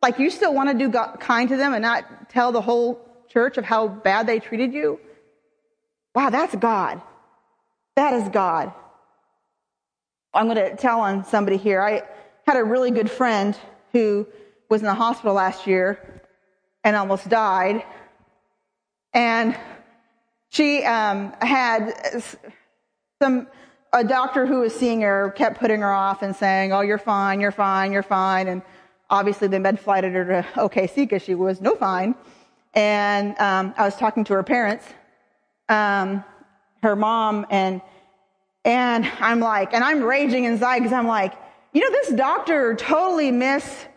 Like 0.00 0.18
you 0.18 0.30
still 0.30 0.54
want 0.54 0.70
to 0.70 0.78
do 0.78 0.90
kind 1.18 1.48
to 1.48 1.56
them 1.56 1.74
and 1.74 1.82
not 1.82 2.30
tell 2.30 2.52
the 2.52 2.60
whole 2.62 3.04
church 3.28 3.58
of 3.58 3.64
how 3.64 3.88
bad 3.88 4.26
they 4.26 4.38
treated 4.38 4.72
you. 4.72 5.00
Wow, 6.14 6.30
that's 6.30 6.54
God. 6.54 7.02
That 7.96 8.14
is 8.14 8.28
God. 8.28 8.72
I'm 10.32 10.46
going 10.46 10.56
to 10.56 10.76
tell 10.76 11.00
on 11.00 11.24
somebody 11.24 11.56
here. 11.56 11.82
I 11.82 12.02
had 12.46 12.56
a 12.56 12.64
really 12.64 12.92
good 12.92 13.10
friend 13.10 13.58
who 13.92 14.26
was 14.68 14.82
in 14.82 14.86
the 14.86 14.94
hospital 14.94 15.34
last 15.34 15.66
year 15.66 16.22
and 16.84 16.94
almost 16.94 17.28
died. 17.28 17.82
And 19.12 19.58
she 20.50 20.84
um, 20.84 21.32
had 21.40 22.22
some 23.20 23.48
a 23.92 24.04
doctor 24.04 24.46
who 24.46 24.60
was 24.60 24.74
seeing 24.74 25.00
her 25.00 25.32
kept 25.36 25.58
putting 25.58 25.80
her 25.80 25.92
off 25.92 26.22
and 26.22 26.34
saying, 26.34 26.72
"Oh, 26.72 26.80
you're 26.80 26.98
fine, 26.98 27.40
you're 27.40 27.52
fine, 27.52 27.92
you're 27.92 28.02
fine," 28.02 28.48
and 28.48 28.62
obviously 29.10 29.48
they 29.48 29.58
med 29.58 29.80
flighted 29.80 30.12
her 30.12 30.24
to 30.24 30.46
OKC 30.56 30.96
because 30.96 31.22
she 31.22 31.34
was 31.34 31.60
no 31.60 31.74
fine. 31.74 32.14
And 32.74 33.38
um, 33.38 33.74
I 33.76 33.84
was 33.84 33.96
talking 33.96 34.24
to 34.24 34.34
her 34.34 34.42
parents, 34.42 34.84
um, 35.68 36.24
her 36.82 36.96
mom, 36.96 37.46
and 37.50 37.80
and 38.64 39.10
I'm 39.20 39.40
like, 39.40 39.72
and 39.72 39.82
I'm 39.82 40.02
raging 40.02 40.44
inside 40.44 40.80
because 40.80 40.92
I'm 40.92 41.06
like, 41.06 41.32
you 41.72 41.80
know, 41.80 41.90
this 41.90 42.12
doctor 42.12 42.74
totally 42.74 43.32
misdiagnosed 43.32 43.88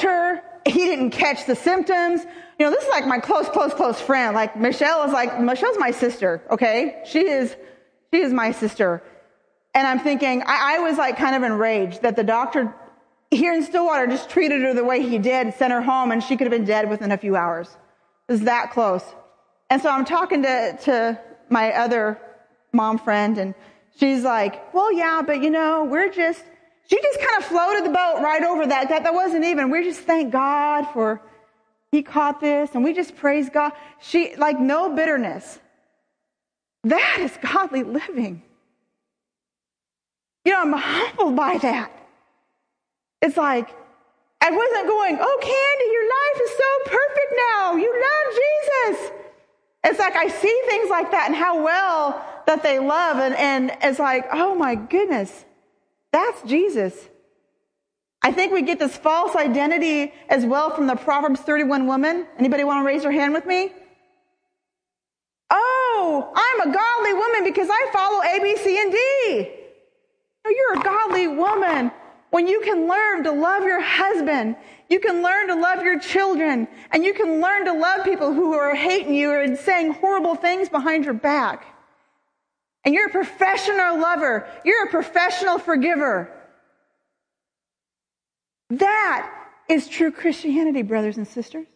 her. 0.00 0.42
He 0.66 0.86
didn't 0.86 1.10
catch 1.10 1.46
the 1.46 1.56
symptoms. 1.56 2.22
You 2.58 2.66
know, 2.66 2.70
this 2.70 2.84
is 2.84 2.90
like 2.90 3.06
my 3.06 3.18
close, 3.18 3.48
close, 3.48 3.74
close 3.74 4.00
friend. 4.00 4.34
Like 4.34 4.56
Michelle 4.56 5.04
is 5.04 5.12
like, 5.12 5.40
Michelle's 5.40 5.76
my 5.78 5.90
sister, 5.90 6.42
okay? 6.50 7.02
She 7.04 7.26
is, 7.26 7.56
she 8.12 8.20
is 8.20 8.32
my 8.32 8.52
sister. 8.52 9.02
And 9.74 9.86
I'm 9.86 10.00
thinking, 10.00 10.42
I, 10.46 10.76
I 10.76 10.78
was 10.80 10.98
like 10.98 11.16
kind 11.16 11.36
of 11.36 11.42
enraged 11.42 12.02
that 12.02 12.16
the 12.16 12.24
doctor 12.24 12.74
here 13.30 13.54
in 13.54 13.62
Stillwater 13.62 14.06
just 14.08 14.28
treated 14.28 14.60
her 14.62 14.74
the 14.74 14.84
way 14.84 15.02
he 15.02 15.18
did, 15.18 15.54
sent 15.54 15.72
her 15.72 15.82
home, 15.82 16.10
and 16.10 16.22
she 16.22 16.36
could 16.36 16.46
have 16.46 16.52
been 16.52 16.64
dead 16.64 16.90
within 16.90 17.12
a 17.12 17.16
few 17.16 17.36
hours. 17.36 17.68
It 18.28 18.32
was 18.32 18.40
that 18.42 18.72
close. 18.72 19.04
And 19.68 19.80
so 19.80 19.88
I'm 19.88 20.04
talking 20.04 20.42
to, 20.42 20.76
to 20.84 21.20
my 21.48 21.72
other 21.72 22.20
mom 22.72 22.98
friend, 22.98 23.38
and 23.38 23.54
she's 23.96 24.24
like, 24.24 24.74
well, 24.74 24.92
yeah, 24.92 25.22
but 25.24 25.42
you 25.42 25.50
know, 25.50 25.84
we're 25.84 26.10
just, 26.10 26.42
she 26.88 27.00
just 27.00 27.20
kind 27.20 27.38
of 27.38 27.44
floated 27.44 27.84
the 27.84 27.90
boat 27.90 28.20
right 28.20 28.42
over 28.42 28.66
that. 28.66 28.88
That, 28.88 29.04
that 29.04 29.14
wasn't 29.14 29.44
even, 29.44 29.70
we 29.70 29.84
just 29.84 30.00
thank 30.00 30.32
God 30.32 30.86
for, 30.92 31.22
he 31.92 32.02
caught 32.02 32.40
this, 32.40 32.70
and 32.74 32.82
we 32.82 32.92
just 32.92 33.14
praise 33.14 33.48
God. 33.48 33.72
She, 34.00 34.34
like, 34.36 34.58
no 34.58 34.92
bitterness. 34.92 35.60
That 36.84 37.18
is 37.20 37.36
godly 37.42 37.82
living. 37.82 38.42
You 40.44 40.52
know, 40.52 40.62
I'm 40.62 40.72
humbled 40.72 41.36
by 41.36 41.58
that. 41.58 41.92
It's 43.20 43.36
like, 43.36 43.68
I 44.40 44.50
wasn't 44.50 44.86
going, 44.86 45.18
oh, 45.20 45.38
Candy, 45.42 45.92
your 45.92 46.08
life 46.08 46.40
is 46.44 46.50
so 46.56 46.70
perfect 46.86 47.34
now. 47.50 47.76
You 47.76 47.92
love 47.92 48.96
Jesus. 48.96 49.12
It's 49.84 49.98
like 49.98 50.16
I 50.16 50.28
see 50.28 50.62
things 50.66 50.88
like 50.88 51.10
that 51.10 51.26
and 51.26 51.36
how 51.36 51.62
well 51.62 52.24
that 52.46 52.62
they 52.62 52.78
love. 52.78 53.18
And, 53.18 53.34
and 53.34 53.72
it's 53.82 53.98
like, 53.98 54.26
oh 54.32 54.54
my 54.54 54.74
goodness, 54.74 55.44
that's 56.12 56.42
Jesus. 56.42 57.08
I 58.22 58.32
think 58.32 58.52
we 58.52 58.62
get 58.62 58.78
this 58.78 58.96
false 58.96 59.34
identity 59.36 60.12
as 60.28 60.44
well 60.44 60.74
from 60.74 60.86
the 60.86 60.96
Proverbs 60.96 61.40
31 61.40 61.86
woman. 61.86 62.26
Anybody 62.38 62.64
want 62.64 62.80
to 62.82 62.86
raise 62.86 63.02
your 63.02 63.12
hand 63.12 63.32
with 63.32 63.46
me? 63.46 63.72
Oh, 65.50 66.32
I'm 66.34 66.70
a 66.70 66.72
godly 66.72 67.14
woman 67.14 67.44
because 67.44 67.68
I 67.70 67.90
follow 67.92 68.22
A, 68.22 68.40
B, 68.40 68.56
C, 68.56 68.80
and 68.80 68.92
D. 68.92 69.50
No, 70.44 70.50
you're 70.50 70.80
a 70.80 70.82
godly 70.82 71.28
woman 71.28 71.90
when 72.30 72.46
you 72.46 72.60
can 72.60 72.88
learn 72.88 73.24
to 73.24 73.32
love 73.32 73.64
your 73.64 73.80
husband, 73.80 74.56
you 74.88 75.00
can 75.00 75.22
learn 75.22 75.48
to 75.48 75.56
love 75.56 75.82
your 75.82 75.98
children, 75.98 76.68
and 76.92 77.04
you 77.04 77.12
can 77.12 77.40
learn 77.40 77.64
to 77.66 77.72
love 77.72 78.04
people 78.04 78.32
who 78.32 78.54
are 78.54 78.74
hating 78.74 79.14
you 79.14 79.32
and 79.32 79.58
saying 79.58 79.92
horrible 79.94 80.36
things 80.36 80.68
behind 80.68 81.04
your 81.04 81.14
back. 81.14 81.66
And 82.84 82.94
you're 82.94 83.08
a 83.08 83.12
professional 83.12 83.98
lover. 84.00 84.48
You're 84.64 84.86
a 84.86 84.90
professional 84.90 85.58
forgiver. 85.58 86.30
That 88.70 89.30
is 89.68 89.88
true 89.88 90.12
Christianity, 90.12 90.82
brothers 90.82 91.18
and 91.18 91.26
sisters. 91.26 91.66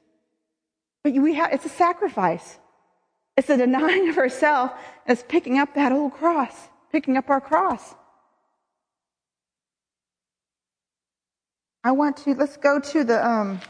But 1.03 1.15
we 1.15 1.35
have, 1.35 1.53
it's 1.53 1.67
a 1.67 1.71
sacrifice. 1.71 2.59
It's 3.37 3.51
a 3.51 3.57
denying 3.57 4.09
of 4.11 4.15
herself 4.17 4.73
It's 5.07 5.25
picking 5.27 5.59
up 5.59 5.75
that 5.75 5.93
old 5.93 6.13
cross, 6.13 6.55
picking 6.91 7.17
up 7.17 7.31
our 7.31 7.41
cross. 7.41 7.95
I 11.83 11.93
want 11.93 12.17
to, 12.19 12.35
let's 12.35 12.57
go 12.57 12.81
to 12.81 13.05
the, 13.05 13.27
um, 13.27 13.61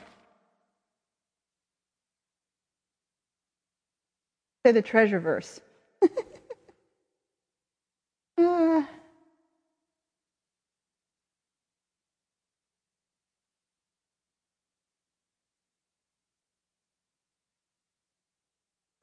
say 4.64 4.70
the 4.72 4.82
treasure 4.82 5.18
verse. 5.18 5.60
uh, 8.38 8.84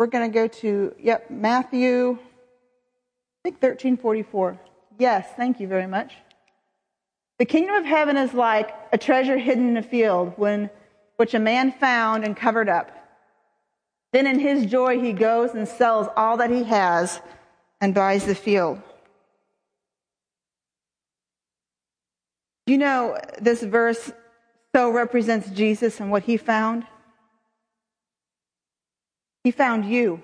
we're 0.01 0.07
going 0.07 0.31
to 0.31 0.33
go 0.33 0.47
to, 0.47 0.95
yep, 0.99 1.29
Matthew, 1.29 2.13
I 2.13 3.39
think 3.43 3.61
1344. 3.61 4.59
Yes, 4.97 5.27
thank 5.37 5.59
you 5.59 5.67
very 5.67 5.85
much. 5.85 6.15
The 7.37 7.45
kingdom 7.45 7.75
of 7.75 7.85
heaven 7.85 8.17
is 8.17 8.33
like 8.33 8.73
a 8.91 8.97
treasure 8.97 9.37
hidden 9.37 9.69
in 9.69 9.77
a 9.77 9.83
field, 9.83 10.33
when, 10.37 10.71
which 11.17 11.35
a 11.35 11.39
man 11.39 11.71
found 11.71 12.23
and 12.23 12.35
covered 12.35 12.67
up. 12.67 12.89
Then 14.11 14.25
in 14.25 14.39
his 14.39 14.65
joy, 14.65 14.99
he 14.99 15.13
goes 15.13 15.51
and 15.51 15.67
sells 15.67 16.07
all 16.17 16.37
that 16.37 16.49
he 16.49 16.63
has 16.63 17.21
and 17.79 17.93
buys 17.93 18.25
the 18.25 18.33
field. 18.33 18.81
You 22.65 22.79
know, 22.79 23.19
this 23.39 23.61
verse 23.61 24.11
so 24.73 24.89
represents 24.89 25.51
Jesus 25.51 25.99
and 25.99 26.09
what 26.09 26.23
he 26.23 26.37
found. 26.37 26.87
He 29.43 29.51
found 29.51 29.85
you. 29.85 30.21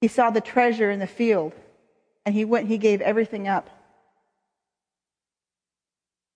He 0.00 0.08
saw 0.08 0.30
the 0.30 0.40
treasure 0.40 0.90
in 0.90 0.98
the 0.98 1.06
field, 1.06 1.52
and 2.26 2.34
he 2.34 2.44
went, 2.44 2.68
he 2.68 2.78
gave 2.78 3.00
everything 3.00 3.46
up. 3.46 3.70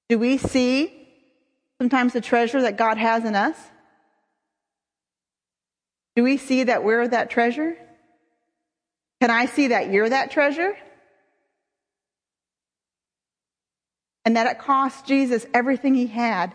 Do 0.08 0.18
we 0.18 0.38
see 0.38 1.08
sometimes 1.80 2.12
the 2.12 2.20
treasure 2.20 2.62
that 2.62 2.76
God 2.76 2.96
has 2.96 3.24
in 3.24 3.34
us? 3.34 3.56
Do 6.14 6.22
we 6.22 6.36
see 6.36 6.64
that 6.64 6.84
we're 6.84 7.08
that 7.08 7.28
treasure? 7.28 7.76
Can 9.20 9.30
I 9.30 9.46
see 9.46 9.68
that 9.68 9.90
you're 9.90 10.08
that 10.08 10.30
treasure? 10.30 10.76
And 14.24 14.36
that 14.36 14.46
it 14.46 14.58
cost 14.58 15.06
Jesus 15.06 15.46
everything 15.52 15.94
he 15.94 16.06
had 16.06 16.54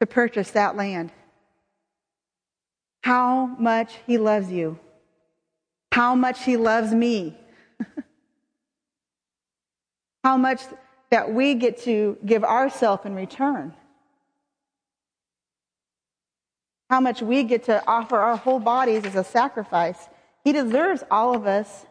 to 0.00 0.06
purchase 0.06 0.52
that 0.52 0.76
land. 0.76 1.10
How 3.06 3.46
much 3.60 3.92
he 4.04 4.18
loves 4.18 4.50
you. 4.50 4.80
how 5.92 6.16
much 6.16 6.42
he 6.42 6.56
loves 6.56 6.92
me. 6.92 7.36
how 10.24 10.36
much 10.36 10.60
that 11.10 11.32
we 11.32 11.54
get 11.54 11.84
to 11.84 12.18
give 12.26 12.42
ourselves 12.42 13.06
in 13.06 13.14
return. 13.14 13.72
How 16.90 16.98
much 16.98 17.22
we 17.22 17.44
get 17.44 17.66
to 17.66 17.80
offer 17.86 18.16
our 18.16 18.36
whole 18.36 18.58
bodies 18.58 19.04
as 19.04 19.14
a 19.14 19.22
sacrifice. 19.22 20.08
He 20.42 20.52
deserves 20.52 21.04
all 21.08 21.36
of 21.36 21.46
us, 21.46 21.86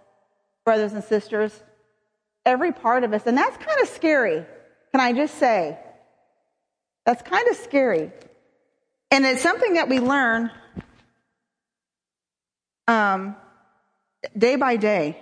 brothers 0.65 0.91
and 0.91 1.01
sisters, 1.01 1.57
every 2.45 2.73
part 2.73 3.05
of 3.05 3.13
us. 3.13 3.25
And 3.25 3.37
that's 3.37 3.55
kind 3.55 3.79
of 3.79 3.87
scary, 3.87 4.45
can 4.91 4.99
I 4.99 5.13
just 5.13 5.35
say? 5.35 5.79
That's 7.05 7.21
kind 7.21 7.47
of 7.47 7.55
scary. 7.55 8.11
And 9.11 9.25
it's 9.25 9.41
something 9.41 9.75
that 9.75 9.87
we 9.87 10.01
learn 10.01 10.51
um, 12.87 13.35
day 14.37 14.55
by 14.55 14.77
day. 14.77 15.17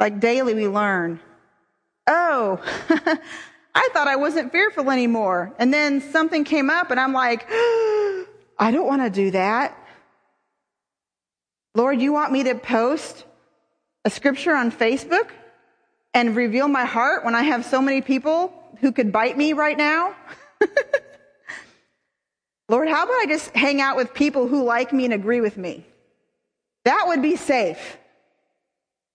Like 0.00 0.20
daily, 0.20 0.54
we 0.54 0.68
learn. 0.68 1.20
Oh, 2.06 2.60
I 3.74 3.88
thought 3.92 4.08
I 4.08 4.16
wasn't 4.16 4.52
fearful 4.52 4.90
anymore. 4.90 5.54
And 5.58 5.72
then 5.72 6.00
something 6.00 6.44
came 6.44 6.70
up, 6.70 6.90
and 6.90 6.98
I'm 7.00 7.12
like, 7.12 7.46
I 7.50 8.70
don't 8.70 8.86
want 8.86 9.02
to 9.02 9.10
do 9.10 9.30
that. 9.32 9.76
Lord, 11.74 12.00
you 12.00 12.12
want 12.12 12.32
me 12.32 12.44
to 12.44 12.54
post 12.54 13.24
a 14.04 14.10
scripture 14.10 14.54
on 14.54 14.72
Facebook 14.72 15.30
and 16.14 16.34
reveal 16.34 16.66
my 16.66 16.84
heart 16.84 17.24
when 17.24 17.34
I 17.34 17.42
have 17.42 17.64
so 17.64 17.82
many 17.82 18.00
people 18.00 18.52
who 18.80 18.92
could 18.92 19.12
bite 19.12 19.36
me 19.36 19.52
right 19.52 19.76
now? 19.76 20.14
Lord, 22.68 22.88
how 22.88 23.04
about 23.04 23.14
I 23.14 23.26
just 23.28 23.50
hang 23.54 23.80
out 23.80 23.96
with 23.96 24.14
people 24.14 24.48
who 24.48 24.64
like 24.64 24.92
me 24.92 25.04
and 25.04 25.14
agree 25.14 25.40
with 25.40 25.56
me? 25.56 25.86
That 26.88 27.04
would 27.08 27.20
be 27.20 27.36
safe. 27.36 27.98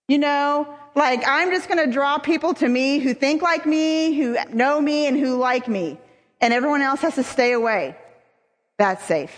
You 0.07 0.19
know, 0.19 0.77
like 0.93 1.23
I'm 1.25 1.49
just 1.49 1.67
going 1.67 1.83
to 1.83 1.91
draw 1.91 2.19
people 2.19 2.53
to 2.53 2.69
me 2.69 2.99
who 2.99 3.15
think 3.15 3.41
like 3.41 3.65
me, 3.65 4.13
who 4.13 4.37
know 4.53 4.79
me, 4.79 5.07
and 5.07 5.17
who 5.17 5.37
like 5.37 5.67
me. 5.67 5.97
And 6.39 6.53
everyone 6.53 6.83
else 6.83 7.01
has 7.01 7.15
to 7.15 7.23
stay 7.23 7.51
away. 7.51 7.97
That's 8.77 9.03
safe. 9.05 9.33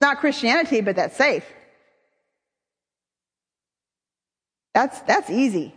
Not 0.00 0.20
Christianity, 0.20 0.80
but 0.80 0.96
that's 0.96 1.14
safe. 1.14 1.44
That's, 4.72 4.98
that's 5.02 5.28
easy. 5.28 5.74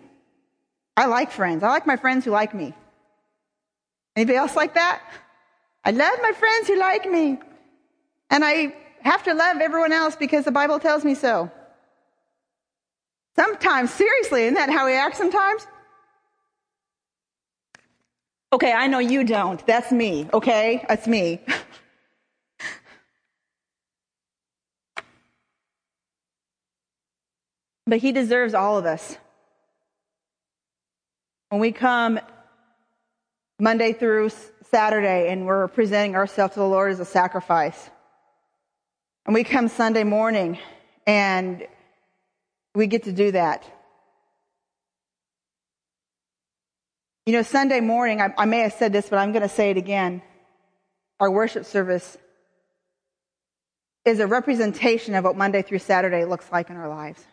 I 0.96 1.08
like 1.08 1.30
friends. 1.30 1.62
I 1.62 1.68
like 1.68 1.86
my 1.86 1.98
friends 1.98 2.24
who 2.24 2.32
like 2.32 2.54
me. 2.54 2.74
Anybody 4.16 4.38
else 4.38 4.56
like 4.56 4.76
that? 4.76 5.02
I 5.84 5.92
love 5.92 6.20
my 6.22 6.32
friends 6.32 6.70
who 6.70 6.80
like 6.80 7.06
me. 7.06 7.38
And 8.30 8.46
I 8.46 8.74
have 9.02 9.24
to 9.24 9.34
love 9.34 9.58
everyone 9.58 9.92
else 9.92 10.16
because 10.16 10.46
the 10.46 10.52
Bible 10.52 10.80
tells 10.80 11.04
me 11.04 11.16
so. 11.16 11.52
Sometimes, 13.36 13.92
seriously, 13.92 14.44
isn't 14.44 14.56
that 14.56 14.70
how 14.70 14.86
we 14.86 14.96
act 14.96 15.16
sometimes? 15.16 15.66
Okay, 18.52 18.74
I 18.74 18.88
know 18.88 19.00
you 19.00 19.24
don't. 19.24 19.66
That's 19.66 19.92
me, 19.92 20.28
okay? 20.34 20.84
That's 20.90 21.08
me. 21.08 21.40
but 27.86 28.00
he 28.00 28.12
deserves 28.12 28.54
all 28.54 28.78
of 28.78 28.86
us. 28.86 29.18
When 31.50 31.62
we 31.62 31.72
come 31.72 32.20
Monday 33.60 33.94
through 33.94 34.32
Saturday 34.70 35.30
and 35.30 35.46
we're 35.46 35.68
presenting 35.68 36.16
ourselves 36.16 36.56
to 36.56 36.60
the 36.60 36.66
Lord 36.66 36.92
as 36.92 37.00
a 37.00 37.06
sacrifice, 37.06 37.90
and 39.30 39.36
we 39.36 39.44
come 39.44 39.68
Sunday 39.68 40.04
morning 40.04 40.58
and 41.06 41.68
we 42.74 42.88
get 42.88 43.04
to 43.04 43.12
do 43.12 43.32
that. 43.32 43.64
You 47.28 47.34
know, 47.34 47.44
Sunday 47.44 47.80
morning, 47.80 48.22
I, 48.22 48.34
I 48.36 48.46
may 48.46 48.62
have 48.62 48.74
said 48.74 48.92
this, 48.92 49.08
but 49.08 49.20
I'm 49.20 49.32
going 49.32 49.44
to 49.44 49.48
say 49.48 49.70
it 49.70 49.78
again. 49.78 50.24
Our 51.20 51.30
worship 51.30 51.66
service 51.66 52.18
is 54.04 54.20
a 54.20 54.26
representation 54.26 55.14
of 55.14 55.26
what 55.26 55.38
Monday 55.38 55.62
through 55.62 55.78
Saturday 55.78 56.26
looks 56.26 56.52
like 56.52 56.72
in 56.72 56.76
our 56.76 56.90
lives. 56.90 57.24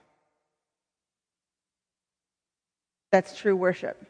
That's 3.10 3.34
true 3.38 3.56
worship. 3.56 4.06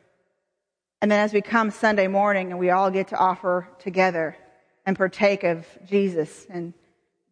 And 1.00 1.08
then 1.08 1.20
as 1.20 1.32
we 1.32 1.40
come 1.40 1.70
Sunday 1.70 2.08
morning 2.08 2.50
and 2.50 2.58
we 2.58 2.70
all 2.70 2.90
get 2.90 3.06
to 3.08 3.16
offer 3.16 3.68
together 3.78 4.36
and 4.84 4.96
partake 4.96 5.44
of 5.44 5.64
Jesus 5.88 6.48
and 6.50 6.74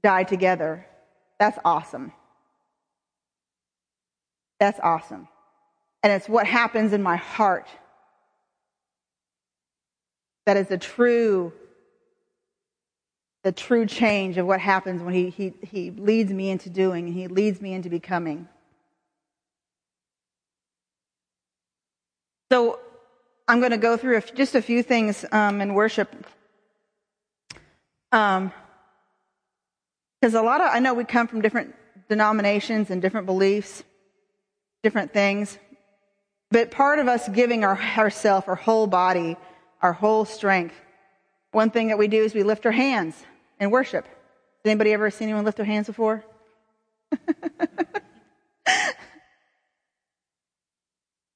die 0.05 0.23
together, 0.23 0.87
that's 1.41 1.59
awesome. 1.65 2.13
That's 4.61 4.79
awesome. 4.81 5.27
And 6.03 6.13
it's 6.13 6.29
what 6.29 6.47
happens 6.47 6.93
in 6.93 7.03
my 7.03 7.17
heart 7.17 7.67
that 10.47 10.59
is 10.59 10.69
the 10.69 10.79
true 10.79 11.53
the 13.45 13.53
true 13.53 13.85
change 13.85 14.39
of 14.39 14.47
what 14.47 14.59
happens 14.59 15.03
when 15.03 15.13
he, 15.13 15.29
he, 15.29 15.53
he 15.61 15.91
leads 15.91 16.33
me 16.33 16.49
into 16.49 16.71
doing 16.71 17.07
and 17.07 17.15
he 17.15 17.29
leads 17.29 17.61
me 17.61 17.75
into 17.75 17.91
becoming. 17.91 18.49
So 22.51 22.79
I'm 23.47 23.59
going 23.61 23.73
to 23.73 23.77
go 23.77 23.99
through 23.99 24.19
just 24.35 24.55
a 24.55 24.63
few 24.63 24.83
things 24.83 25.27
um, 25.31 25.61
in 25.61 25.75
worship. 25.75 26.09
Because 30.25 30.33
a 30.33 30.41
lot 30.41 30.63
of, 30.63 30.71
I 30.73 30.79
know 30.79 30.95
we 30.95 31.05
come 31.05 31.27
from 31.27 31.43
different 31.43 31.75
denominations 32.09 32.89
and 32.89 33.03
different 33.03 33.27
beliefs, 33.27 33.85
different 34.83 35.13
things. 35.13 35.59
But 36.51 36.71
part 36.71 36.99
of 36.99 37.09
us 37.09 37.29
giving 37.29 37.63
our, 37.63 37.79
ourself, 37.99 38.49
our 38.49 38.55
whole 38.55 38.87
body, 38.87 39.37
our 39.83 39.93
whole 39.93 40.25
strength, 40.25 40.75
one 41.53 41.69
thing 41.69 41.89
that 41.89 41.99
we 41.99 42.09
do 42.09 42.25
is 42.25 42.33
we 42.33 42.43
lift 42.43 42.65
our 42.65 42.73
hands 42.73 43.23
in 43.61 43.71
worship. 43.71 44.07
Has 44.07 44.13
anybody 44.65 44.95
ever 44.95 45.11
seen 45.11 45.29
anyone 45.29 45.45
lift 45.45 45.59
their 45.59 45.67
hands 45.67 45.89
before? 45.89 46.25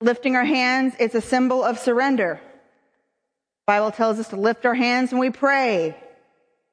Lifting 0.00 0.34
our 0.34 0.46
hands 0.46 0.94
is 0.98 1.14
a 1.14 1.20
symbol 1.20 1.62
of 1.62 1.78
surrender. 1.78 2.40
The 3.66 3.66
Bible 3.66 3.90
tells 3.90 4.18
us 4.18 4.28
to 4.28 4.36
lift 4.36 4.64
our 4.64 4.72
hands 4.72 5.12
when 5.12 5.20
we 5.20 5.28
pray. 5.28 5.94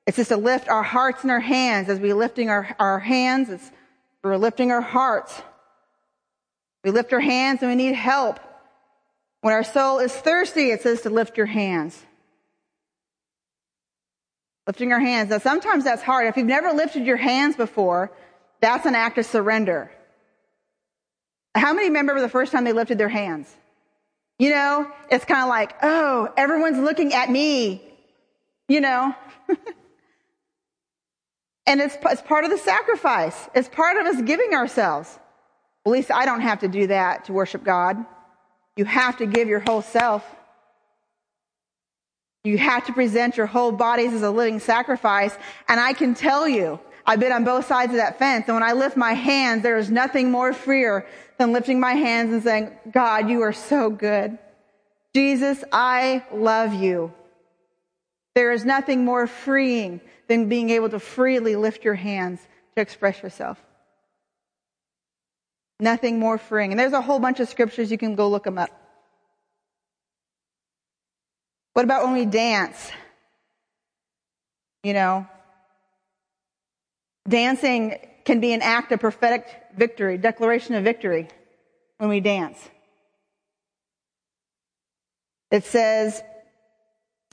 It's 0.08 0.18
just 0.18 0.30
to 0.30 0.38
lift 0.38 0.70
our 0.70 0.84
hearts 0.84 1.24
and 1.24 1.32
our 1.32 1.40
hands. 1.40 1.90
As 1.90 2.00
we're 2.00 2.16
lifting 2.16 2.50
our, 2.50 2.76
our 2.80 3.00
hands, 3.00 3.72
we're 4.24 4.38
lifting 4.38 4.72
our 4.72 4.82
hearts. 4.82 5.42
We 6.84 6.92
lift 6.92 7.12
our 7.14 7.20
hands 7.20 7.62
and 7.62 7.72
we 7.72 7.76
need 7.76 7.96
help. 7.96 8.40
When 9.42 9.54
our 9.54 9.64
soul 9.64 10.00
is 10.00 10.14
thirsty, 10.14 10.72
it 10.72 10.82
says 10.82 11.02
to 11.02 11.10
lift 11.10 11.38
your 11.38 11.46
hands. 11.48 12.00
Lifting 14.68 14.92
our 14.92 15.00
hands. 15.00 15.30
Now, 15.30 15.40
sometimes 15.40 15.84
that's 15.84 16.02
hard. 16.02 16.28
If 16.28 16.38
you've 16.38 16.48
never 16.48 16.72
lifted 16.72 17.06
your 17.06 17.18
hands 17.18 17.56
before, 17.56 18.12
that's 18.62 18.86
an 18.86 18.96
act 18.96 19.18
of 19.18 19.26
surrender. 19.26 19.92
How 21.56 21.74
many 21.74 21.88
remember 21.88 22.20
the 22.20 22.30
first 22.30 22.52
time 22.52 22.64
they 22.64 22.74
lifted 22.74 22.98
their 22.98 23.10
hands? 23.10 23.54
You 24.38 24.50
know, 24.50 24.92
it's 25.10 25.26
kind 25.26 25.42
of 25.42 25.50
like, 25.50 25.76
oh, 25.82 26.32
everyone's 26.36 26.80
looking 26.80 27.14
at 27.14 27.30
me, 27.30 27.82
you 28.68 28.82
know? 28.82 29.16
and 31.68 31.82
it's, 31.82 31.98
it's 32.06 32.22
part 32.22 32.46
of 32.46 32.52
the 32.52 32.58
sacrifice. 32.58 33.50
It's 33.56 33.68
part 33.68 33.98
of 33.98 34.06
us 34.06 34.22
giving 34.22 34.54
ourselves. 34.54 35.20
At 35.86 35.92
least 35.92 36.12
I 36.12 36.26
don't 36.26 36.42
have 36.42 36.60
to 36.60 36.68
do 36.68 36.88
that 36.88 37.26
to 37.26 37.34
worship 37.34 37.64
God. 37.64 37.98
You 38.76 38.86
have 38.86 39.18
to 39.18 39.26
give 39.26 39.48
your 39.48 39.60
whole 39.60 39.82
self. 39.82 40.24
You 42.44 42.58
have 42.58 42.86
to 42.86 42.94
present 42.94 43.38
your 43.38 43.48
whole 43.48 43.72
bodies 43.72 44.14
as 44.14 44.22
a 44.22 44.30
living 44.30 44.60
sacrifice. 44.60 45.36
And 45.68 45.80
I 45.80 45.94
can 45.94 46.14
tell 46.14 46.48
you, 46.48 46.80
I've 47.06 47.20
been 47.20 47.32
on 47.32 47.44
both 47.44 47.66
sides 47.68 47.92
of 47.92 47.98
that 47.98 48.20
fence. 48.20 48.46
And 48.48 48.56
when 48.56 48.64
I 48.64 48.74
lift 48.74 48.98
my 48.98 49.14
hands, 49.14 49.64
there 49.64 49.78
is 49.78 49.90
nothing 49.90 50.32
more 50.32 50.54
freer 50.54 51.08
than 51.38 51.54
lifting 51.54 51.80
my 51.80 51.94
hands 51.94 52.34
and 52.34 52.44
saying, 52.44 52.72
God, 52.92 53.30
you 53.30 53.42
are 53.42 53.54
so 53.54 53.90
good. 53.90 54.38
Jesus, 55.16 55.64
I 55.72 56.24
love 56.32 56.74
you. 56.74 57.14
There 58.36 58.52
is 58.52 58.66
nothing 58.66 59.06
more 59.06 59.28
freeing 59.28 60.02
than 60.28 60.50
being 60.50 60.70
able 60.70 60.90
to 60.90 61.00
freely 61.00 61.56
lift 61.56 61.84
your 61.84 61.96
hands 61.96 62.40
to 62.76 62.82
express 62.82 63.22
yourself. 63.22 63.62
Nothing 65.80 66.20
more 66.20 66.38
freeing. 66.38 66.72
And 66.72 66.80
there's 66.80 66.94
a 66.94 67.02
whole 67.02 67.20
bunch 67.20 67.40
of 67.40 67.50
scriptures. 67.50 67.92
You 67.92 67.98
can 67.98 68.16
go 68.16 68.30
look 68.30 68.44
them 68.46 68.58
up. 68.58 68.70
What 71.74 71.84
about 71.84 72.06
when 72.06 72.14
we 72.14 72.26
dance? 72.26 72.92
You 74.84 74.94
know, 74.94 75.28
dancing 77.28 77.98
can 78.24 78.40
be 78.40 78.54
an 78.54 78.62
act 78.62 78.92
of 78.92 79.00
prophetic 79.00 79.46
victory, 79.76 80.18
declaration 80.18 80.76
of 80.76 80.84
victory 80.84 81.28
when 81.98 82.10
we 82.10 82.20
dance. 82.20 82.58
It 85.52 85.66
says 85.66 86.22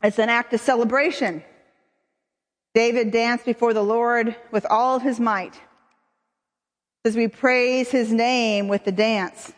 it's 0.03 0.19
an 0.19 0.29
act 0.29 0.53
of 0.53 0.61
celebration. 0.61 1.45
David 2.75 3.11
danced 3.11 3.45
before 3.45 3.75
the 3.75 3.83
Lord 3.83 4.35
with 4.51 4.65
all 4.71 4.97
of 4.97 5.03
his 5.03 5.21
might. 5.21 5.61
As 7.05 7.17
we 7.17 7.29
praise 7.29 7.91
his 7.91 8.13
name 8.13 8.69
with 8.69 8.85
the 8.85 8.93
dance. 8.93 9.53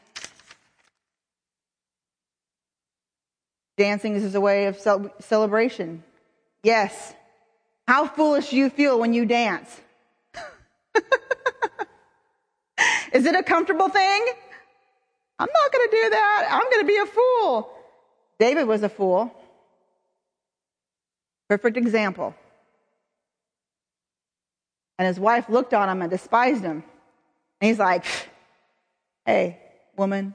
Dancing 3.77 4.15
is 4.15 4.35
a 4.35 4.41
way 4.41 4.67
of 4.67 4.79
celebration. 5.21 6.03
Yes. 6.63 7.13
How 7.87 8.07
foolish 8.07 8.53
you 8.53 8.71
feel 8.71 8.99
when 8.99 9.13
you 9.13 9.27
dance? 9.27 9.81
is 13.13 13.27
it 13.27 13.35
a 13.35 13.43
comfortable 13.43 13.89
thing? 13.89 14.27
I'm 15.39 15.49
not 15.53 15.73
going 15.73 15.89
to 15.89 15.97
do 15.97 16.11
that. 16.11 16.49
I'm 16.51 16.71
going 16.71 16.83
to 16.83 16.87
be 16.87 16.97
a 16.97 17.07
fool. 17.07 17.71
David 18.39 18.67
was 18.67 18.83
a 18.83 18.89
fool. 18.89 19.33
Perfect 21.49 21.77
example. 21.77 22.35
And 24.99 25.07
his 25.09 25.19
wife 25.19 25.49
looked 25.49 25.75
on 25.75 25.89
him 25.89 26.03
and 26.03 26.11
despised 26.11 26.63
him. 26.63 26.85
And 27.61 27.69
he's 27.69 27.79
like, 27.79 28.05
hey, 29.25 29.59
woman, 29.97 30.35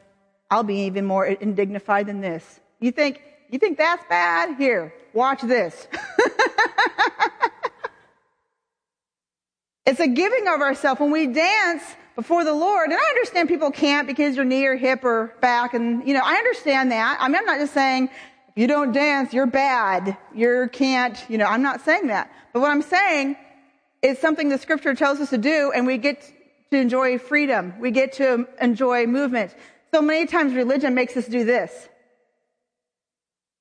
I'll 0.50 0.64
be 0.64 0.86
even 0.86 1.06
more 1.06 1.26
indignified 1.26 2.08
than 2.08 2.22
this. 2.22 2.60
You 2.80 2.92
think, 2.92 3.22
you 3.50 3.60
think 3.60 3.78
that's 3.78 4.04
bad? 4.10 4.58
Here, 4.58 4.94
watch 5.14 5.42
this. 5.42 5.88
it's 9.86 10.00
a 10.00 10.08
giving 10.08 10.48
of 10.48 10.62
ourselves. 10.62 11.00
When 11.00 11.12
we 11.12 11.28
dance 11.28 11.84
before 12.16 12.44
the 12.44 12.54
Lord, 12.54 12.90
and 12.90 13.00
I 13.00 13.10
understand 13.10 13.48
people 13.48 13.72
can't 13.72 14.08
because 14.08 14.36
your 14.36 14.46
knee 14.46 14.66
or 14.66 14.76
hip 14.76 15.04
or 15.04 15.34
back, 15.40 15.74
and 15.74 16.06
you 16.08 16.14
know, 16.14 16.22
I 16.24 16.36
understand 16.36 16.92
that. 16.92 17.18
I 17.20 17.28
mean, 17.28 17.36
I'm 17.36 17.46
not 17.46 17.60
just 17.60 17.74
saying 17.74 18.10
if 18.50 18.58
you 18.58 18.68
don't 18.68 18.92
dance, 18.92 19.34
you're 19.34 19.46
bad. 19.46 20.18
You 20.34 20.70
can't, 20.72 21.24
you 21.30 21.38
know, 21.38 21.46
I'm 21.46 21.62
not 21.62 21.82
saying 21.82 22.08
that. 22.08 22.32
But 22.52 22.62
what 22.62 22.72
I'm 22.72 22.82
saying 22.82 23.36
is 24.02 24.20
something 24.20 24.50
the 24.50 24.58
scripture 24.58 24.96
tells 24.96 25.20
us 25.20 25.30
to 25.32 25.38
do, 25.38 25.72
and 25.74 25.86
we 25.86 25.98
get 25.98 26.22
to 26.72 26.78
enjoy 26.78 27.18
freedom. 27.18 27.74
We 27.80 27.92
get 27.92 28.14
to 28.14 28.48
enjoy 28.62 29.08
movement. 29.08 29.56
So 29.94 30.02
many 30.02 30.26
times 30.28 30.54
religion 30.54 30.94
makes 30.94 31.18
us 31.18 31.26
do 31.26 31.44
this. 31.44 31.72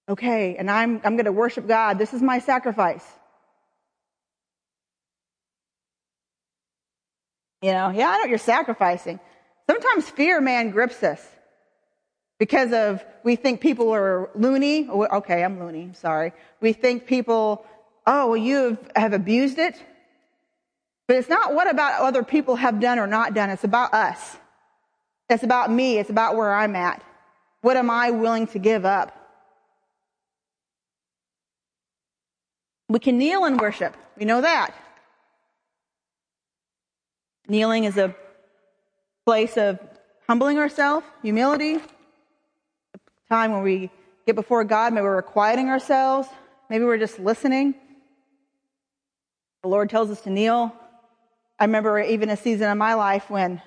Okay, 0.09 0.57
and 0.57 0.71
I'm, 0.71 1.01
I'm 1.05 1.17
going 1.17 1.27
to 1.27 1.33
worship 1.33 1.67
God. 1.67 1.99
This 1.99 2.15
is 2.15 2.23
my 2.23 2.39
sacrifice. 2.39 3.05
You 7.61 7.73
know, 7.73 7.91
yeah, 7.91 8.09
I 8.11 8.19
know 8.19 8.25
you're 8.25 8.39
sacrificing. 8.39 9.19
Sometimes 9.69 10.09
fear, 10.09 10.41
man, 10.41 10.71
grips 10.71 11.03
us 11.03 11.21
because 12.39 12.73
of 12.73 13.05
we 13.25 13.37
think 13.37 13.61
people 13.61 13.93
are 13.93 14.31
loony. 14.35 14.89
Oh, 14.89 15.07
okay, 15.19 15.43
I'm 15.43 15.59
loony. 15.59 15.91
Sorry. 15.95 16.33
We 16.61 16.73
think 16.73 17.07
people, 17.07 17.67
oh, 18.07 18.29
well, 18.29 18.37
you 18.37 18.79
have 18.95 19.13
abused 19.13 19.59
it. 19.59 19.75
But 21.09 21.17
it's 21.17 21.29
not 21.29 21.55
what 21.55 21.69
about 21.69 22.03
other 22.03 22.23
people 22.23 22.57
have 22.57 22.81
done 22.81 22.99
or 22.99 23.07
not 23.07 23.35
done. 23.35 23.49
It's 23.49 23.65
about 23.65 23.95
us. 23.95 24.37
It's 25.31 25.43
about 25.43 25.73
me. 25.73 25.99
It's 25.99 26.11
about 26.11 26.37
where 26.37 26.55
I'm 26.55 26.77
at. 26.77 27.03
What 27.63 27.79
am 27.79 27.91
I 27.91 28.11
willing 28.11 28.47
to 28.49 28.59
give 28.59 28.85
up? 28.85 29.15
We 32.91 32.99
can 32.99 33.19
kneel 33.19 33.45
and 33.45 33.59
worship. 33.59 33.97
We 34.19 34.27
know 34.27 34.43
that. 34.43 34.75
Kneeling 37.49 37.85
is 37.85 37.97
a 37.97 38.15
place 39.25 39.57
of 39.57 39.79
humbling 40.27 40.59
ourselves, 40.59 41.07
humility, 41.23 41.77
a 41.77 41.81
time 43.31 43.53
when 43.53 43.63
we 43.63 43.91
get 44.27 44.37
before 44.37 44.65
God. 44.65 44.93
Maybe 44.93 45.05
we're 45.05 45.23
quieting 45.23 45.69
ourselves. 45.69 46.29
Maybe 46.69 46.85
we're 46.85 46.99
just 46.99 47.19
listening. 47.19 47.75
The 49.63 49.69
Lord 49.69 49.89
tells 49.89 50.11
us 50.11 50.21
to 50.23 50.31
kneel. 50.31 50.75
I 51.59 51.65
remember 51.65 51.99
even 51.99 52.31
a 52.31 52.37
season 52.37 52.71
in 52.71 52.79
my 52.79 52.95
life 52.95 53.29
when 53.29 53.61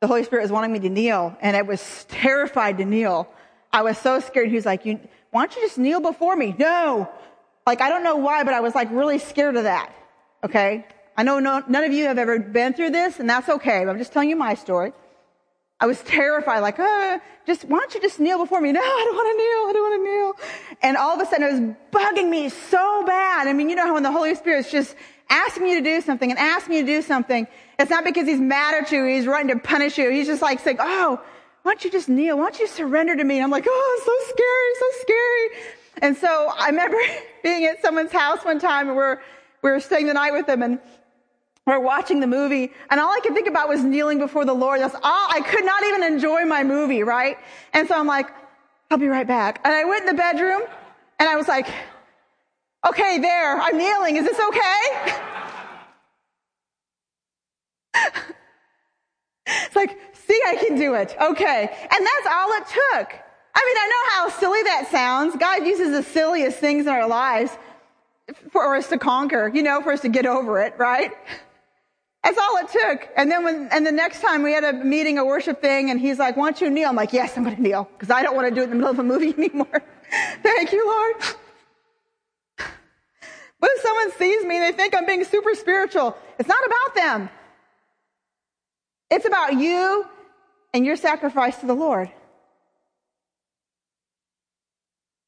the 0.00 0.06
Holy 0.06 0.22
Spirit 0.24 0.42
was 0.42 0.52
wanting 0.52 0.72
me 0.72 0.78
to 0.80 0.88
kneel, 0.88 1.36
and 1.40 1.56
I 1.56 1.62
was 1.62 2.06
terrified 2.08 2.78
to 2.78 2.84
kneel. 2.84 3.28
I 3.72 3.82
was 3.82 3.98
so 3.98 4.20
scared. 4.20 4.48
He 4.48 4.54
was 4.54 4.66
like, 4.66 4.84
you, 4.84 5.00
why 5.30 5.42
don't 5.42 5.56
you 5.56 5.62
just 5.62 5.78
kneel 5.78 6.00
before 6.00 6.36
me? 6.36 6.54
No. 6.58 7.10
Like, 7.66 7.80
I 7.80 7.88
don't 7.88 8.04
know 8.04 8.16
why, 8.16 8.44
but 8.44 8.54
I 8.54 8.60
was 8.60 8.74
like 8.74 8.90
really 8.92 9.18
scared 9.18 9.56
of 9.56 9.64
that. 9.64 9.92
Okay? 10.44 10.86
I 11.16 11.24
know 11.24 11.40
no, 11.40 11.64
none 11.66 11.82
of 11.82 11.92
you 11.92 12.04
have 12.04 12.18
ever 12.18 12.38
been 12.38 12.74
through 12.74 12.90
this, 12.90 13.18
and 13.18 13.28
that's 13.28 13.48
okay. 13.48 13.82
I'm 13.82 13.98
just 13.98 14.12
telling 14.12 14.30
you 14.30 14.36
my 14.36 14.54
story. 14.54 14.92
I 15.80 15.86
was 15.86 16.00
terrified, 16.02 16.60
like, 16.60 16.78
uh, 16.78 17.18
just, 17.46 17.64
why 17.64 17.78
don't 17.80 17.92
you 17.94 18.00
just 18.00 18.18
kneel 18.20 18.38
before 18.38 18.60
me? 18.60 18.72
No, 18.72 18.80
I 18.80 19.02
don't 19.04 19.14
want 19.14 19.28
to 19.32 19.36
kneel. 19.36 19.68
I 19.68 19.72
don't 19.72 19.82
want 19.82 19.94
to 19.98 20.04
kneel. 20.04 20.78
And 20.82 20.96
all 20.96 21.20
of 21.20 21.26
a 21.26 21.28
sudden 21.28 21.46
it 21.46 21.52
was 21.52 21.76
bugging 21.92 22.30
me 22.30 22.48
so 22.48 23.04
bad. 23.04 23.46
I 23.46 23.52
mean, 23.52 23.68
you 23.68 23.76
know 23.76 23.86
how 23.86 23.94
when 23.94 24.02
the 24.02 24.12
Holy 24.12 24.34
Spirit's 24.36 24.70
just 24.70 24.94
asking 25.28 25.66
you 25.66 25.82
to 25.82 25.84
do 25.84 26.00
something 26.00 26.30
and 26.30 26.38
asking 26.38 26.74
you 26.74 26.80
to 26.82 26.86
do 26.86 27.02
something, 27.02 27.46
it's 27.78 27.90
not 27.90 28.04
because 28.04 28.26
he's 28.26 28.40
mad 28.40 28.74
at 28.74 28.92
you, 28.92 29.04
he's 29.04 29.26
running 29.26 29.48
to 29.48 29.58
punish 29.58 29.98
you. 29.98 30.10
He's 30.10 30.26
just 30.26 30.42
like 30.42 30.60
saying, 30.60 30.78
oh, 30.80 31.20
why 31.62 31.72
don't 31.72 31.84
you 31.84 31.90
just 31.90 32.08
kneel? 32.08 32.38
Why 32.38 32.44
don't 32.44 32.60
you 32.60 32.66
surrender 32.66 33.16
to 33.16 33.24
me? 33.24 33.36
And 33.36 33.44
I'm 33.44 33.50
like, 33.50 33.66
oh, 33.68 33.94
it's 33.96 34.06
so 34.06 34.34
scary, 34.34 34.74
so 34.78 35.02
scary. 35.02 35.72
And 36.02 36.16
so 36.16 36.52
I 36.56 36.68
remember 36.68 36.98
being 37.42 37.66
at 37.66 37.82
someone's 37.82 38.12
house 38.12 38.44
one 38.44 38.58
time 38.58 38.88
and 38.88 38.96
we're, 38.96 39.20
we 39.62 39.70
were 39.70 39.80
staying 39.80 40.06
the 40.06 40.14
night 40.14 40.32
with 40.32 40.46
them 40.46 40.62
and 40.62 40.78
we're 41.66 41.80
watching 41.80 42.20
the 42.20 42.28
movie 42.28 42.72
and 42.90 43.00
all 43.00 43.10
I 43.10 43.18
could 43.20 43.34
think 43.34 43.48
about 43.48 43.68
was 43.68 43.82
kneeling 43.82 44.18
before 44.18 44.44
the 44.44 44.54
Lord. 44.54 44.80
That's 44.80 44.94
all, 44.94 45.02
I 45.02 45.40
could 45.40 45.64
not 45.64 45.82
even 45.84 46.04
enjoy 46.04 46.44
my 46.44 46.62
movie, 46.62 47.02
right? 47.02 47.36
And 47.72 47.88
so 47.88 47.98
I'm 47.98 48.06
like, 48.06 48.28
I'll 48.90 48.98
be 48.98 49.08
right 49.08 49.26
back. 49.26 49.60
And 49.64 49.74
I 49.74 49.84
went 49.84 50.02
in 50.02 50.06
the 50.06 50.14
bedroom 50.14 50.62
and 51.18 51.28
I 51.28 51.34
was 51.34 51.48
like, 51.48 51.66
Okay, 52.86 53.18
there, 53.18 53.60
I'm 53.60 53.76
kneeling. 53.76 54.16
Is 54.16 54.24
this 54.24 54.38
okay? 54.38 55.16
it's 59.46 59.76
like, 59.76 59.98
see, 60.12 60.40
I 60.46 60.56
can 60.56 60.76
do 60.78 60.94
it. 60.94 61.16
Okay. 61.20 61.62
And 61.62 62.06
that's 62.06 62.26
all 62.30 62.52
it 62.52 62.66
took. 62.66 63.12
I 63.54 63.64
mean, 63.64 63.76
I 63.78 63.88
know 63.88 64.10
how 64.10 64.28
silly 64.38 64.62
that 64.64 64.88
sounds. 64.90 65.34
God 65.36 65.66
uses 65.66 65.90
the 65.90 66.02
silliest 66.02 66.58
things 66.58 66.86
in 66.86 66.92
our 66.92 67.08
lives 67.08 67.50
for 68.52 68.76
us 68.76 68.88
to 68.90 68.98
conquer, 68.98 69.50
you 69.52 69.62
know, 69.62 69.82
for 69.82 69.92
us 69.92 70.00
to 70.00 70.08
get 70.08 70.26
over 70.26 70.60
it, 70.60 70.74
right? 70.78 71.12
That's 72.22 72.38
all 72.38 72.58
it 72.58 72.68
took. 72.68 73.08
And 73.16 73.30
then 73.30 73.44
when, 73.44 73.68
and 73.72 73.86
the 73.86 73.92
next 73.92 74.20
time 74.20 74.42
we 74.42 74.52
had 74.52 74.64
a 74.64 74.72
meeting, 74.72 75.18
a 75.18 75.24
worship 75.24 75.60
thing, 75.60 75.90
and 75.90 76.00
he's 76.00 76.18
like, 76.18 76.36
why 76.36 76.50
don't 76.50 76.60
you 76.60 76.70
kneel? 76.70 76.90
I'm 76.90 76.96
like, 76.96 77.12
yes, 77.12 77.36
I'm 77.36 77.44
going 77.44 77.56
to 77.56 77.62
kneel 77.62 77.88
because 77.92 78.10
I 78.10 78.22
don't 78.22 78.36
want 78.36 78.48
to 78.48 78.54
do 78.54 78.60
it 78.60 78.64
in 78.64 78.70
the 78.70 78.76
middle 78.76 78.90
of 78.90 78.98
a 78.98 79.04
movie 79.04 79.34
anymore. 79.38 79.82
Thank 80.42 80.72
you, 80.72 80.86
Lord. 80.86 81.36
What 83.66 83.78
if 83.78 83.82
someone 83.82 84.12
sees 84.12 84.44
me 84.44 84.58
and 84.58 84.62
they 84.62 84.76
think 84.76 84.94
I'm 84.94 85.06
being 85.06 85.24
super 85.24 85.52
spiritual? 85.56 86.16
It's 86.38 86.48
not 86.48 86.64
about 86.64 86.94
them. 86.94 87.30
It's 89.10 89.26
about 89.26 89.54
you 89.54 90.06
and 90.72 90.86
your 90.86 90.94
sacrifice 90.94 91.56
to 91.58 91.66
the 91.66 91.74
Lord. 91.74 92.08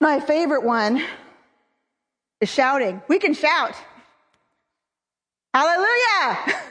My 0.00 0.20
favorite 0.20 0.62
one 0.62 1.02
is 2.40 2.48
shouting. 2.48 3.02
We 3.08 3.18
can 3.18 3.34
shout. 3.34 3.74
Hallelujah! 5.52 6.38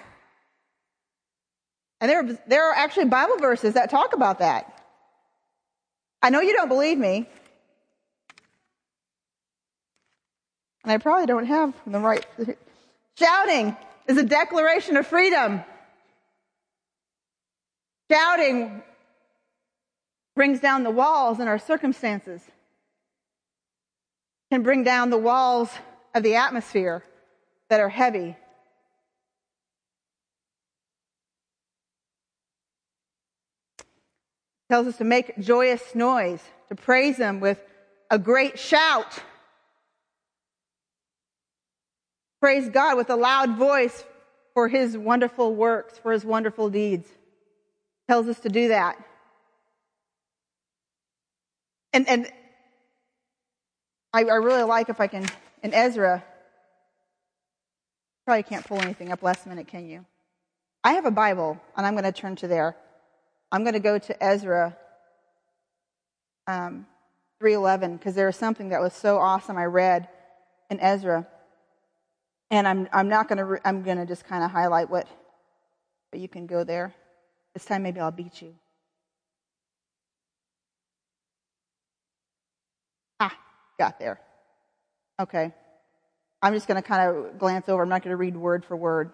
And 1.99 2.11
there, 2.11 2.39
there 2.45 2.70
are 2.70 2.76
actually 2.76 3.05
Bible 3.05 3.38
verses 3.38 3.74
that 3.74 3.89
talk 3.89 4.13
about 4.13 4.38
that. 4.38 4.84
I 6.22 6.30
know 6.30 6.41
you 6.41 6.53
don't 6.53 6.68
believe 6.70 6.99
me. 6.99 7.28
And 10.88 10.94
I 10.94 11.00
probably 11.00 11.26
don't 11.26 11.48
have 11.48 11.74
the 11.86 12.00
right. 12.00 12.26
Shouting 13.20 13.76
is 14.08 14.18
a 14.18 14.24
declaration 14.24 14.96
of 14.96 15.06
freedom. 15.06 15.62
Shouting 18.10 18.82
brings 20.34 20.62
down 20.62 20.84
the 20.84 20.90
walls 20.90 21.42
in 21.42 21.50
our 21.50 21.60
circumstances, 21.60 22.42
can 24.50 24.64
bring 24.64 24.86
down 24.86 25.10
the 25.10 25.18
walls 25.18 25.70
of 26.16 26.24
the 26.24 26.36
atmosphere 26.36 27.04
that 27.68 27.82
are 27.82 27.90
heavy. 27.90 28.38
tells 34.70 34.88
us 34.88 34.98
to 34.98 35.04
make 35.04 35.38
joyous 35.38 35.96
noise, 35.96 36.42
to 36.70 36.76
praise 36.76 37.18
him 37.18 37.42
with 37.42 37.62
a 38.10 38.18
great 38.18 38.58
shout. 38.58 39.22
Praise 42.40 42.70
God 42.70 42.98
with 42.98 43.10
a 43.10 43.16
loud 43.16 43.58
voice 43.58 44.04
for 44.54 44.68
his 44.68 44.98
wonderful 44.98 45.56
works, 45.56 45.98
for 45.98 46.12
his 46.12 46.24
wonderful 46.24 46.70
deeds. 46.70 47.08
Tells 48.08 48.28
us 48.28 48.40
to 48.42 48.50
do 48.50 48.70
that. 48.70 48.98
And, 51.94 52.08
and 52.08 52.32
I, 54.14 54.24
I 54.24 54.36
really 54.36 54.64
like 54.64 54.90
if 54.90 55.02
I 55.02 55.08
can, 55.08 55.26
in 55.64 55.74
Ezra, 55.74 56.24
probably 58.26 58.44
can't 58.44 58.66
pull 58.66 58.82
anything 58.82 59.12
up 59.12 59.24
last 59.24 59.48
minute, 59.48 59.68
can 59.68 59.88
you? 59.88 60.06
I 60.84 60.94
have 60.94 61.06
a 61.06 61.12
Bible, 61.12 61.60
and 61.76 61.86
I'm 61.86 61.94
going 61.94 62.04
to 62.04 62.12
turn 62.12 62.36
to 62.38 62.48
there. 62.48 62.76
I'm 63.52 63.64
going 63.64 63.74
to 63.74 63.80
go 63.80 63.98
to 63.98 64.24
Ezra 64.24 64.78
um, 66.46 66.86
3:11 67.42 67.98
because 67.98 68.16
there 68.16 68.26
was 68.26 68.36
something 68.36 68.70
that 68.70 68.82
was 68.82 68.94
so 68.94 69.18
awesome 69.18 69.58
I 69.58 69.66
read 69.66 70.08
in 70.70 70.80
Ezra 70.80 71.28
and 72.50 72.68
I'm, 72.68 72.88
I'm 72.93 73.10
not 73.10 73.28
going 73.28 73.38
to, 73.38 73.68
I'm 73.68 73.84
going 73.84 73.98
to 73.98 74.06
just 74.06 74.26
kind 74.26 74.43
of 74.43 74.52
highlight 74.52 74.89
what, 74.89 75.08
but 76.12 76.20
you 76.20 76.28
can 76.28 76.48
go 76.48 76.64
there. 76.64 76.93
This 77.54 77.66
time 77.66 77.84
maybe 77.84 78.00
I'll 78.00 78.12
beat 78.12 78.41
you. 78.41 78.56
Ah, 83.20 83.36
got 83.78 84.00
there. 84.00 84.20
Okay. 85.20 85.54
I'm 86.41 86.54
just 86.54 86.68
going 86.68 86.82
to 86.82 86.88
kind 86.88 87.10
of 87.10 87.39
glance 87.39 87.68
over. 87.68 87.82
I'm 87.82 87.89
not 87.89 88.04
going 88.04 88.12
to 88.12 88.18
read 88.18 88.38
word 88.38 88.64
for 88.64 88.76
word. 88.76 89.12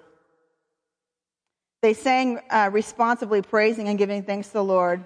They 1.81 1.93
sang 1.93 2.39
uh, 2.49 2.69
responsibly, 2.71 3.41
praising 3.41 3.87
and 3.87 3.97
giving 3.97 4.23
thanks 4.23 4.47
to 4.47 4.53
the 4.53 4.63
Lord. 4.63 5.05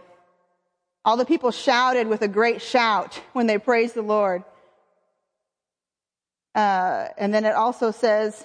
All 1.06 1.18
the 1.18 1.26
people 1.26 1.52
shouted 1.52 2.08
with 2.08 2.22
a 2.22 2.28
great 2.28 2.62
shout 2.62 3.22
when 3.34 3.48
they 3.48 3.58
praised 3.58 3.94
the 3.94 4.02
Lord. 4.02 4.44
Uh, 6.58 7.10
and 7.20 7.32
then 7.32 7.46
it 7.46 7.54
also 7.54 7.92
says, 7.92 8.44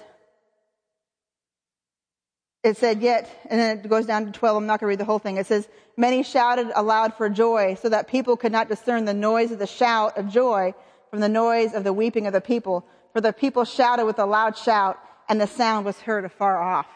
it 2.63 2.77
said, 2.77 3.01
yet, 3.01 3.27
and 3.49 3.59
then 3.59 3.79
it 3.79 3.89
goes 3.89 4.05
down 4.05 4.27
to 4.27 4.31
12. 4.31 4.55
I'm 4.55 4.67
not 4.67 4.79
going 4.79 4.85
to 4.85 4.89
read 4.89 4.99
the 4.99 5.05
whole 5.05 5.17
thing. 5.17 5.37
It 5.37 5.47
says, 5.47 5.67
many 5.97 6.21
shouted 6.21 6.67
aloud 6.75 7.15
for 7.15 7.27
joy 7.27 7.75
so 7.81 7.89
that 7.89 8.07
people 8.07 8.37
could 8.37 8.51
not 8.51 8.69
discern 8.69 9.05
the 9.05 9.15
noise 9.15 9.51
of 9.51 9.57
the 9.57 9.65
shout 9.65 10.15
of 10.15 10.29
joy 10.29 10.75
from 11.09 11.21
the 11.21 11.27
noise 11.27 11.73
of 11.73 11.83
the 11.83 11.91
weeping 11.91 12.27
of 12.27 12.33
the 12.33 12.39
people. 12.39 12.85
For 13.13 13.19
the 13.19 13.33
people 13.33 13.65
shouted 13.65 14.05
with 14.05 14.19
a 14.19 14.25
loud 14.27 14.59
shout 14.59 14.99
and 15.27 15.41
the 15.41 15.47
sound 15.47 15.83
was 15.83 15.99
heard 15.99 16.23
afar 16.23 16.61
off. 16.61 16.87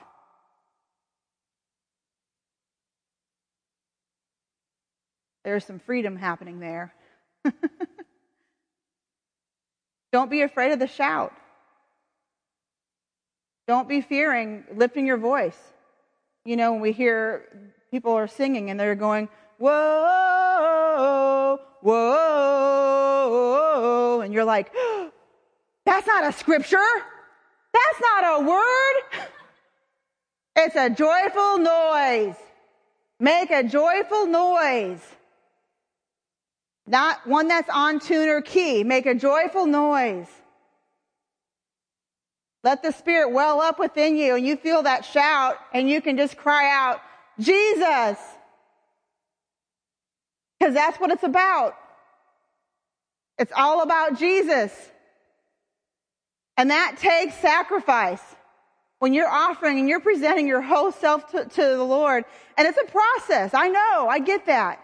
There's 5.43 5.65
some 5.65 5.79
freedom 5.79 6.15
happening 6.15 6.59
there. 6.59 6.93
Don't 10.11 10.29
be 10.29 10.41
afraid 10.41 10.71
of 10.71 10.79
the 10.79 10.87
shout. 10.87 11.33
Don't 13.67 13.87
be 13.89 14.01
fearing 14.01 14.63
lifting 14.73 15.05
your 15.05 15.17
voice. 15.17 15.57
You 16.45 16.55
know, 16.55 16.71
when 16.71 16.81
we 16.81 16.93
hear 16.93 17.73
people 17.91 18.13
are 18.13 18.27
singing 18.27 18.69
and 18.69 18.79
they're 18.79 18.95
going, 18.95 19.27
whoa, 19.57 20.79
whoa, 21.81 23.01
and 24.21 24.33
you're 24.33 24.45
like, 24.45 24.71
that's 25.85 26.07
not 26.07 26.23
a 26.23 26.31
scripture. 26.31 26.77
That's 27.73 27.99
not 28.01 28.41
a 28.41 28.45
word. 28.45 28.93
It's 30.55 30.75
a 30.75 30.89
joyful 30.89 31.59
noise. 31.59 32.35
Make 33.19 33.51
a 33.51 33.63
joyful 33.63 34.25
noise. 34.27 35.01
Not 36.87 37.27
one 37.27 37.49
that's 37.49 37.69
on 37.69 37.99
tune 37.99 38.29
or 38.29 38.41
key. 38.41 38.83
Make 38.85 39.05
a 39.05 39.13
joyful 39.13 39.65
noise. 39.65 40.27
Let 42.63 42.81
the 42.81 42.91
Spirit 42.91 43.31
well 43.31 43.61
up 43.61 43.77
within 43.77 44.17
you 44.17 44.35
and 44.35 44.45
you 44.45 44.55
feel 44.55 44.83
that 44.83 45.05
shout 45.05 45.57
and 45.73 45.89
you 45.89 46.01
can 46.01 46.17
just 46.17 46.37
cry 46.37 46.69
out, 46.71 47.01
Jesus! 47.39 48.17
Because 50.59 50.73
that's 50.73 50.99
what 50.99 51.11
it's 51.11 51.23
about. 51.23 51.75
It's 53.37 53.51
all 53.55 53.83
about 53.83 54.17
Jesus. 54.17 54.73
And 56.57 56.71
that 56.71 56.97
takes 56.97 57.35
sacrifice. 57.35 58.21
When 58.99 59.13
you're 59.13 59.29
offering 59.29 59.77
and 59.77 59.87
you're 59.87 59.99
presenting 59.99 60.47
your 60.47 60.61
whole 60.61 60.91
self 60.91 61.29
to, 61.31 61.45
to 61.45 61.61
the 61.61 61.83
Lord, 61.83 62.25
and 62.57 62.67
it's 62.67 62.79
a 62.79 62.91
process. 62.91 63.53
I 63.53 63.67
know. 63.67 64.07
I 64.09 64.17
get 64.17 64.47
that. 64.47 64.83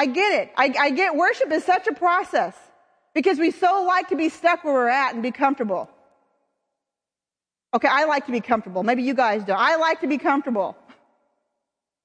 I 0.00 0.06
get 0.06 0.32
it. 0.40 0.50
I, 0.56 0.74
I 0.80 0.90
get 0.92 1.14
worship 1.14 1.52
is 1.52 1.62
such 1.62 1.86
a 1.86 1.92
process 1.92 2.56
because 3.12 3.38
we 3.38 3.50
so 3.50 3.84
like 3.84 4.08
to 4.08 4.16
be 4.16 4.30
stuck 4.30 4.64
where 4.64 4.72
we're 4.72 4.88
at 4.88 5.12
and 5.12 5.22
be 5.22 5.30
comfortable. 5.30 5.90
Okay, 7.74 7.86
I 7.86 8.06
like 8.06 8.24
to 8.24 8.32
be 8.32 8.40
comfortable. 8.40 8.82
Maybe 8.82 9.02
you 9.02 9.12
guys 9.12 9.44
do. 9.44 9.52
I 9.52 9.76
like 9.76 10.00
to 10.00 10.06
be 10.06 10.16
comfortable. 10.16 10.74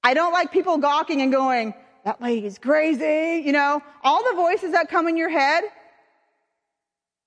I 0.03 0.13
don't 0.13 0.33
like 0.33 0.51
people 0.51 0.77
gawking 0.77 1.21
and 1.21 1.31
going, 1.31 1.73
that 2.03 2.21
lady's 2.21 2.57
crazy, 2.57 3.41
you 3.45 3.53
know, 3.53 3.81
all 4.03 4.29
the 4.29 4.35
voices 4.35 4.73
that 4.73 4.89
come 4.89 5.07
in 5.07 5.15
your 5.15 5.29
head. 5.29 5.63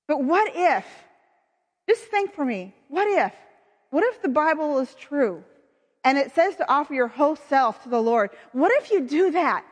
But 0.07 0.23
what 0.23 0.53
if, 0.55 0.85
just 1.89 2.03
think 2.03 2.35
for 2.35 2.45
me, 2.45 2.75
what 2.89 3.09
if, 3.09 3.33
what 3.89 4.05
if 4.05 4.21
the 4.21 4.29
Bible 4.29 4.81
is 4.81 4.95
true 4.97 5.43
and 6.05 6.19
it 6.19 6.35
says 6.35 6.57
to 6.57 6.71
offer 6.71 6.93
your 6.93 7.09
whole 7.09 7.37
self 7.37 7.83
to 7.85 7.89
the 7.89 8.03
Lord? 8.03 8.29
What 8.53 8.71
if 8.83 8.91
you 8.91 9.01
do 9.01 9.31
that 9.31 9.65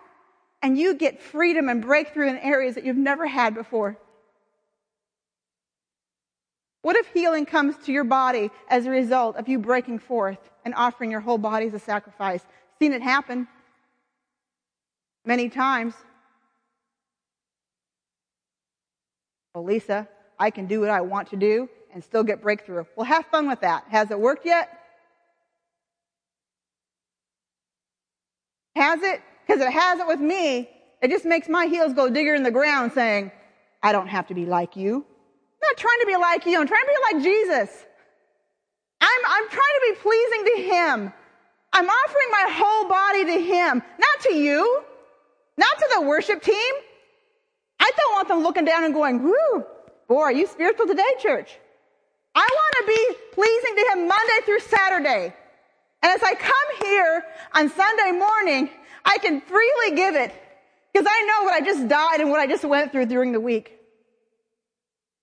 and 0.63 0.79
you 0.79 0.95
get 0.95 1.23
freedom 1.23 1.69
and 1.69 1.83
breakthrough 1.83 2.29
in 2.29 2.39
areas 2.39 2.75
that 2.75 2.85
you've 2.85 2.97
never 2.97 3.27
had 3.27 3.55
before? 3.55 3.97
What 6.83 6.97
if 6.97 7.09
healing 7.09 7.47
comes 7.47 7.77
to 7.87 7.93
your 7.93 8.05
body 8.05 8.51
as 8.69 8.87
a 8.87 8.91
result 8.91 9.37
of 9.37 9.49
you 9.49 9.59
breaking 9.59 9.99
forth 9.99 10.39
and 10.65 10.73
offering 10.75 11.11
your 11.11 11.21
whole 11.21 11.39
body 11.39 11.67
as 11.67 11.75
a 11.75 11.81
sacrifice? 11.81 12.43
Seen 12.79 12.93
it 12.93 13.03
happen 13.03 13.49
many 15.25 15.49
times. 15.49 15.95
Well, 19.55 19.65
Lisa, 19.65 20.07
I 20.39 20.51
can 20.51 20.67
do 20.67 20.81
what 20.81 20.91
I 20.91 21.01
want 21.01 21.31
to 21.31 21.37
do 21.37 21.69
and 21.93 22.05
still 22.05 22.23
get 22.23 22.43
breakthrough. 22.43 22.85
Well, 22.95 23.07
have 23.07 23.27
fun 23.27 23.49
with 23.49 23.63
that. 23.63 23.85
Has 23.89 24.11
it 24.11 24.21
worked 24.21 24.47
yet? 24.47 24.69
Has 28.77 29.03
it? 29.03 29.23
Because 29.47 29.63
it 29.63 29.71
hasn't 29.71 30.09
with 30.09 30.21
me. 30.21 30.69
It 31.03 31.11
just 31.11 31.25
makes 31.25 31.49
my 31.49 31.67
heels 31.67 31.93
go 31.93 32.11
digger 32.11 32.35
in 32.35 32.43
the 32.43 32.51
ground 32.51 32.93
saying, 32.93 33.31
I 33.83 33.93
don't 33.93 34.09
have 34.09 34.27
to 34.29 34.35
be 34.35 34.47
like 34.47 34.77
you. 34.77 34.97
I'm 34.97 35.69
not 35.71 35.77
trying 35.77 36.01
to 36.01 36.07
be 36.07 36.17
like 36.17 36.47
you. 36.47 36.61
I'm 36.61 36.67
trying 36.67 36.85
to 36.85 36.93
be 36.93 37.15
like 37.15 37.25
Jesus. 37.25 37.85
I'm, 39.01 39.21
I'm 39.27 39.49
trying 39.49 39.61
to 39.61 39.87
be 39.89 40.01
pleasing 40.01 40.45
to 40.45 40.63
Him. 40.63 41.13
I'm 41.73 41.89
offering 41.89 42.31
my 42.31 42.47
whole 42.51 42.89
body 42.89 43.25
to 43.27 43.41
Him, 43.41 43.83
not 43.99 44.21
to 44.23 44.35
you, 44.35 44.83
not 45.59 45.79
to 45.79 45.89
the 45.95 46.01
worship 46.03 46.43
team. 46.43 46.75
I 47.79 47.91
don't 47.97 48.13
want 48.13 48.29
them 48.29 48.43
looking 48.43 48.65
down 48.65 48.85
and 48.85 48.95
going, 48.95 49.23
whoo, 49.23 49.65
boy, 50.09 50.21
are 50.21 50.33
you 50.33 50.47
spiritual 50.47 50.87
today, 50.87 51.03
church? 51.21 51.59
I 52.35 52.49
want 52.51 52.75
to 52.81 52.87
be 52.87 53.17
pleasing 53.33 53.77
to 53.77 53.93
Him 53.93 54.09
Monday 54.09 54.45
through 54.45 54.61
Saturday. 54.61 55.35
And 56.03 56.13
as 56.13 56.23
I 56.23 56.35
come 56.35 56.89
here 56.89 57.25
on 57.55 57.69
Sunday 57.69 58.13
morning, 58.13 58.71
I 59.07 59.19
can 59.19 59.41
freely 59.41 59.97
give 59.97 60.17
it 60.17 60.35
because 60.93 61.07
I 61.09 61.23
know 61.23 61.45
what 61.45 61.55
I 61.55 61.65
just 61.65 61.87
died 61.89 62.21
and 62.21 62.29
what 62.29 62.41
I 62.41 62.47
just 62.49 62.65
went 62.65 62.91
through 62.91 63.07
during 63.07 63.33
the 63.33 63.41
week. 63.41 63.73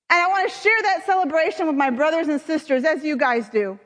And 0.09 0.21
I 0.21 0.27
want 0.27 0.49
to 0.49 0.57
share 0.57 0.81
that 0.84 1.05
celebration 1.05 1.67
with 1.67 1.75
my 1.75 1.89
brothers 1.89 2.29
and 2.29 2.39
sisters 2.39 2.86
as 2.86 3.03
you 3.03 3.17
guys 3.17 3.49
do. 3.49 3.77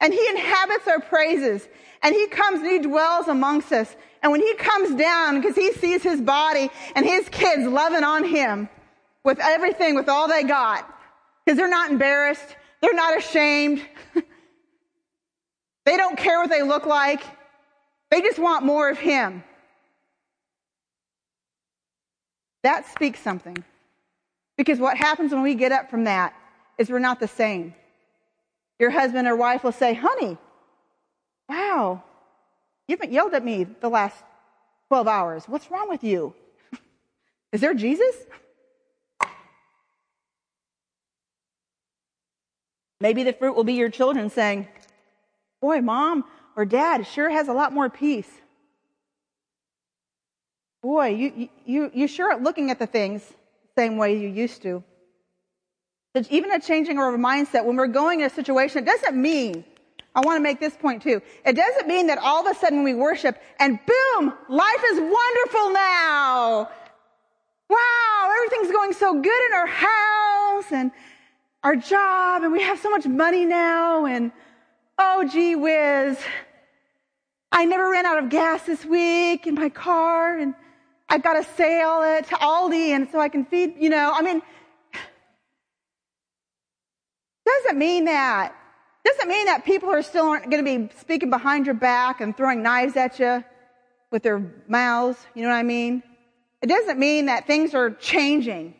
And 0.00 0.14
he 0.14 0.28
inhabits 0.28 0.86
our 0.86 1.00
praises 1.00 1.66
and 2.02 2.14
he 2.14 2.28
comes 2.28 2.60
and 2.60 2.70
he 2.70 2.78
dwells 2.78 3.26
amongst 3.26 3.72
us. 3.72 3.94
And 4.22 4.30
when 4.30 4.40
he 4.40 4.54
comes 4.54 4.94
down, 4.94 5.40
because 5.40 5.56
he 5.56 5.72
sees 5.72 6.02
his 6.02 6.20
body 6.20 6.70
and 6.94 7.04
his 7.04 7.28
kids 7.30 7.66
loving 7.66 8.04
on 8.04 8.24
him 8.24 8.68
with 9.24 9.40
everything, 9.40 9.96
with 9.96 10.08
all 10.08 10.28
they 10.28 10.44
got, 10.44 10.88
because 11.44 11.56
they're 11.56 11.68
not 11.68 11.90
embarrassed, 11.90 12.56
they're 12.80 12.94
not 12.94 13.18
ashamed, 13.18 13.82
they 15.84 15.96
don't 15.96 16.16
care 16.16 16.38
what 16.38 16.50
they 16.50 16.62
look 16.62 16.86
like, 16.86 17.22
they 18.10 18.20
just 18.20 18.38
want 18.38 18.64
more 18.64 18.88
of 18.88 18.98
him. 18.98 19.44
That 22.62 22.86
speaks 22.86 23.20
something. 23.20 23.62
Because 24.56 24.78
what 24.78 24.96
happens 24.96 25.32
when 25.32 25.42
we 25.42 25.54
get 25.54 25.72
up 25.72 25.90
from 25.90 26.04
that 26.04 26.34
is 26.78 26.90
we're 26.90 26.98
not 26.98 27.20
the 27.20 27.28
same. 27.28 27.74
Your 28.78 28.90
husband 28.90 29.28
or 29.28 29.36
wife 29.36 29.62
will 29.64 29.72
say, 29.72 29.94
honey, 29.94 30.36
wow, 31.48 32.02
you 32.86 32.96
haven't 32.96 33.12
yelled 33.12 33.34
at 33.34 33.44
me 33.44 33.64
the 33.64 33.88
last 33.88 34.16
12 34.88 35.06
hours. 35.06 35.44
What's 35.46 35.70
wrong 35.70 35.88
with 35.88 36.02
you? 36.02 36.34
Is 37.52 37.60
there 37.60 37.74
Jesus? 37.74 38.16
Maybe 43.00 43.22
the 43.22 43.32
fruit 43.32 43.54
will 43.54 43.64
be 43.64 43.74
your 43.74 43.90
children 43.90 44.28
saying, 44.30 44.66
Boy, 45.60 45.80
mom 45.80 46.24
or 46.58 46.64
dad 46.64 47.06
sure 47.06 47.30
has 47.30 47.46
a 47.46 47.52
lot 47.52 47.72
more 47.72 47.88
peace. 47.88 48.28
Boy, 50.82 51.10
you, 51.10 51.48
you, 51.64 51.90
you 51.94 52.08
sure 52.08 52.32
are 52.32 52.40
looking 52.40 52.72
at 52.72 52.80
the 52.80 52.86
things 52.86 53.22
the 53.22 53.82
same 53.82 53.96
way 53.96 54.18
you 54.18 54.28
used 54.28 54.62
to. 54.62 54.82
Even 56.28 56.50
a 56.50 56.58
changing 56.58 56.96
of 56.98 57.04
our 57.04 57.16
mindset 57.16 57.64
when 57.64 57.76
we're 57.76 57.86
going 57.86 58.20
in 58.20 58.26
a 58.26 58.30
situation, 58.30 58.82
it 58.82 58.86
doesn't 58.86 59.14
mean, 59.14 59.64
I 60.16 60.20
want 60.20 60.36
to 60.36 60.42
make 60.42 60.58
this 60.58 60.76
point 60.76 61.00
too, 61.00 61.22
it 61.46 61.52
doesn't 61.52 61.86
mean 61.86 62.08
that 62.08 62.18
all 62.18 62.44
of 62.44 62.56
a 62.56 62.58
sudden 62.58 62.82
we 62.82 62.92
worship 62.92 63.40
and 63.60 63.78
boom, 63.86 64.34
life 64.48 64.82
is 64.90 64.98
wonderful 64.98 65.72
now. 65.72 66.68
Wow, 67.70 68.32
everything's 68.34 68.72
going 68.72 68.94
so 68.94 69.14
good 69.14 69.46
in 69.46 69.52
our 69.52 69.66
house 69.68 70.72
and 70.72 70.90
our 71.62 71.76
job 71.76 72.42
and 72.42 72.50
we 72.50 72.62
have 72.62 72.80
so 72.80 72.90
much 72.90 73.06
money 73.06 73.44
now 73.44 74.06
and 74.06 74.32
oh 74.98 75.28
gee 75.30 75.54
whiz, 75.54 76.18
I 77.50 77.64
never 77.64 77.90
ran 77.90 78.06
out 78.06 78.22
of 78.22 78.28
gas 78.28 78.64
this 78.64 78.84
week 78.84 79.46
in 79.46 79.54
my 79.54 79.68
car 79.68 80.38
and 80.38 80.54
I've 81.08 81.22
got 81.22 81.34
to 81.34 81.40
a 81.40 81.44
sale 81.56 82.02
at 82.02 82.26
Aldi 82.28 82.90
and 82.90 83.08
so 83.10 83.18
I 83.18 83.28
can 83.28 83.44
feed, 83.46 83.76
you 83.78 83.88
know, 83.88 84.12
I 84.14 84.22
mean, 84.22 84.42
doesn't 87.46 87.78
mean 87.78 88.04
that. 88.04 88.54
Doesn't 89.04 89.28
mean 89.28 89.46
that 89.46 89.64
people 89.64 89.90
are 89.90 90.02
still 90.02 90.26
aren't 90.26 90.50
going 90.50 90.62
to 90.64 90.88
be 90.88 90.94
speaking 90.98 91.30
behind 91.30 91.64
your 91.64 91.74
back 91.74 92.20
and 92.20 92.36
throwing 92.36 92.62
knives 92.62 92.96
at 92.96 93.18
you 93.18 93.42
with 94.10 94.22
their 94.22 94.52
mouths. 94.68 95.18
You 95.34 95.42
know 95.42 95.48
what 95.48 95.56
I 95.56 95.62
mean? 95.62 96.02
It 96.60 96.66
doesn't 96.66 96.98
mean 96.98 97.26
that 97.26 97.46
things 97.46 97.74
are 97.74 97.90
changing 97.90 98.74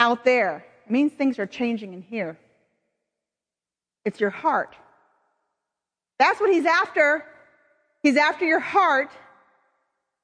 out 0.00 0.24
there. 0.24 0.64
It 0.86 0.90
means 0.90 1.12
things 1.12 1.38
are 1.38 1.46
changing 1.46 1.92
in 1.92 2.02
here. 2.02 2.38
It's 4.04 4.18
your 4.18 4.30
heart. 4.30 4.74
That's 6.18 6.40
what 6.40 6.52
he's 6.52 6.66
after. 6.66 7.24
He's 8.04 8.16
after 8.18 8.44
your 8.44 8.60
heart. 8.60 9.10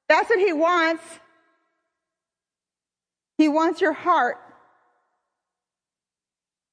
That's 0.07 0.29
what 0.29 0.37
he 0.37 0.53
wants. 0.53 1.03
He 3.39 3.49
wants 3.49 3.81
your 3.81 3.93
heart. 3.93 4.37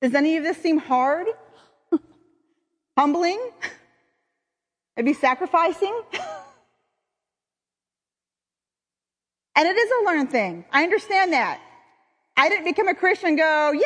Does 0.02 0.14
any 0.14 0.36
of 0.36 0.44
this 0.44 0.58
seem 0.58 0.76
hard? 0.76 1.26
Humbling? 2.98 3.40
Maybe 4.98 5.14
sacrificing? 5.14 5.98
and 9.56 9.66
it 9.66 9.76
is 9.76 9.90
a 9.90 10.04
learned 10.04 10.30
thing. 10.30 10.66
I 10.70 10.82
understand 10.82 11.32
that. 11.32 11.58
I 12.36 12.50
didn't 12.50 12.66
become 12.66 12.86
a 12.86 12.94
Christian 12.94 13.34
go, 13.34 13.72
yay, 13.72 13.80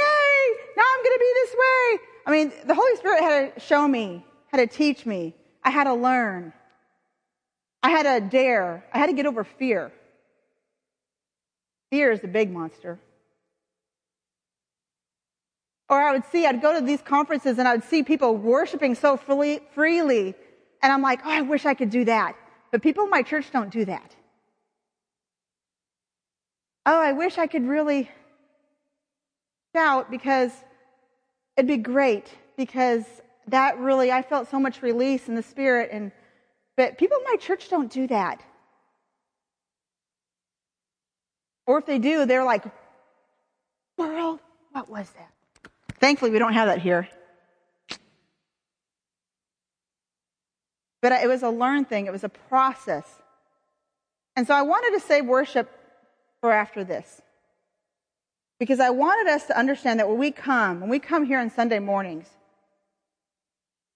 now 0.77 0.83
I'm 0.93 1.05
going 1.05 1.14
to 1.14 1.20
be 1.20 1.33
this 1.35 1.55
way. 1.55 1.99
I 2.27 2.31
mean, 2.33 2.53
the 2.66 2.75
Holy 2.75 2.97
Spirit 2.97 3.20
had 3.20 3.55
to 3.55 3.61
show 3.61 3.87
me, 3.87 4.27
had 4.49 4.57
to 4.57 4.66
teach 4.66 5.07
me. 5.07 5.37
I 5.62 5.70
had 5.70 5.85
to 5.85 5.95
learn. 5.95 6.53
I 7.83 7.91
had 7.91 8.03
to 8.05 8.20
dare. 8.20 8.85
I 8.93 8.99
had 8.99 9.07
to 9.07 9.12
get 9.12 9.26
over 9.26 9.45
fear. 9.45 9.93
Fear 11.91 12.12
is 12.12 12.24
a 12.24 12.28
big 12.28 12.51
monster. 12.51 12.99
Or 15.89 16.01
I 16.01 16.12
would 16.12 16.24
see, 16.33 16.47
I'd 16.47 16.62
go 16.62 16.78
to 16.78 16.85
these 16.85 17.03
conferences 17.03 17.59
and 17.59 17.68
I 17.68 17.74
would 17.74 17.85
see 17.85 18.03
people 18.03 18.35
worshiping 18.37 18.95
so 18.95 19.16
freely, 19.16 19.61
freely. 19.74 20.35
And 20.83 20.93
I'm 20.93 21.03
like, 21.03 21.20
oh, 21.24 21.30
I 21.30 21.43
wish 21.43 21.66
I 21.66 21.74
could 21.74 21.91
do 21.91 22.05
that. 22.07 22.37
But 22.70 22.83
people 22.83 23.05
in 23.05 23.11
my 23.11 23.22
church 23.22 23.51
don't 23.53 23.70
do 23.70 23.85
that. 23.85 24.16
Oh, 26.87 26.99
I 26.99 27.12
wish 27.12 27.37
I 27.37 27.47
could 27.47 27.66
really 27.68 28.11
shout 29.76 30.11
because 30.11 30.51
it'd 31.57 31.68
be 31.68 31.76
great 31.76 32.26
because 32.57 33.05
that 33.49 33.78
really, 33.78 34.11
I 34.11 34.22
felt 34.22 34.49
so 34.51 34.59
much 34.59 34.83
release 34.83 35.28
in 35.28 35.35
the 35.35 35.43
spirit. 35.43 35.91
And, 35.93 36.11
but 36.77 36.99
people 36.99 37.18
in 37.18 37.25
my 37.25 37.37
church 37.37 37.68
don't 37.68 37.91
do 37.91 38.07
that. 38.07 38.43
Or 41.66 41.79
if 41.79 41.87
they 41.87 41.99
do, 41.99 42.27
they're 42.27 42.45
like, 42.45 42.64
world, 43.97 44.41
what 44.73 44.89
was 44.89 45.09
that? 45.11 45.31
Thankfully, 46.01 46.31
we 46.31 46.39
don't 46.39 46.55
have 46.55 46.68
that 46.68 46.79
here. 46.79 47.09
But 51.01 51.12
it 51.12 51.29
was 51.29 51.43
a 51.43 51.51
learned 51.51 51.89
thing, 51.89 52.07
it 52.07 52.12
was 52.12 52.25
a 52.25 52.29
process. 52.29 53.07
And 54.37 54.47
so 54.47 54.55
I 54.55 54.62
wanted 54.62 54.99
to 54.99 55.01
say 55.07 55.20
worship 55.20 55.70
for 56.41 56.53
after 56.53 56.85
this. 56.85 57.20
Because 58.59 58.81
I 58.81 58.91
wanted 58.91 59.31
us 59.31 59.47
to 59.49 59.59
understand 59.59 59.99
that 59.99 60.09
when 60.09 60.18
we 60.18 60.31
come, 60.31 60.81
when 60.81 60.89
we 60.89 61.01
come 61.01 61.25
here 61.25 61.41
on 61.41 61.51
Sunday 61.51 61.81
mornings, 61.81 62.29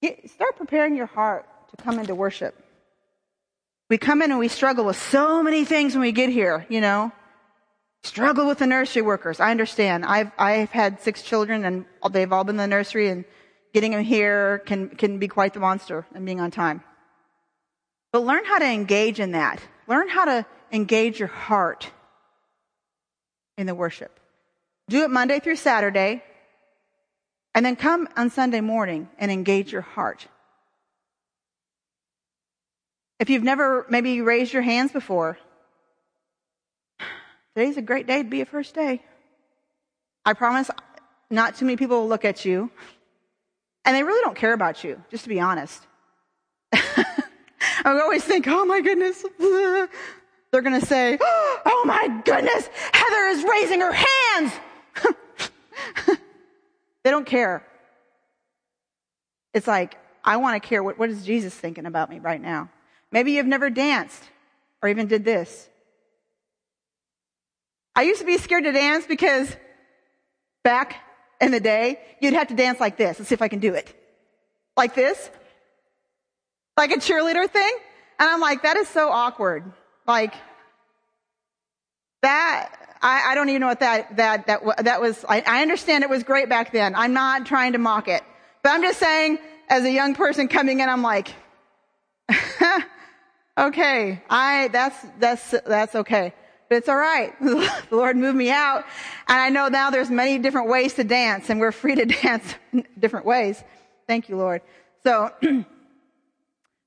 get, 0.03 0.29
start 0.29 0.57
preparing 0.57 0.97
your 0.97 1.07
heart 1.07 1.47
to 1.71 1.83
come 1.83 1.99
into 1.99 2.15
worship. 2.15 2.66
We 3.89 3.99
come 3.99 4.23
in 4.23 4.31
and 4.31 4.41
we 4.41 4.49
struggle 4.49 4.85
with 4.85 5.01
so 5.01 5.43
many 5.43 5.65
things 5.65 5.95
when 5.95 6.03
we 6.03 6.13
get 6.13 6.29
here, 6.29 6.67
you 6.69 6.81
know 6.81 7.13
struggle 8.07 8.47
with 8.47 8.59
the 8.59 8.67
nursery 8.67 9.03
workers. 9.03 9.41
I 9.41 9.51
understand. 9.51 10.05
I've, 10.05 10.31
I've 10.39 10.71
had 10.71 11.01
six 11.03 11.23
children 11.23 11.65
and 11.65 11.85
they've 12.11 12.33
all 12.33 12.45
been 12.45 12.55
in 12.55 12.59
the 12.59 12.67
nursery 12.67 13.09
and 13.09 13.25
getting 13.75 13.91
them 13.91 14.05
here 14.05 14.63
can, 14.65 14.89
can 14.91 15.19
be 15.19 15.29
quite 15.29 15.53
the 15.53 15.61
monster 15.61 16.07
and 16.15 16.25
being 16.25 16.41
on 16.41 16.51
time. 16.51 16.83
But 18.13 18.21
learn 18.21 18.45
how 18.45 18.59
to 18.59 18.65
engage 18.65 19.21
in 19.21 19.33
that. 19.33 19.61
Learn 19.87 20.09
how 20.09 20.25
to 20.25 20.47
engage 20.73 21.19
your 21.19 21.29
heart 21.29 21.91
in 23.59 23.67
the 23.67 23.75
worship. 23.75 24.19
Do 24.89 25.03
it 25.03 25.11
Monday 25.11 25.41
through 25.41 25.57
Saturday 25.57 26.23
and 27.55 27.67
then 27.67 27.77
come 27.77 28.09
on 28.17 28.31
Sunday 28.31 28.61
morning 28.61 29.09
and 29.19 29.31
engage 29.31 29.73
your 29.73 29.83
heart. 29.83 30.27
If 33.19 33.31
you've 33.31 33.43
never 33.43 33.87
maybe 33.89 34.21
raised 34.21 34.53
your 34.53 34.63
hands 34.63 34.93
before, 34.93 35.39
Today's 37.57 37.79
a 37.79 37.83
great 37.83 38.07
day 38.07 38.23
to 38.23 38.29
be 38.29 38.43
a 38.43 38.45
first 38.45 38.75
day. 38.75 39.01
I 40.27 40.35
promise 40.35 40.71
not 41.31 41.57
too 41.57 41.65
many 41.65 41.79
people 41.79 42.03
will 42.03 42.09
look 42.09 42.27
at 42.27 42.45
you. 42.45 42.71
And 43.87 43.97
they 43.97 44.03
really 44.03 44.21
don't 44.21 44.37
care 44.37 44.53
about 44.53 44.85
you, 44.85 45.03
just 45.11 45.23
to 45.23 45.31
be 45.31 45.41
honest. 45.41 45.87
I 46.73 47.07
always 47.87 48.23
think, 48.25 48.47
oh 48.47 48.67
my 48.67 48.83
goodness. 48.83 49.25
They're 49.39 50.61
going 50.61 50.79
to 50.79 50.85
say, 50.85 51.17
oh 51.23 51.85
my 51.87 52.21
goodness, 52.27 52.69
Heather 52.93 53.25
is 53.29 53.43
raising 53.43 53.81
her 53.81 53.93
hands. 53.93 54.53
they 57.05 57.11
don't 57.11 57.27
care. 57.27 57.67
It's 59.55 59.67
like, 59.67 59.97
I 60.23 60.37
want 60.37 60.63
to 60.63 60.69
care. 60.69 60.83
What, 60.83 60.99
what 60.99 61.09
is 61.09 61.25
Jesus 61.25 61.55
thinking 61.55 61.87
about 61.87 62.11
me 62.11 62.19
right 62.19 62.43
now? 62.43 62.69
Maybe 63.17 63.33
you've 63.33 63.47
never 63.47 63.71
danced 63.71 64.23
or 64.83 64.91
even 64.91 65.07
did 65.07 65.25
this. 65.25 65.71
I 67.95 68.03
used 68.03 68.21
to 68.21 68.27
be 68.27 68.37
scared 68.37 68.65
to 68.65 68.73
dance 68.73 69.07
because 69.07 69.57
back 70.63 70.97
in 71.41 71.51
the 71.51 71.59
day, 71.59 71.99
you'd 72.21 72.35
have 72.35 72.49
to 72.49 72.55
dance 72.55 72.79
like 72.79 72.99
this. 72.99 73.19
Let's 73.19 73.31
see 73.31 73.35
if 73.35 73.41
I 73.41 73.49
can 73.49 73.59
do 73.59 73.73
it. 73.73 73.91
Like 74.77 74.95
this. 74.95 75.31
Like 76.77 76.91
a 76.91 76.97
cheerleader 76.97 77.49
thing. 77.49 77.73
And 78.19 78.29
I'm 78.29 78.43
like, 78.43 78.65
that 78.65 78.77
is 78.77 78.87
so 78.89 79.09
awkward. 79.09 79.73
Like, 80.07 80.35
that, 82.21 82.71
I, 83.01 83.31
I 83.31 83.35
don't 83.35 83.49
even 83.49 83.63
know 83.63 83.69
what 83.69 83.81
that, 83.81 84.19
that, 84.19 84.47
that, 84.49 84.85
that 84.85 85.01
was. 85.01 85.25
I, 85.27 85.43
I 85.47 85.63
understand 85.63 86.05
it 86.05 86.11
was 86.11 86.23
great 86.23 86.51
back 86.51 86.71
then. 86.71 86.95
I'm 86.95 87.15
not 87.15 87.47
trying 87.47 87.73
to 87.73 87.79
mock 87.79 88.09
it. 88.09 88.23
But 88.63 88.73
I'm 88.73 88.83
just 88.83 88.99
saying, 88.99 89.39
as 89.71 89.85
a 89.85 89.91
young 89.91 90.15
person 90.15 90.49
coming 90.49 90.81
in, 90.81 90.89
I'm 90.91 91.01
like, 91.01 91.33
okay, 93.59 94.23
I, 94.29 94.69
that's, 94.69 94.97
that's, 95.19 95.55
that's 95.67 95.95
okay 95.95 96.33
but 96.69 96.79
it's 96.79 96.89
all 96.89 96.97
right. 96.97 97.33
the 97.41 97.73
Lord 97.91 98.17
moved 98.17 98.37
me 98.37 98.51
out. 98.51 98.85
And 99.29 99.39
I 99.39 99.51
know 99.51 99.69
now 99.69 99.91
there's 99.91 100.11
many 100.11 100.39
different 100.39 100.69
ways 100.69 100.95
to 100.95 101.05
dance 101.05 101.49
and 101.49 101.61
we're 101.61 101.73
free 101.73 101.95
to 101.95 102.05
dance 102.23 102.55
different 102.99 103.27
ways. 103.27 103.63
Thank 104.07 104.29
you, 104.29 104.37
Lord. 104.37 104.63
So, 105.05 105.31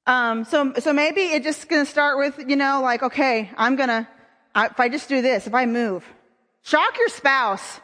um, 0.05 0.43
so, 0.45 0.73
so 0.79 0.93
maybe 0.93 1.21
it's 1.21 1.45
just 1.45 1.69
going 1.69 1.85
to 1.85 1.89
start 1.89 2.17
with, 2.17 2.49
you 2.49 2.55
know, 2.55 2.81
like, 2.81 3.03
okay, 3.03 3.49
I'm 3.57 3.75
going 3.75 3.89
to, 3.89 4.07
if 4.55 4.79
I 4.79 4.89
just 4.89 5.07
do 5.07 5.21
this, 5.21 5.47
if 5.47 5.53
I 5.53 5.65
move, 5.65 6.03
shock 6.63 6.97
your 6.97 7.09
spouse, 7.09 7.79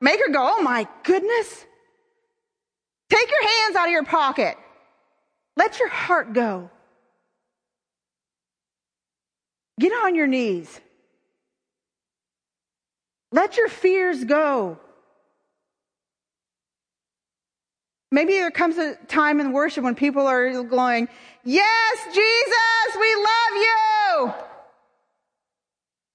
make 0.00 0.20
her 0.20 0.32
go, 0.32 0.56
oh 0.58 0.62
my 0.62 0.86
goodness. 1.02 1.66
Take 3.10 3.30
your 3.30 3.48
hands 3.48 3.76
out 3.76 3.86
of 3.86 3.92
your 3.92 4.04
pocket. 4.04 4.56
Let 5.56 5.78
your 5.78 5.88
heart 5.88 6.32
go. 6.32 6.70
Get 9.80 9.92
on 9.92 10.14
your 10.14 10.26
knees. 10.26 10.80
Let 13.30 13.56
your 13.56 13.68
fears 13.68 14.24
go. 14.24 14.78
Maybe 18.10 18.34
there 18.34 18.50
comes 18.50 18.76
a 18.76 18.94
time 19.08 19.40
in 19.40 19.52
worship 19.52 19.82
when 19.84 19.94
people 19.94 20.26
are 20.26 20.62
going, 20.62 21.08
Yes, 21.44 21.98
Jesus, 22.14 23.00
we 23.00 23.14
love 23.14 23.54
you. 23.54 24.34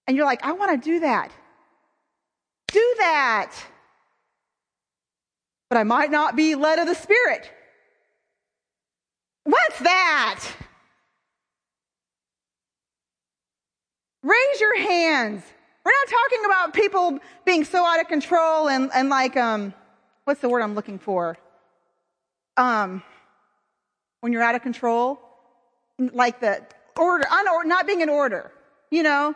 And 0.08 0.16
you're 0.16 0.26
like, 0.26 0.45
I 0.45 0.53
want 0.53 0.72
to 0.72 0.89
do 0.89 0.99
that. 1.01 1.32
Do 2.68 2.95
that. 2.99 3.51
But 5.70 5.78
I 5.78 5.84
might 5.84 6.12
not 6.12 6.36
be 6.36 6.55
led 6.55 6.80
of 6.80 6.88
the 6.88 6.95
Spirit. 6.95 7.51
What's 9.43 9.80
that? 9.80 10.45
Raise 14.28 14.59
your 14.59 14.78
hands. 14.78 15.41
We're 15.86 15.93
not 15.93 16.09
talking 16.09 16.45
about 16.45 16.73
people 16.73 17.19
being 17.45 17.63
so 17.63 17.86
out 17.86 18.01
of 18.01 18.09
control 18.09 18.67
and, 18.67 18.91
and 18.93 19.07
like, 19.07 19.38
um, 19.38 19.73
what's 20.25 20.41
the 20.41 20.49
word 20.49 20.63
I'm 20.63 20.75
looking 20.75 20.99
for? 20.99 21.38
Um, 22.57 23.03
when 24.19 24.34
you're 24.34 24.43
out 24.43 24.55
of 24.55 24.63
control, 24.63 25.17
like 25.97 26.41
the 26.41 26.61
order, 26.97 27.25
not 27.63 27.88
being 27.88 28.01
in 28.01 28.09
order, 28.09 28.51
you 28.91 29.01
know? 29.01 29.34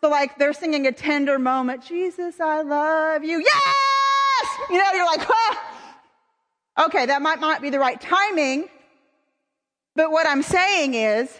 So 0.00 0.08
like 0.08 0.38
they're 0.38 0.54
singing 0.54 0.86
a 0.86 0.92
tender 0.92 1.38
moment, 1.38 1.84
Jesus, 1.84 2.40
I 2.40 2.62
love 2.62 3.22
you. 3.22 3.40
Yes! 3.40 4.48
You 4.70 4.78
know, 4.78 4.90
you're 4.94 5.04
like, 5.04 5.28
ah! 5.28 6.84
okay, 6.86 7.04
that 7.04 7.20
might 7.20 7.40
not 7.40 7.60
be 7.60 7.68
the 7.68 7.78
right 7.78 8.00
timing. 8.00 8.70
But 9.94 10.10
what 10.10 10.26
I'm 10.26 10.42
saying 10.42 10.94
is, 10.94 11.30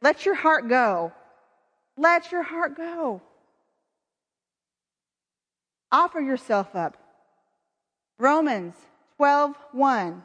let 0.00 0.26
your 0.26 0.34
heart 0.34 0.68
go. 0.68 1.12
Let 1.96 2.32
your 2.32 2.42
heart 2.42 2.76
go. 2.76 3.22
Offer 5.90 6.20
yourself 6.20 6.74
up. 6.74 6.96
Romans 8.18 8.74
12 9.16 9.54
1. 9.72 10.22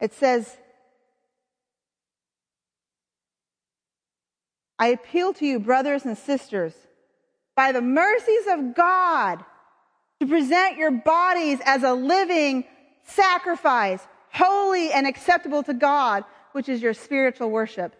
It 0.00 0.12
says, 0.12 0.56
I 4.76 4.88
appeal 4.88 5.32
to 5.34 5.46
you, 5.46 5.60
brothers 5.60 6.04
and 6.04 6.18
sisters, 6.18 6.74
by 7.54 7.70
the 7.70 7.80
mercies 7.80 8.46
of 8.50 8.74
God 8.74 9.44
to 10.22 10.28
present 10.28 10.76
your 10.76 10.92
bodies 10.92 11.58
as 11.64 11.82
a 11.82 11.92
living 11.92 12.62
sacrifice, 13.02 13.98
holy 14.32 14.92
and 14.92 15.04
acceptable 15.04 15.64
to 15.64 15.74
God, 15.74 16.22
which 16.52 16.68
is 16.68 16.80
your 16.80 16.94
spiritual 16.94 17.50
worship. 17.50 17.92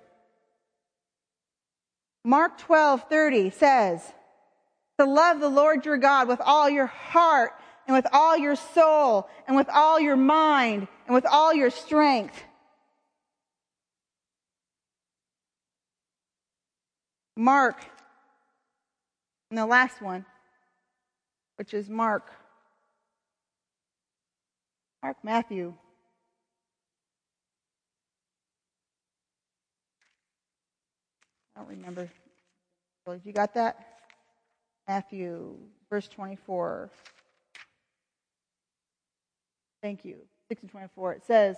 Mark 2.25 2.59
12, 2.59 3.09
30 3.09 3.51
says, 3.51 4.13
to 5.01 5.05
love 5.05 5.41
the 5.41 5.49
Lord 5.49 5.85
your 5.85 5.97
God 5.97 6.29
with 6.29 6.41
all 6.41 6.71
your 6.71 6.87
heart 6.87 7.55
and 7.89 7.97
with 7.97 8.07
all 8.13 8.37
your 8.37 8.55
soul 8.55 9.29
and 9.49 9.57
with 9.57 9.69
all 9.69 9.99
your 9.99 10.15
mind 10.15 10.87
and 11.07 11.15
with 11.17 11.27
all 11.27 11.53
your 11.53 11.71
strength. 11.71 12.41
Mark, 17.37 17.85
and 19.51 19.59
the 19.59 19.67
last 19.67 20.01
one, 20.01 20.25
which 21.63 21.75
is 21.75 21.89
Mark. 21.89 22.29
Mark 25.01 25.17
Matthew. 25.23 25.73
I 31.55 31.61
don't 31.61 31.69
remember. 31.69 32.11
Well, 33.07 33.21
you 33.25 33.33
got 33.33 33.55
that? 33.55 33.79
Matthew, 34.89 35.55
verse 35.89 36.09
24. 36.09 36.91
Thank 39.85 40.05
you. 40.05 40.17
6 40.49 40.63
and 40.63 40.71
24. 40.73 41.13
It 41.13 41.23
says, 41.25 41.57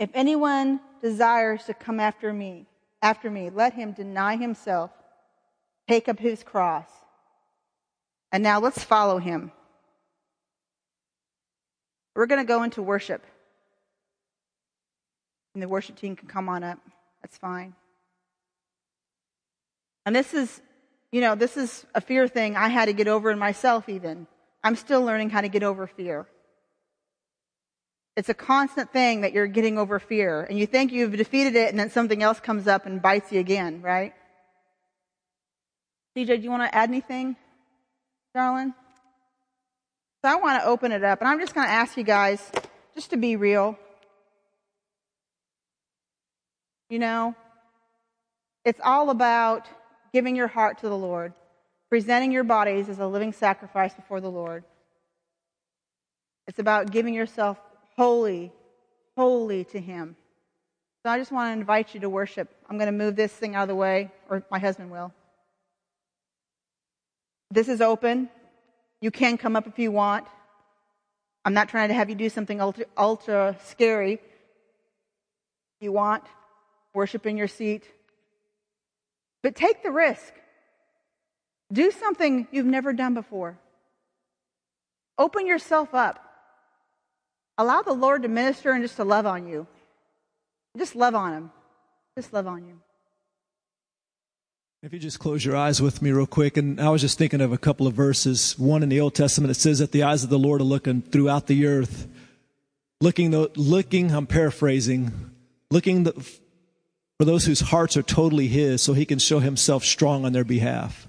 If 0.00 0.10
anyone 0.14 0.80
desires 1.00 1.62
to 1.66 1.74
come 1.74 2.00
after 2.00 2.32
me, 2.32 2.66
after 3.02 3.30
me, 3.30 3.50
let 3.50 3.74
him 3.74 3.92
deny 3.92 4.34
himself, 4.34 4.90
take 5.86 6.08
up 6.08 6.18
his 6.18 6.42
cross. 6.42 6.88
And 8.32 8.42
now 8.42 8.60
let's 8.60 8.82
follow 8.82 9.18
him. 9.18 9.52
We're 12.14 12.26
going 12.26 12.44
to 12.44 12.48
go 12.48 12.62
into 12.62 12.82
worship. 12.82 13.24
And 15.54 15.62
the 15.62 15.68
worship 15.68 15.96
team 15.96 16.16
can 16.16 16.28
come 16.28 16.48
on 16.48 16.62
up. 16.62 16.78
That's 17.22 17.38
fine. 17.38 17.74
And 20.04 20.14
this 20.14 20.34
is, 20.34 20.60
you 21.12 21.20
know, 21.20 21.34
this 21.34 21.56
is 21.56 21.86
a 21.94 22.00
fear 22.00 22.28
thing 22.28 22.56
I 22.56 22.68
had 22.68 22.86
to 22.86 22.92
get 22.92 23.08
over 23.08 23.30
in 23.30 23.38
myself, 23.38 23.88
even. 23.88 24.26
I'm 24.64 24.76
still 24.76 25.02
learning 25.02 25.30
how 25.30 25.40
to 25.40 25.48
get 25.48 25.62
over 25.62 25.86
fear. 25.86 26.26
It's 28.16 28.28
a 28.28 28.34
constant 28.34 28.92
thing 28.92 29.20
that 29.20 29.32
you're 29.32 29.46
getting 29.46 29.78
over 29.78 29.98
fear. 30.00 30.42
And 30.42 30.58
you 30.58 30.66
think 30.66 30.90
you've 30.90 31.16
defeated 31.16 31.54
it, 31.54 31.70
and 31.70 31.78
then 31.78 31.90
something 31.90 32.22
else 32.22 32.40
comes 32.40 32.66
up 32.66 32.84
and 32.84 33.00
bites 33.00 33.30
you 33.30 33.38
again, 33.38 33.80
right? 33.80 34.12
DJ, 36.16 36.36
do 36.36 36.42
you 36.42 36.50
want 36.50 36.64
to 36.64 36.74
add 36.74 36.88
anything, 36.88 37.36
darling? 38.38 38.72
So 40.22 40.30
I 40.30 40.36
want 40.36 40.62
to 40.62 40.68
open 40.68 40.92
it 40.92 41.02
up, 41.02 41.20
and 41.20 41.28
I'm 41.28 41.40
just 41.40 41.56
going 41.56 41.66
to 41.66 41.72
ask 41.72 41.96
you 41.96 42.04
guys 42.04 42.52
just 42.94 43.10
to 43.10 43.16
be 43.16 43.34
real. 43.34 43.76
You 46.88 47.00
know, 47.00 47.34
it's 48.64 48.80
all 48.84 49.10
about 49.10 49.66
giving 50.12 50.36
your 50.36 50.46
heart 50.46 50.78
to 50.78 50.88
the 50.88 50.96
Lord, 50.96 51.32
presenting 51.90 52.30
your 52.30 52.44
bodies 52.44 52.88
as 52.88 53.00
a 53.00 53.08
living 53.08 53.32
sacrifice 53.32 53.92
before 53.92 54.20
the 54.20 54.30
Lord. 54.30 54.62
It's 56.46 56.60
about 56.60 56.92
giving 56.92 57.14
yourself 57.14 57.58
wholly, 57.96 58.52
wholly 59.16 59.64
to 59.64 59.80
Him. 59.80 60.14
So 61.02 61.10
I 61.10 61.18
just 61.18 61.32
want 61.32 61.48
to 61.48 61.60
invite 61.60 61.92
you 61.92 62.00
to 62.00 62.08
worship. 62.08 62.48
I'm 62.70 62.78
going 62.78 62.86
to 62.86 62.96
move 62.96 63.16
this 63.16 63.32
thing 63.32 63.56
out 63.56 63.62
of 63.62 63.68
the 63.68 63.74
way, 63.74 64.12
or 64.30 64.44
my 64.48 64.60
husband 64.60 64.92
will. 64.92 65.12
This 67.50 67.68
is 67.68 67.80
open. 67.80 68.28
You 69.00 69.10
can 69.10 69.38
come 69.38 69.56
up 69.56 69.66
if 69.66 69.78
you 69.78 69.90
want. 69.90 70.26
I'm 71.44 71.54
not 71.54 71.68
trying 71.68 71.88
to 71.88 71.94
have 71.94 72.10
you 72.10 72.14
do 72.14 72.28
something 72.28 72.60
ultra, 72.60 72.84
ultra 72.96 73.56
scary. 73.64 74.18
You 75.80 75.92
want, 75.92 76.24
worship 76.94 77.26
in 77.26 77.36
your 77.36 77.48
seat. 77.48 77.84
But 79.42 79.54
take 79.54 79.82
the 79.82 79.90
risk. 79.90 80.34
Do 81.72 81.90
something 81.90 82.48
you've 82.50 82.66
never 82.66 82.92
done 82.92 83.14
before. 83.14 83.58
Open 85.16 85.46
yourself 85.46 85.94
up. 85.94 86.24
Allow 87.56 87.82
the 87.82 87.92
Lord 87.92 88.22
to 88.22 88.28
minister 88.28 88.72
and 88.72 88.82
just 88.82 88.96
to 88.96 89.04
love 89.04 89.26
on 89.26 89.46
you. 89.46 89.66
Just 90.76 90.94
love 90.94 91.14
on 91.14 91.32
Him. 91.32 91.50
Just 92.16 92.32
love 92.32 92.46
on 92.46 92.64
you. 92.64 92.80
If 94.80 94.92
you 94.92 95.00
just 95.00 95.18
close 95.18 95.44
your 95.44 95.56
eyes 95.56 95.82
with 95.82 96.02
me 96.02 96.12
real 96.12 96.24
quick, 96.24 96.56
and 96.56 96.80
I 96.80 96.90
was 96.90 97.00
just 97.00 97.18
thinking 97.18 97.40
of 97.40 97.52
a 97.52 97.58
couple 97.58 97.88
of 97.88 97.94
verses. 97.94 98.56
One 98.56 98.84
in 98.84 98.88
the 98.88 99.00
Old 99.00 99.12
Testament, 99.12 99.50
it 99.50 99.54
says 99.54 99.80
that 99.80 99.90
the 99.90 100.04
eyes 100.04 100.22
of 100.22 100.30
the 100.30 100.38
Lord 100.38 100.60
are 100.60 100.64
looking 100.64 101.02
throughout 101.02 101.48
the 101.48 101.66
earth, 101.66 102.06
looking, 103.00 103.32
looking. 103.32 104.12
I'm 104.12 104.28
paraphrasing, 104.28 105.32
looking 105.72 106.04
the, 106.04 106.12
for 107.18 107.24
those 107.24 107.44
whose 107.44 107.58
hearts 107.58 107.96
are 107.96 108.04
totally 108.04 108.46
His, 108.46 108.80
so 108.80 108.92
He 108.92 109.04
can 109.04 109.18
show 109.18 109.40
Himself 109.40 109.82
strong 109.82 110.24
on 110.24 110.32
their 110.32 110.44
behalf. 110.44 111.08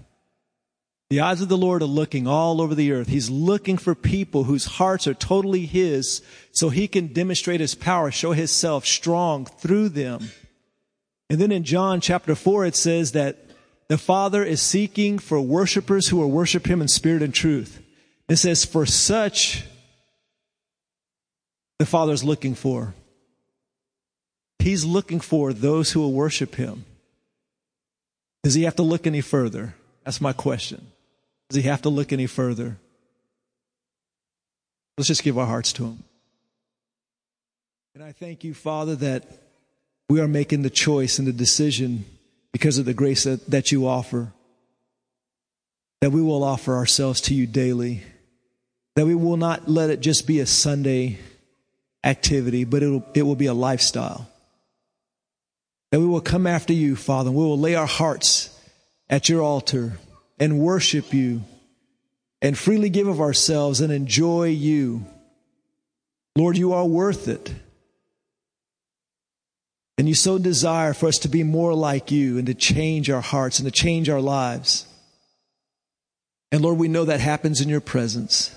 The 1.12 1.22
eyes 1.22 1.40
of 1.40 1.50
the 1.50 1.56
Lord 1.56 1.84
are 1.84 1.86
looking 1.86 2.26
all 2.26 2.64
over 2.64 2.74
the 2.74 2.92
earth. 2.92 3.10
He's 3.10 3.30
looking 3.30 3.78
for 3.78 3.94
people 3.94 4.46
whose 4.46 4.66
hearts 4.66 5.06
are 5.06 5.14
totally 5.14 5.68
His 5.68 6.24
so 6.52 6.70
He 6.70 6.88
can 6.88 7.14
demonstrate 7.14 7.60
His 7.60 7.76
power, 7.76 8.10
show 8.10 8.32
Himself 8.32 8.88
strong 8.88 9.46
through 9.46 9.90
them. 9.90 10.32
And 11.30 11.40
then 11.40 11.52
in 11.52 11.64
John 11.64 12.02
chapter 12.02 12.34
4, 12.34 12.66
it 12.66 12.76
says 12.76 13.12
that 13.12 13.46
the 13.90 13.98
Father 13.98 14.44
is 14.44 14.62
seeking 14.62 15.20
for 15.20 15.42
worshipers 15.42 16.08
who 16.08 16.18
will 16.18 16.32
worship 16.32 16.68
Him 16.68 16.82
in 16.82 16.88
spirit 16.88 17.22
and 17.22 17.34
truth. 17.34 17.82
It 18.30 18.38
says, 18.38 18.64
for 18.64 18.86
such 18.86 19.66
the 21.80 21.86
Father 21.86 22.14
is 22.14 22.24
looking 22.24 22.56
for. 22.56 22.94
He's 24.60 24.86
looking 24.86 25.20
for 25.20 25.52
those 25.52 25.92
who 25.92 26.00
will 26.00 26.14
worship 26.14 26.56
Him. 26.56 26.86
Does 28.44 28.54
He 28.54 28.64
have 28.64 28.76
to 28.78 28.84
look 28.84 29.08
any 29.08 29.22
further? 29.22 29.76
That's 30.04 30.22
my 30.22 30.34
question. 30.34 30.88
Does 31.50 31.58
he 31.58 31.68
have 31.70 31.82
to 31.84 31.90
look 31.90 32.14
any 32.14 32.28
further? 32.28 32.78
Let's 34.98 35.08
just 35.08 35.24
give 35.24 35.38
our 35.38 35.46
hearts 35.46 35.74
to 35.74 35.86
him. 35.86 36.04
And 37.96 38.04
I 38.04 38.12
thank 38.12 38.44
you, 38.44 38.54
Father, 38.54 38.96
that 38.98 39.26
we 40.10 40.20
are 40.20 40.28
making 40.28 40.62
the 40.62 40.70
choice 40.70 41.20
and 41.20 41.28
the 41.28 41.34
decision 41.34 42.06
because 42.52 42.78
of 42.78 42.86
the 42.86 42.94
grace 42.94 43.24
that, 43.24 43.46
that 43.48 43.72
you 43.72 43.88
offer. 43.88 44.32
That 46.02 46.12
we 46.12 46.22
will 46.22 46.44
offer 46.44 46.76
ourselves 46.76 47.22
to 47.22 47.34
you 47.34 47.46
daily. 47.46 48.04
That 48.96 49.06
we 49.06 49.16
will 49.16 49.38
not 49.38 49.70
let 49.70 49.90
it 49.90 50.00
just 50.00 50.28
be 50.28 50.40
a 50.40 50.46
Sunday 50.46 51.20
activity, 52.04 52.64
but 52.64 52.84
it'll, 52.84 53.06
it 53.14 53.24
will 53.24 53.36
be 53.36 53.48
a 53.48 53.54
lifestyle. 53.54 54.30
That 55.92 56.00
we 56.00 56.06
will 56.06 56.22
come 56.22 56.48
after 56.48 56.74
you, 56.74 56.96
Father, 56.96 57.30
and 57.30 57.38
we 57.38 57.44
will 57.44 57.60
lay 57.60 57.76
our 57.76 57.88
hearts 57.88 58.58
at 59.10 59.28
your 59.28 59.42
altar 59.42 59.94
and 60.40 60.60
worship 60.60 61.14
you 61.14 61.44
and 62.42 62.58
freely 62.58 62.90
give 62.90 63.08
of 63.08 63.20
ourselves 63.20 63.82
and 63.82 63.92
enjoy 63.92 64.48
you. 64.48 65.06
Lord, 66.36 66.58
you 66.58 66.74
are 66.74 66.86
worth 66.86 67.28
it. 67.28 67.54
And 70.00 70.08
you 70.08 70.16
so 70.16 70.38
desire 70.38 70.94
for 70.94 71.08
us 71.08 71.18
to 71.20 71.28
be 71.28 71.44
more 71.44 71.74
like 71.74 72.10
you 72.10 72.38
and 72.38 72.48
to 72.48 72.54
change 72.54 73.10
our 73.10 73.20
hearts 73.20 73.60
and 73.60 73.66
to 73.66 73.72
change 73.72 74.08
our 74.08 74.22
lives. 74.22 74.88
And 76.54 76.62
Lord, 76.62 76.78
we 76.78 76.88
know 76.88 77.04
that 77.04 77.20
happens 77.20 77.60
in 77.60 77.68
your 77.68 77.82
presence. 77.82 78.56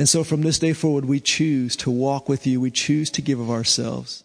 And 0.00 0.08
so 0.08 0.24
from 0.24 0.42
this 0.42 0.58
day 0.58 0.72
forward, 0.72 1.04
we 1.04 1.20
choose 1.20 1.76
to 1.76 1.90
walk 1.90 2.28
with 2.28 2.48
you. 2.48 2.60
We 2.60 2.72
choose 2.72 3.10
to 3.10 3.22
give 3.22 3.38
of 3.38 3.48
ourselves. 3.48 4.24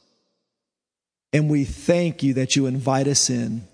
And 1.32 1.47
we 1.47 1.63
thank 1.63 2.24
you 2.24 2.34
that 2.34 2.55
you 2.55 2.66
invite 2.66 3.07
us 3.07 3.30
in. 3.30 3.68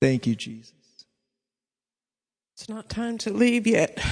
Thank 0.00 0.26
you, 0.26 0.34
Jesus. 0.34 0.72
It's 2.54 2.70
not 2.70 2.88
time 2.88 3.18
to 3.18 3.30
leave 3.30 3.66
yet 3.66 4.02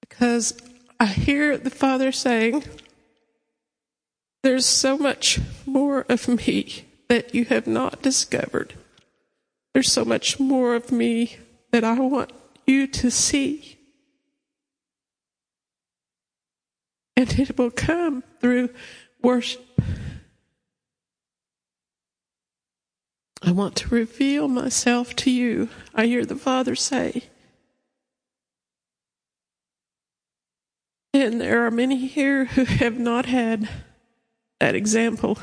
because 0.00 0.52
I 1.00 1.06
hear 1.06 1.56
the 1.56 1.70
Father 1.70 2.12
saying, 2.12 2.62
There's 4.42 4.66
so 4.66 4.98
much 4.98 5.40
more 5.64 6.04
of 6.10 6.28
me 6.28 6.84
that 7.08 7.34
you 7.34 7.46
have 7.46 7.66
not 7.66 8.02
discovered. 8.02 8.74
There's 9.72 9.90
so 9.90 10.04
much 10.04 10.38
more 10.38 10.74
of 10.74 10.92
me 10.92 11.38
that 11.72 11.84
I 11.84 11.98
want 11.98 12.32
you 12.66 12.86
to 12.86 13.10
see. 13.10 13.78
And 17.16 17.32
it 17.38 17.56
will 17.56 17.70
come 17.70 18.22
through 18.38 18.68
worship. 19.22 19.64
I 23.42 23.52
want 23.52 23.74
to 23.76 23.88
reveal 23.88 24.48
myself 24.48 25.16
to 25.16 25.30
you. 25.30 25.70
I 25.94 26.06
hear 26.06 26.26
the 26.26 26.36
Father 26.36 26.74
say, 26.74 27.24
And 31.12 31.40
there 31.40 31.66
are 31.66 31.70
many 31.70 32.06
here 32.06 32.44
who 32.44 32.64
have 32.64 32.98
not 32.98 33.26
had 33.26 33.68
that 34.60 34.74
example 34.74 35.38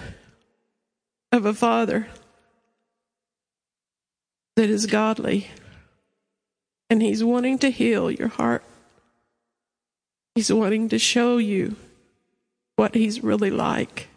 of 1.31 1.45
a 1.45 1.53
father 1.53 2.07
that 4.55 4.69
is 4.69 4.85
godly. 4.85 5.49
And 6.89 7.01
he's 7.01 7.23
wanting 7.23 7.59
to 7.59 7.69
heal 7.69 8.09
your 8.09 8.29
heart. 8.29 8.63
He's 10.35 10.53
wanting 10.53 10.89
to 10.89 10.99
show 10.99 11.37
you 11.37 11.75
what 12.75 12.95
he's 12.95 13.23
really 13.23 13.49
like. 13.49 14.07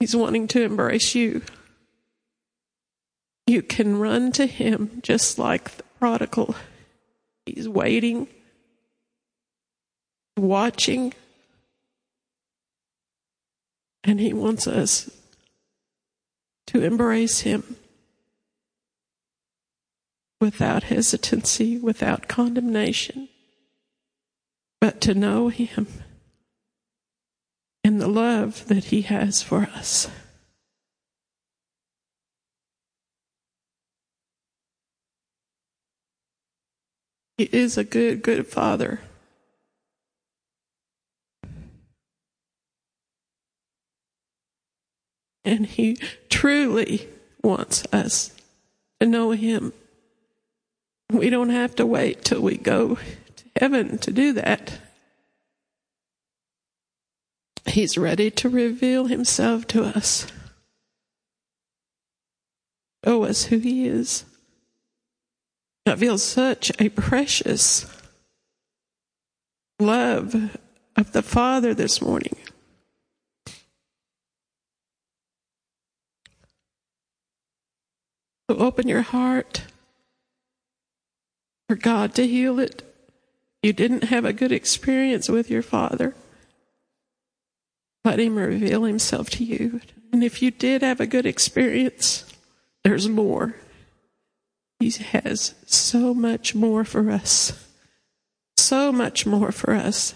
He's 0.00 0.16
wanting 0.16 0.46
to 0.48 0.62
embrace 0.62 1.14
you. 1.14 1.42
You 3.46 3.62
can 3.62 3.98
run 3.98 4.32
to 4.32 4.46
him 4.46 5.00
just 5.02 5.38
like 5.38 5.76
the 5.76 5.82
prodigal. 5.98 6.54
He's 7.44 7.68
waiting, 7.68 8.28
watching, 10.36 11.14
and 14.04 14.20
he 14.20 14.32
wants 14.32 14.66
us 14.66 15.10
to 16.66 16.82
embrace 16.82 17.40
him 17.40 17.76
without 20.40 20.84
hesitancy, 20.84 21.78
without 21.78 22.28
condemnation, 22.28 23.28
but 24.80 25.00
to 25.00 25.14
know 25.14 25.48
him 25.48 25.86
and 27.82 28.00
the 28.00 28.08
love 28.08 28.66
that 28.66 28.86
he 28.86 29.02
has 29.02 29.42
for 29.42 29.62
us. 29.74 30.10
He 37.38 37.44
is 37.52 37.78
a 37.78 37.84
good, 37.84 38.22
good 38.22 38.46
father. 38.46 39.00
And 45.46 45.64
he 45.64 45.96
truly 46.28 47.08
wants 47.40 47.84
us 47.92 48.32
to 49.00 49.06
know 49.06 49.30
him. 49.30 49.72
We 51.10 51.30
don't 51.30 51.50
have 51.50 51.76
to 51.76 51.86
wait 51.86 52.24
till 52.24 52.42
we 52.42 52.56
go 52.56 52.96
to 52.96 53.44
heaven 53.60 53.96
to 53.98 54.10
do 54.10 54.32
that. 54.32 54.80
He's 57.64 57.96
ready 57.96 58.30
to 58.32 58.48
reveal 58.48 59.06
himself 59.06 59.68
to 59.68 59.84
us, 59.84 60.26
show 63.04 63.24
us 63.24 63.44
who 63.44 63.58
he 63.58 63.86
is. 63.86 64.24
I 65.86 65.94
feel 65.94 66.18
such 66.18 66.72
a 66.80 66.88
precious 66.88 67.86
love 69.78 70.56
of 70.96 71.12
the 71.12 71.22
Father 71.22 71.72
this 71.72 72.02
morning. 72.02 72.34
So 78.48 78.56
open 78.58 78.86
your 78.86 79.02
heart 79.02 79.62
for 81.68 81.74
God 81.74 82.14
to 82.14 82.26
heal 82.26 82.60
it. 82.60 82.82
You 83.62 83.72
didn't 83.72 84.04
have 84.04 84.24
a 84.24 84.32
good 84.32 84.52
experience 84.52 85.28
with 85.28 85.50
your 85.50 85.62
Father. 85.62 86.14
Let 88.04 88.20
Him 88.20 88.36
reveal 88.36 88.84
Himself 88.84 89.30
to 89.30 89.44
you. 89.44 89.80
And 90.12 90.22
if 90.22 90.40
you 90.40 90.52
did 90.52 90.82
have 90.82 91.00
a 91.00 91.06
good 91.06 91.26
experience, 91.26 92.24
there's 92.84 93.08
more. 93.08 93.56
He 94.78 94.90
has 94.90 95.54
so 95.66 96.14
much 96.14 96.54
more 96.54 96.84
for 96.84 97.10
us. 97.10 97.66
So 98.56 98.92
much 98.92 99.26
more 99.26 99.50
for 99.50 99.74
us. 99.74 100.14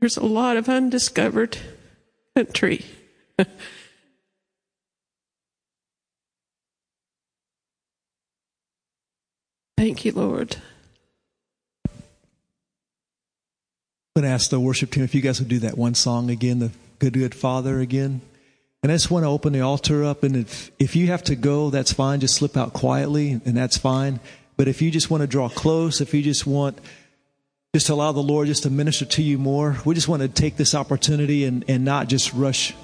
There's 0.00 0.16
a 0.16 0.24
lot 0.24 0.56
of 0.56 0.68
undiscovered 0.68 1.58
country. 2.34 2.84
Thank 9.90 10.04
you, 10.04 10.12
Lord. 10.12 10.56
I'm 11.84 11.92
going 14.14 14.22
to 14.22 14.28
ask 14.28 14.48
the 14.48 14.60
worship 14.60 14.92
team 14.92 15.02
if 15.02 15.16
you 15.16 15.20
guys 15.20 15.40
would 15.40 15.48
do 15.48 15.58
that 15.58 15.76
one 15.76 15.96
song 15.96 16.30
again, 16.30 16.60
the 16.60 16.70
Good 17.00 17.14
Good 17.14 17.34
Father 17.34 17.80
again. 17.80 18.20
And 18.84 18.92
I 18.92 18.94
just 18.94 19.10
want 19.10 19.24
to 19.24 19.28
open 19.28 19.52
the 19.52 19.62
altar 19.62 20.04
up. 20.04 20.22
And 20.22 20.36
if, 20.36 20.70
if 20.78 20.94
you 20.94 21.08
have 21.08 21.24
to 21.24 21.34
go, 21.34 21.70
that's 21.70 21.92
fine. 21.92 22.20
Just 22.20 22.36
slip 22.36 22.56
out 22.56 22.72
quietly, 22.72 23.40
and 23.44 23.56
that's 23.56 23.76
fine. 23.78 24.20
But 24.56 24.68
if 24.68 24.80
you 24.80 24.92
just 24.92 25.10
want 25.10 25.22
to 25.22 25.26
draw 25.26 25.48
close, 25.48 26.00
if 26.00 26.14
you 26.14 26.22
just 26.22 26.46
want, 26.46 26.78
just 27.74 27.88
to 27.88 27.94
allow 27.94 28.12
the 28.12 28.20
Lord 28.20 28.46
just 28.46 28.62
to 28.62 28.70
minister 28.70 29.06
to 29.06 29.24
you 29.24 29.38
more, 29.38 29.76
we 29.84 29.96
just 29.96 30.06
want 30.06 30.22
to 30.22 30.28
take 30.28 30.56
this 30.56 30.72
opportunity 30.72 31.44
and, 31.44 31.64
and 31.66 31.84
not 31.84 32.06
just 32.06 32.32
rush 32.32 32.76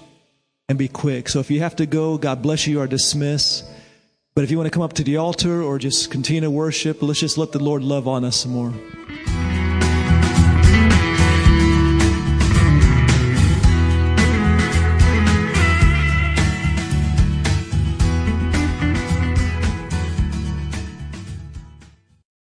and 0.68 0.76
be 0.76 0.88
quick. 0.88 1.28
So 1.28 1.38
if 1.38 1.52
you 1.52 1.60
have 1.60 1.76
to 1.76 1.86
go, 1.86 2.18
God 2.18 2.42
bless 2.42 2.66
you, 2.66 2.72
you 2.72 2.80
are 2.80 2.88
dismissed. 2.88 3.64
But 4.36 4.44
if 4.44 4.50
you 4.50 4.58
want 4.58 4.66
to 4.66 4.70
come 4.70 4.82
up 4.82 4.92
to 4.92 5.02
the 5.02 5.16
altar 5.16 5.62
or 5.62 5.78
just 5.78 6.10
continue 6.10 6.42
to 6.42 6.50
worship, 6.50 7.00
let's 7.00 7.20
just 7.20 7.38
let 7.38 7.52
the 7.52 7.58
Lord 7.58 7.82
love 7.82 8.06
on 8.06 8.22
us 8.22 8.36
some 8.36 8.52
more. 8.52 8.70